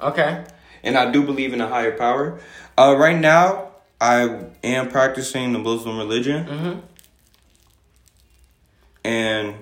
Okay, 0.00 0.44
and 0.82 0.98
I 0.98 1.10
do 1.10 1.22
believe 1.22 1.52
in 1.54 1.60
a 1.62 1.68
higher 1.68 1.96
power. 1.96 2.38
Uh, 2.76 2.94
right 2.98 3.18
now, 3.18 3.68
I 4.00 4.40
am 4.62 4.88
practicing 4.90 5.52
the 5.52 5.58
Muslim 5.58 5.96
religion, 5.96 6.44
Mm-hmm. 6.46 6.80
and 9.04 9.54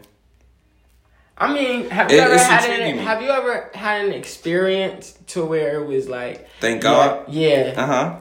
I 1.38 1.53
mean, 1.53 1.88
have 1.90 2.11
you 2.11 2.18
It- 2.18 2.21
ever 2.23 2.38
had 2.38 2.71
an, 2.71 2.99
have 2.99 3.23
you 3.23 3.31
ever 3.31 3.71
had 3.75 4.05
an 4.05 4.12
experience 4.12 5.18
to 5.29 5.45
where 5.45 5.81
it 5.83 5.87
was 5.87 6.09
like, 6.09 6.47
thank 6.61 6.83
God. 6.83 7.25
yeah, 7.29 7.75
Uh 7.77 7.87
huh. 7.87 8.16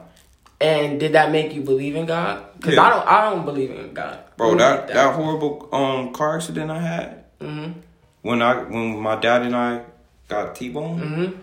And 0.60 1.00
did 1.00 1.14
that 1.14 1.32
make 1.32 1.54
you 1.56 1.62
believe 1.62 1.96
in 1.96 2.06
God? 2.06 2.46
Because 2.58 2.76
Yeah. 2.76 2.84
I 2.84 2.90
don't. 2.92 3.08
I 3.08 3.30
don't 3.30 3.46
believe 3.46 3.72
in 3.72 3.94
God. 3.94 4.20
Bro, 4.38 4.54
I 4.54 4.58
that, 4.58 4.88
that 4.90 5.16
horrible 5.16 5.68
um 5.74 6.14
car 6.14 6.36
accident 6.38 6.70
I 6.72 6.80
had 6.80 7.24
Mhm. 7.42 7.74
when 8.22 8.42
I 8.42 8.56
when 8.64 8.98
my 9.00 9.16
dad 9.20 9.42
and 9.42 9.56
I 9.56 9.82
got 10.28 10.56
T 10.56 10.70
boned, 10.70 11.02
Mhm. 11.02 11.34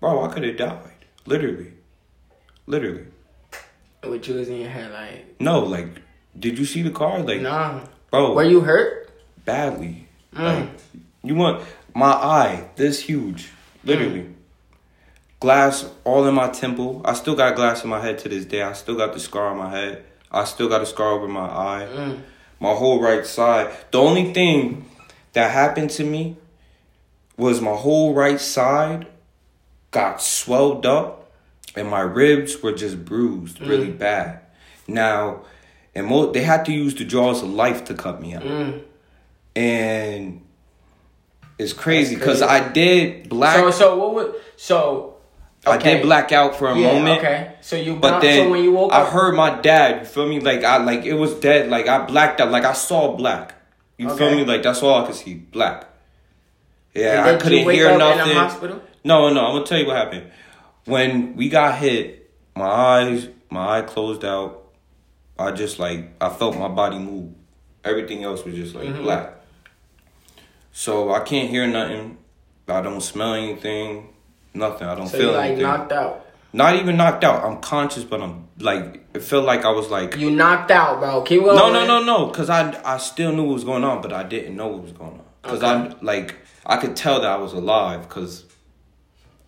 bro, 0.00 0.24
I 0.24 0.28
could 0.28 0.42
have 0.44 0.56
died. 0.56 0.78
Literally, 1.26 1.72
literally. 2.66 3.06
With 4.06 4.28
you 4.28 4.34
was 4.34 4.48
in 4.48 4.56
your 4.60 4.68
head 4.70 4.90
like? 4.92 5.36
No, 5.40 5.60
like, 5.60 5.88
did 6.38 6.58
you 6.58 6.64
see 6.66 6.82
the 6.82 6.90
car? 6.90 7.20
Like, 7.20 7.40
Nah. 7.40 7.80
bro, 8.10 8.34
Were 8.34 8.42
you 8.42 8.60
hurt? 8.60 9.08
badly. 9.44 10.06
Mm. 10.34 10.44
Like, 10.44 10.68
you 11.24 11.34
want 11.34 11.64
my 11.94 12.12
eye 12.12 12.68
this 12.76 13.00
huge, 13.00 13.50
literally. 13.82 14.30
Glass 15.40 15.90
all 16.04 16.26
in 16.26 16.34
my 16.34 16.48
temple. 16.48 17.02
I 17.04 17.14
still 17.14 17.34
got 17.34 17.56
glass 17.56 17.82
in 17.84 17.90
my 17.90 18.00
head 18.00 18.18
to 18.20 18.28
this 18.28 18.44
day. 18.44 18.62
I 18.62 18.72
still 18.72 18.96
got 18.96 19.12
the 19.12 19.20
scar 19.20 19.48
on 19.48 19.58
my 19.58 19.70
head. 19.70 20.04
I 20.30 20.44
still 20.44 20.68
got 20.68 20.80
a 20.80 20.86
scar 20.86 21.12
over 21.12 21.28
my 21.28 21.46
eye. 21.46 21.88
Mm. 21.90 22.20
My 22.60 22.72
whole 22.72 23.00
right 23.00 23.26
side. 23.26 23.74
The 23.90 23.98
only 23.98 24.32
thing 24.32 24.88
that 25.32 25.50
happened 25.50 25.90
to 25.90 26.04
me 26.04 26.36
was 27.36 27.60
my 27.60 27.74
whole 27.74 28.14
right 28.14 28.40
side 28.40 29.06
got 29.90 30.22
swelled 30.22 30.86
up 30.86 31.30
and 31.76 31.88
my 31.88 32.00
ribs 32.00 32.62
were 32.62 32.72
just 32.72 33.04
bruised 33.04 33.60
really 33.60 33.90
bad. 33.90 34.40
Now, 34.86 35.42
and 35.94 36.06
mo- 36.06 36.32
they 36.32 36.42
had 36.42 36.64
to 36.66 36.72
use 36.72 36.94
the 36.94 37.04
jaws 37.04 37.42
of 37.42 37.50
life 37.50 37.84
to 37.86 37.94
cut 37.94 38.20
me 38.20 38.34
out. 38.34 38.42
Mm. 38.42 38.82
and 39.56 40.40
it's 41.58 41.72
crazy 41.72 42.14
because. 42.16 42.42
I 42.42 42.68
did 42.68 43.28
black. 43.28 43.56
So 43.56 43.70
so 43.70 43.96
what 43.98 44.14
would 44.14 44.34
so 44.56 45.16
I 45.66 45.78
did 45.78 46.02
black 46.02 46.30
out 46.32 46.56
for 46.56 46.68
a 46.68 46.78
yeah, 46.78 46.92
moment. 46.92 47.18
Okay. 47.18 47.54
So 47.62 47.76
you 47.76 47.96
But 47.96 48.10
not- 48.10 48.22
then 48.22 48.46
so 48.46 48.50
when 48.50 48.62
you 48.64 48.72
woke 48.72 48.92
up 48.92 48.98
I 48.98 49.02
up 49.02 49.12
heard 49.12 49.34
my 49.34 49.60
dad. 49.60 50.00
You 50.00 50.06
feel 50.06 50.26
me? 50.28 50.40
Like 50.40 50.62
I 50.64 50.76
like 50.78 51.04
it 51.04 51.14
was 51.14 51.34
dead. 51.34 51.70
Like 51.70 51.86
I 51.88 52.04
blacked 52.06 52.40
out. 52.40 52.50
Like 52.50 52.64
I 52.64 52.72
saw 52.74 53.16
black. 53.16 53.54
You 53.96 54.10
feel 54.16 54.34
me? 54.34 54.44
Like 54.44 54.62
that's 54.62 54.82
all 54.82 55.02
I 55.02 55.06
could 55.06 55.14
see. 55.14 55.34
Black. 55.34 55.86
Yeah, 56.94 57.24
I 57.24 57.36
couldn't 57.36 57.68
hear 57.70 57.96
nothing. 57.98 58.22
in 58.22 58.28
the 58.28 58.34
hospital? 58.34 58.82
No, 59.04 59.32
no. 59.32 59.44
I'm 59.46 59.54
gonna 59.54 59.66
tell 59.66 59.78
you 59.78 59.86
what 59.86 59.96
happened. 59.96 60.30
When 60.84 61.34
we 61.36 61.48
got 61.48 61.78
hit, 61.78 62.30
my 62.54 62.66
eyes, 62.66 63.28
my 63.50 63.78
eye 63.78 63.82
closed 63.82 64.24
out. 64.24 64.60
I 65.38 65.50
just 65.50 65.78
like 65.78 66.10
I 66.20 66.28
felt 66.28 66.56
my 66.56 66.68
body 66.68 66.98
move. 66.98 67.32
Everything 67.84 68.22
else 68.22 68.44
was 68.44 68.54
just 68.54 68.74
like 68.74 68.86
Mm-hmm. 68.88 69.02
black. 69.02 69.33
So 70.76 71.12
I 71.14 71.20
can't 71.20 71.48
hear 71.48 71.68
nothing. 71.68 72.18
I 72.66 72.80
don't 72.82 73.00
smell 73.00 73.34
anything. 73.34 74.08
Nothing. 74.54 74.88
I 74.88 74.96
don't 74.96 75.06
So 75.06 75.16
feel 75.18 75.28
you 75.28 75.32
like 75.36 75.46
anything. 75.46 75.62
knocked 75.62 75.92
out. 75.92 76.26
Not 76.52 76.74
even 76.76 76.96
knocked 76.96 77.22
out. 77.22 77.44
I'm 77.44 77.60
conscious, 77.60 78.02
but 78.02 78.20
I'm 78.20 78.48
like 78.58 79.06
it 79.14 79.22
felt 79.22 79.44
like 79.44 79.64
I 79.64 79.70
was 79.70 79.88
like 79.88 80.16
You 80.16 80.32
knocked 80.32 80.72
out, 80.72 80.98
bro. 80.98 81.22
Keep 81.22 81.42
going. 81.44 81.54
no, 81.56 81.72
no, 81.72 81.86
no, 81.86 82.02
no. 82.02 82.26
Because 82.26 82.50
I 82.50 82.60
I 82.84 82.98
still 82.98 83.32
knew 83.32 83.44
what 83.44 83.54
was 83.54 83.64
going 83.64 83.84
on, 83.84 84.02
but 84.02 84.12
I 84.12 84.24
didn't 84.24 84.56
know 84.56 84.66
what 84.66 84.82
was 84.82 84.92
going 84.92 85.12
on. 85.12 85.24
Because 85.42 85.62
I 85.62 85.86
Okay. 85.86 85.94
like 86.02 86.34
I 86.66 86.76
could 86.76 86.96
tell 86.96 87.20
that 87.20 87.30
I 87.30 87.36
was 87.36 87.52
alive 87.52 88.08
because 88.08 88.44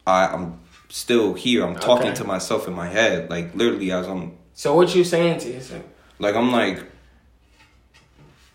I 0.06 0.28
I'm 0.28 0.60
still 0.88 1.34
here. 1.34 1.64
I'm 1.64 1.74
talking 1.74 2.08
Okay. 2.10 2.16
to 2.18 2.24
myself 2.24 2.68
in 2.68 2.74
my 2.74 2.86
head, 2.88 3.28
like 3.30 3.52
literally 3.56 3.90
as 3.90 4.06
I'm 4.06 4.38
So 4.54 4.76
what 4.76 4.94
you 4.94 5.02
saying 5.02 5.40
to 5.40 5.48
yourself? 5.52 5.82
like 6.20 6.36
I'm 6.36 6.52
like 6.52 6.84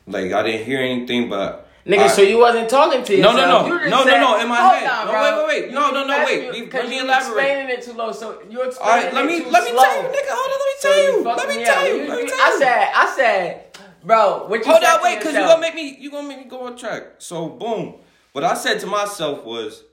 like 0.08 0.32
I 0.32 0.44
didn't 0.44 0.66
hear 0.66 0.80
anything, 0.80 1.30
but 1.30 1.61
Nigga, 1.86 2.00
I- 2.04 2.08
so 2.08 2.22
you 2.22 2.38
wasn't 2.38 2.70
talking 2.70 3.04
to 3.04 3.16
you. 3.16 3.22
No, 3.24 3.32
yourself. 3.32 3.68
no, 3.68 3.76
no. 3.78 3.84
No, 3.90 3.90
no, 3.90 4.04
said- 4.04 4.20
no, 4.22 4.40
in 4.40 4.48
my 4.48 4.56
head. 4.58 4.88
on, 4.90 5.08
No, 5.08 5.14
wait, 5.14 5.38
wait, 5.38 5.64
wait. 5.66 5.72
No, 5.74 5.92
no, 5.92 6.06
no, 6.06 6.26
wait. 6.26 6.44
you- 6.56 6.70
let 6.72 6.88
me 6.90 6.96
you 6.98 7.04
elaborate. 7.04 7.28
explaining 7.28 7.70
it 7.70 7.82
too 7.82 7.94
low. 7.94 8.12
So 8.12 8.38
you 8.50 8.62
all 8.62 8.68
explaining 8.68 9.06
right, 9.06 9.14
let 9.14 9.26
me 9.26 9.38
it 9.38 9.44
too 9.46 9.50
let 9.50 9.64
me 9.64 9.70
slow. 9.72 9.84
tell 9.84 9.96
you, 10.04 10.10
nigga. 10.10 10.30
Hold 10.30 10.52
on, 10.52 10.60
let 10.60 10.68
me 10.68 10.74
So 10.80 10.88
tell 10.90 11.04
you. 11.04 11.24
Let 11.24 11.50
me 11.50 11.58
me 11.58 11.66
tell 11.66 11.88
you. 11.88 12.08
Let 12.08 12.24
me 12.24 12.30
tell 12.30 12.38
you. 12.38 12.44
I 12.44 12.56
said, 12.60 12.90
I 12.96 13.14
said, 13.16 13.78
bro, 14.04 14.46
what 14.48 14.66
you 14.66 14.72
Hold 14.72 14.84
on, 14.84 15.02
wait, 15.04 15.18
because 15.20 15.34
you 15.34 15.40
gonna 15.42 15.60
make 15.62 15.76
me 15.76 15.98
you 16.00 16.12
gonna 16.12 16.28
make 16.28 16.38
me 16.40 16.46
go 16.46 16.66
on 16.68 16.78
track. 16.78 17.04
So 17.18 17.50
boom. 17.50 17.96
What 18.34 18.44
I 18.44 18.54
said 18.54 18.80
to 18.82 18.88
myself 18.88 19.44
was, 19.44 19.84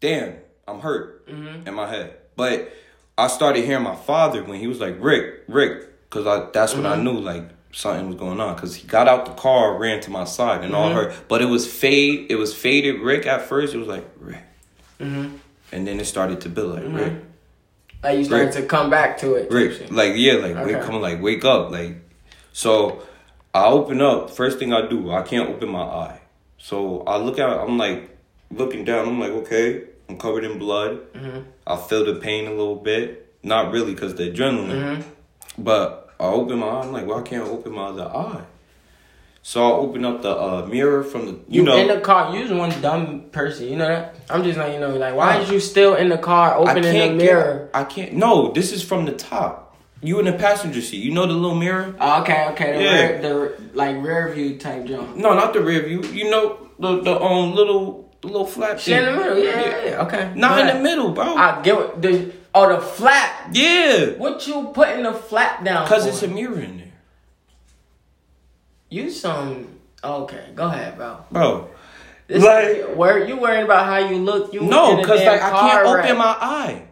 damn, 0.00 0.34
I'm 0.68 0.80
hurt 0.80 1.26
Mm-hmm. 1.28 1.66
in 1.66 1.74
my 1.74 1.88
head. 1.88 2.14
But 2.36 2.72
I 3.16 3.26
started 3.26 3.64
hearing 3.64 3.82
my 3.82 3.96
father 3.96 4.44
when 4.44 4.60
he 4.60 4.66
was 4.68 4.80
like, 4.80 4.96
Rick, 5.00 5.42
Rick, 5.48 6.08
because 6.08 6.26
I 6.26 6.48
that's 6.52 6.74
when 6.74 6.84
Mm-hmm. 6.84 7.00
I 7.00 7.02
knew 7.02 7.18
like 7.18 7.44
something 7.78 8.06
was 8.08 8.16
going 8.16 8.40
on. 8.40 8.56
Cause 8.56 8.74
he 8.74 8.86
got 8.88 9.06
out 9.08 9.24
the 9.26 9.32
car, 9.32 9.78
ran 9.78 10.00
to 10.00 10.10
my 10.10 10.24
side, 10.24 10.64
and 10.64 10.74
all 10.74 10.90
Mm-hmm. 10.90 11.10
her. 11.12 11.24
But 11.28 11.42
it 11.42 11.46
was 11.46 11.70
fade. 11.72 12.26
It 12.30 12.36
was 12.36 12.52
faded. 12.54 13.00
Rick 13.00 13.26
at 13.26 13.42
first. 13.42 13.74
It 13.74 13.78
was 13.78 13.88
like 13.88 14.06
Rick, 14.18 14.42
Mm-hmm. 15.00 15.36
and 15.72 15.86
then 15.86 16.00
it 16.00 16.06
started 16.06 16.40
to 16.42 16.48
build 16.48 16.74
like 16.74 16.84
Rick. 17.00 17.12
Like 18.02 18.18
you 18.18 18.24
started 18.24 18.46
Rick. 18.46 18.54
to 18.54 18.62
come 18.62 18.90
back 18.90 19.18
to 19.18 19.34
it. 19.34 19.50
Rick, 19.50 19.90
like 19.90 20.14
yeah, 20.16 20.34
like 20.34 20.56
Okay. 20.56 20.74
wake, 20.74 20.82
come 20.84 21.00
like 21.00 21.22
wake 21.22 21.44
up, 21.44 21.70
like. 21.70 21.96
So, 22.52 23.02
I 23.54 23.66
open 23.66 24.00
up. 24.02 24.30
First 24.30 24.58
thing 24.58 24.72
I 24.72 24.88
do, 24.88 25.12
I 25.12 25.22
can't 25.22 25.48
open 25.48 25.68
my 25.68 25.82
eye. 25.82 26.20
So 26.58 27.02
I 27.06 27.16
look 27.18 27.38
out. 27.38 27.66
I'm 27.68 27.78
like 27.78 28.10
looking 28.50 28.84
down. 28.84 29.06
I'm 29.06 29.20
like, 29.20 29.30
okay, 29.42 29.84
I'm 30.08 30.18
covered 30.18 30.42
in 30.44 30.58
blood. 30.58 30.98
Mm-hmm. 31.12 31.40
I 31.66 31.76
feel 31.76 32.04
the 32.04 32.16
pain 32.16 32.46
a 32.48 32.50
little 32.50 32.74
bit. 32.76 33.32
Not 33.44 33.70
really, 33.72 33.94
cause 33.94 34.16
the 34.16 34.32
adrenaline. 34.32 34.70
Mm-hmm. 34.98 35.62
But 35.62 36.07
I 36.20 36.24
open 36.24 36.58
my 36.58 36.66
eye. 36.66 36.82
I'm 36.82 36.92
like, 36.92 37.06
well, 37.06 37.18
I 37.18 37.22
can't 37.22 37.46
open 37.48 37.72
my 37.72 37.86
other 37.86 38.04
eye. 38.04 38.44
So 39.42 39.64
I 39.64 39.70
open 39.76 40.04
up 40.04 40.20
the 40.22 40.30
uh, 40.36 40.66
mirror 40.66 41.02
from 41.02 41.26
the, 41.26 41.32
you, 41.32 41.42
You, 41.48 41.62
know, 41.62 41.76
in 41.76 41.88
the 41.88 42.00
car. 42.00 42.34
You 42.34 42.42
was 42.42 42.52
one 42.52 42.82
dumb 42.82 43.30
person. 43.30 43.68
You 43.68 43.76
know 43.76 43.88
that. 43.88 44.16
I'm 44.28 44.42
just 44.42 44.58
like 44.58 44.74
you 44.74 44.80
know. 44.80 44.94
Like, 44.94 45.14
why 45.14 45.38
is 45.38 45.50
you 45.50 45.60
still 45.60 45.94
in 45.94 46.08
the 46.08 46.18
car, 46.18 46.56
opening 46.56 46.82
the 46.82 47.14
mirror? 47.14 47.70
Get, 47.72 47.80
I 47.80 47.84
can't. 47.84 48.12
No, 48.14 48.52
this 48.52 48.72
is 48.72 48.82
from 48.82 49.04
the 49.06 49.12
top. 49.12 49.76
You 50.02 50.18
in 50.18 50.26
the 50.26 50.32
passenger 50.32 50.80
seat. 50.82 51.02
You 51.02 51.12
know 51.12 51.26
the 51.26 51.32
little 51.32 51.56
mirror. 51.56 51.94
Oh, 51.98 52.20
okay, 52.22 52.48
okay. 52.50 52.72
The, 52.76 52.82
Yeah. 52.82 53.08
rear, 53.08 53.22
the 53.22 53.62
like 53.74 53.96
rear 54.02 54.32
view 54.34 54.58
type 54.58 54.84
jump. 54.86 55.16
No, 55.16 55.34
not 55.34 55.52
the 55.52 55.60
rear 55.60 55.82
view. 55.82 56.02
You 56.02 56.30
know 56.30 56.68
the 56.78 57.00
the 57.00 57.20
um 57.20 57.54
little 57.54 58.07
the 58.20 58.26
little 58.26 58.46
flap 58.46 58.78
Shit 58.78 58.98
in 59.02 59.04
the 59.14 59.20
middle. 59.20 59.38
Yeah, 59.38 59.60
yeah, 59.60 59.84
yeah. 59.84 60.02
Okay. 60.04 60.32
Not 60.34 60.58
in 60.60 60.66
the 60.76 60.82
middle, 60.82 61.10
bro. 61.12 61.36
I 61.36 61.62
get 61.62 61.76
what 61.76 62.02
the 62.02 62.32
oh 62.54 62.74
the 62.74 62.80
flap. 62.80 63.48
yeah, 63.52 64.06
What 64.16 64.46
you 64.46 64.70
putting 64.74 65.02
the 65.04 65.12
flap 65.14 65.64
down? 65.64 65.84
because 65.84 66.04
for? 66.04 66.10
it's 66.10 66.22
a 66.22 66.28
mirror 66.28 66.60
in 66.60 66.78
there, 66.78 66.92
you 68.90 69.10
some 69.10 69.68
okay. 70.02 70.50
Go 70.54 70.66
ahead, 70.66 70.96
bro. 70.96 71.24
bro. 71.30 71.68
This 72.26 72.42
Like- 72.42 72.94
where 72.96 73.24
you 73.26 73.36
worrying 73.36 73.64
about 73.64 73.86
how 73.86 73.98
you 73.98 74.18
look? 74.18 74.52
You 74.52 74.60
No, 74.62 74.96
because 74.96 75.20
like 75.24 75.40
I 75.42 75.50
can't 75.50 75.84
wreck. 75.94 76.04
open 76.04 76.18
my 76.18 76.36
eye. 76.40 76.82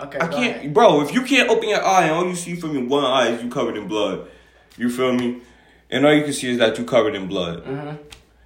Okay, 0.00 0.18
I 0.20 0.26
can't, 0.26 0.56
ahead. 0.56 0.74
bro. 0.74 1.00
If 1.02 1.14
you 1.14 1.22
can't 1.22 1.48
open 1.48 1.68
your 1.68 1.84
eye 1.84 2.02
and 2.04 2.12
all 2.12 2.26
you 2.26 2.34
see 2.34 2.56
from 2.56 2.76
your 2.76 2.84
one 2.86 3.04
eye 3.04 3.28
is 3.28 3.42
you 3.42 3.48
covered 3.48 3.76
in 3.76 3.86
blood, 3.88 4.26
you 4.76 4.90
feel 4.90 5.12
me? 5.12 5.40
And 5.90 6.04
all 6.04 6.12
you 6.12 6.24
can 6.24 6.32
see 6.32 6.50
is 6.50 6.58
that 6.58 6.76
you 6.78 6.84
covered 6.84 7.14
in 7.14 7.28
blood. 7.28 7.64
Mm-hmm. 7.64 7.96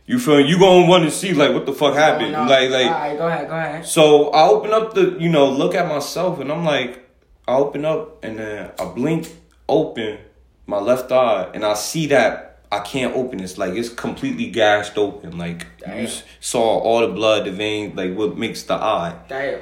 You 0.08 0.18
feel? 0.18 0.40
You 0.40 0.58
gonna 0.58 0.88
want 0.88 1.04
to 1.04 1.10
see 1.10 1.34
like 1.34 1.52
what 1.52 1.66
the 1.66 1.74
fuck 1.74 1.94
happened? 1.94 2.34
Oh, 2.34 2.44
no. 2.44 2.50
Like 2.50 2.70
like 2.70 2.86
All 2.86 2.92
right, 2.92 3.18
go 3.18 3.26
ahead, 3.28 3.46
go 3.48 3.54
ahead. 3.54 3.86
So 3.86 4.30
I 4.30 4.48
open 4.48 4.72
up 4.72 4.94
the, 4.94 5.18
you 5.20 5.28
know, 5.28 5.50
look 5.50 5.74
at 5.74 5.86
myself, 5.86 6.40
and 6.40 6.50
I'm 6.50 6.64
like, 6.64 7.06
I 7.46 7.56
open 7.56 7.84
up, 7.84 8.24
and 8.24 8.38
then 8.38 8.72
I 8.78 8.84
blink 8.86 9.30
open 9.68 10.18
my 10.66 10.78
left 10.78 11.12
eye, 11.12 11.50
and 11.52 11.62
I 11.62 11.74
see 11.74 12.06
that 12.06 12.60
I 12.72 12.80
can't 12.80 13.14
open. 13.14 13.40
It's 13.40 13.58
like 13.58 13.74
it's 13.74 13.90
completely 13.90 14.50
gashed 14.50 14.96
open. 14.96 15.36
Like 15.36 15.66
Damn. 15.80 16.06
you 16.06 16.08
saw 16.40 16.78
all 16.78 17.00
the 17.00 17.12
blood, 17.12 17.44
the 17.44 17.50
vein, 17.50 17.94
like 17.94 18.14
what 18.14 18.38
makes 18.38 18.62
the 18.62 18.74
eye. 18.74 19.14
Damn. 19.28 19.60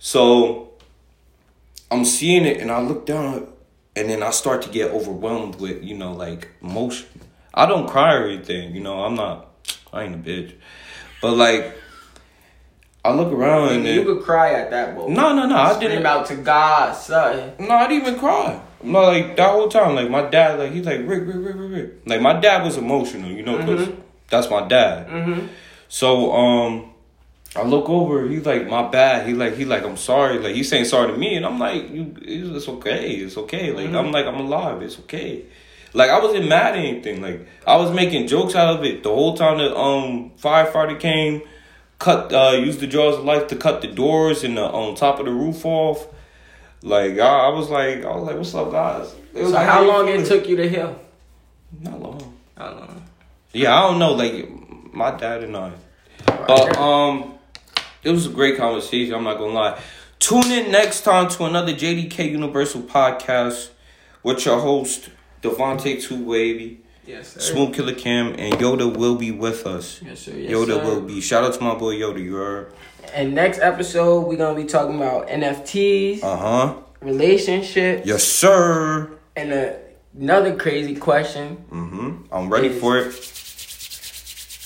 So 0.00 0.72
I'm 1.88 2.04
seeing 2.04 2.44
it, 2.44 2.60
and 2.60 2.72
I 2.72 2.80
look 2.80 3.06
down, 3.06 3.46
and 3.94 4.10
then 4.10 4.24
I 4.24 4.30
start 4.30 4.62
to 4.62 4.70
get 4.70 4.90
overwhelmed 4.90 5.60
with, 5.60 5.84
you 5.84 5.96
know, 5.96 6.14
like 6.14 6.48
emotion. 6.62 7.06
I 7.54 7.66
don't 7.66 7.88
cry 7.88 8.14
or 8.14 8.26
anything, 8.26 8.74
you 8.74 8.80
know. 8.80 9.04
I'm 9.04 9.14
not. 9.14 9.47
I 9.92 10.04
ain't 10.04 10.14
a 10.14 10.18
bitch, 10.18 10.54
but 11.20 11.36
like. 11.36 11.76
I 13.04 13.12
look 13.12 13.32
around 13.32 13.72
and 13.72 13.86
You 13.86 14.04
could 14.04 14.22
cry 14.22 14.52
at 14.52 14.70
that 14.70 14.94
moment. 14.94 15.16
no, 15.16 15.32
no, 15.34 15.46
no. 15.46 15.56
I 15.56 15.78
didn't. 15.78 16.04
out 16.04 16.26
to 16.26 16.36
God, 16.36 16.94
son. 16.94 17.52
No, 17.58 17.70
I 17.70 17.86
didn't 17.86 18.06
even 18.06 18.18
cry. 18.18 18.60
No, 18.82 19.02
like 19.02 19.36
that 19.36 19.50
whole 19.50 19.68
time, 19.68 19.94
like 19.94 20.10
my 20.10 20.28
dad, 20.28 20.58
like 20.58 20.72
he's 20.72 20.84
like 20.84 20.98
Rick, 21.00 21.26
Rick, 21.26 21.36
Rick, 21.36 21.56
Rick, 21.56 21.70
Rick. 21.70 21.90
Like 22.06 22.20
my 22.20 22.38
dad 22.38 22.64
was 22.64 22.76
emotional, 22.76 23.30
you 23.30 23.42
know, 23.42 23.56
because 23.58 23.88
that's 24.28 24.50
my 24.50 24.66
dad. 24.68 25.08
Mm-hmm. 25.08 25.46
So 25.88 26.32
um, 26.32 26.92
I 27.56 27.62
look 27.62 27.88
over. 27.88 28.28
He's 28.28 28.46
like, 28.46 28.68
my 28.68 28.88
bad. 28.88 29.26
He 29.26 29.34
like, 29.34 29.56
he 29.56 29.64
like, 29.64 29.84
I'm 29.84 29.96
sorry. 29.96 30.38
Like 30.38 30.54
he's 30.54 30.68
saying 30.68 30.84
sorry 30.84 31.10
to 31.10 31.18
me, 31.18 31.34
and 31.34 31.44
I'm 31.44 31.58
like, 31.58 31.90
you, 31.90 32.14
it's 32.20 32.68
okay, 32.68 33.12
it's 33.14 33.36
okay. 33.36 33.72
Like 33.72 33.94
I'm 33.94 34.12
like, 34.12 34.26
I'm 34.26 34.40
alive. 34.40 34.82
It's 34.82 34.98
okay. 35.00 35.44
Like 35.94 36.10
I 36.10 36.20
wasn't 36.20 36.48
mad 36.48 36.74
at 36.74 36.78
anything. 36.84 37.22
Like 37.22 37.46
I 37.66 37.76
was 37.76 37.90
making 37.92 38.26
jokes 38.26 38.54
out 38.54 38.76
of 38.76 38.84
it 38.84 39.02
the 39.02 39.08
whole 39.08 39.36
time. 39.36 39.58
The 39.58 39.74
um 39.76 40.32
firefighter 40.40 40.98
came, 40.98 41.42
cut, 41.98 42.32
uh, 42.32 42.56
used 42.56 42.80
the 42.80 42.86
jaws 42.86 43.16
of 43.18 43.24
life 43.24 43.46
to 43.48 43.56
cut 43.56 43.80
the 43.80 43.88
doors 43.88 44.44
and 44.44 44.56
the 44.56 44.62
on 44.64 44.94
top 44.94 45.18
of 45.18 45.26
the 45.26 45.32
roof 45.32 45.64
off. 45.64 46.06
Like 46.82 47.18
I, 47.18 47.46
I 47.46 47.48
was 47.48 47.70
like, 47.70 48.04
I 48.04 48.14
was 48.16 48.24
like, 48.26 48.36
what's 48.36 48.54
up, 48.54 48.70
guys? 48.70 49.14
It 49.34 49.40
was 49.42 49.50
So 49.50 49.56
like, 49.56 49.66
how 49.66 49.82
long 49.84 50.08
it 50.08 50.26
took 50.26 50.48
you 50.48 50.56
to 50.56 50.68
heal? 50.68 51.00
Not 51.80 52.00
long. 52.00 52.34
Not 52.56 52.76
long? 52.76 53.02
Yeah, 53.52 53.74
I 53.76 53.88
don't 53.88 53.98
know. 53.98 54.12
Like 54.12 54.94
my 54.94 55.10
dad 55.16 55.42
and 55.42 55.56
I. 55.56 55.72
But 56.26 56.76
um, 56.76 57.34
it 58.02 58.10
was 58.10 58.26
a 58.26 58.30
great 58.30 58.56
conversation. 58.56 59.14
I'm 59.14 59.24
not 59.24 59.38
gonna 59.38 59.52
lie. 59.52 59.80
Tune 60.18 60.50
in 60.50 60.70
next 60.70 61.02
time 61.02 61.28
to 61.30 61.44
another 61.44 61.72
JDK 61.72 62.30
Universal 62.32 62.82
podcast 62.82 63.70
with 64.22 64.44
your 64.44 64.60
host 64.60 65.10
Devontae 65.42 66.02
Two 66.02 66.24
Wavy, 66.24 66.80
yes, 67.06 67.28
sir. 67.34 67.40
Smooth 67.40 67.74
Killer 67.74 67.94
Cam, 67.94 68.34
and 68.38 68.54
Yoda 68.54 68.94
will 68.96 69.16
be 69.16 69.30
with 69.30 69.66
us. 69.66 70.00
Yes, 70.02 70.20
sir. 70.20 70.32
Yes, 70.32 70.50
Yoda 70.52 70.76
sir. 70.78 70.84
will 70.84 71.00
be. 71.00 71.20
Shout 71.20 71.44
out 71.44 71.54
to 71.54 71.62
my 71.62 71.74
boy 71.74 71.94
Yoda. 71.94 72.22
You 72.22 72.34
heard? 72.36 72.72
And 73.14 73.34
next 73.34 73.58
episode, 73.60 74.26
we're 74.26 74.36
gonna 74.36 74.54
be 74.60 74.64
talking 74.66 74.96
about 74.96 75.28
NFTs, 75.28 76.22
Uh 76.22 76.36
huh. 76.36 76.74
relationships, 77.00 78.06
Yes, 78.06 78.24
sir. 78.24 79.10
and 79.36 79.52
a, 79.52 79.78
another 80.18 80.54
crazy 80.56 80.94
question: 80.96 81.64
Mm-hmm. 81.70 82.32
I'm 82.32 82.50
ready 82.50 82.68
Is- 82.68 82.80
for 82.80 82.98
it. 82.98 83.34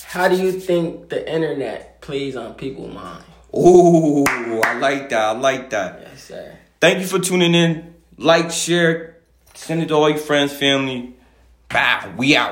How 0.07 0.27
do 0.27 0.35
you 0.35 0.51
think 0.51 1.09
the 1.09 1.27
internet 1.31 1.99
plays 2.01 2.35
on 2.35 2.53
people's 2.53 2.93
mind? 2.93 3.23
Ooh, 3.55 4.23
I 4.63 4.73
like 4.77 5.09
that. 5.09 5.21
I 5.21 5.31
like 5.31 5.69
that. 5.71 6.01
Yes, 6.03 6.23
sir. 6.25 6.55
Thank 6.79 6.99
you 6.99 7.07
for 7.07 7.17
tuning 7.19 7.55
in. 7.55 7.95
Like, 8.17 8.51
share, 8.51 9.12
send 9.63 9.81
it 9.81 9.87
to 9.87 9.93
all 9.93 10.09
your 10.09 10.17
friends, 10.17 10.51
family. 10.53 11.13
Bow, 11.69 12.13
we 12.17 12.35
out. 12.35 12.51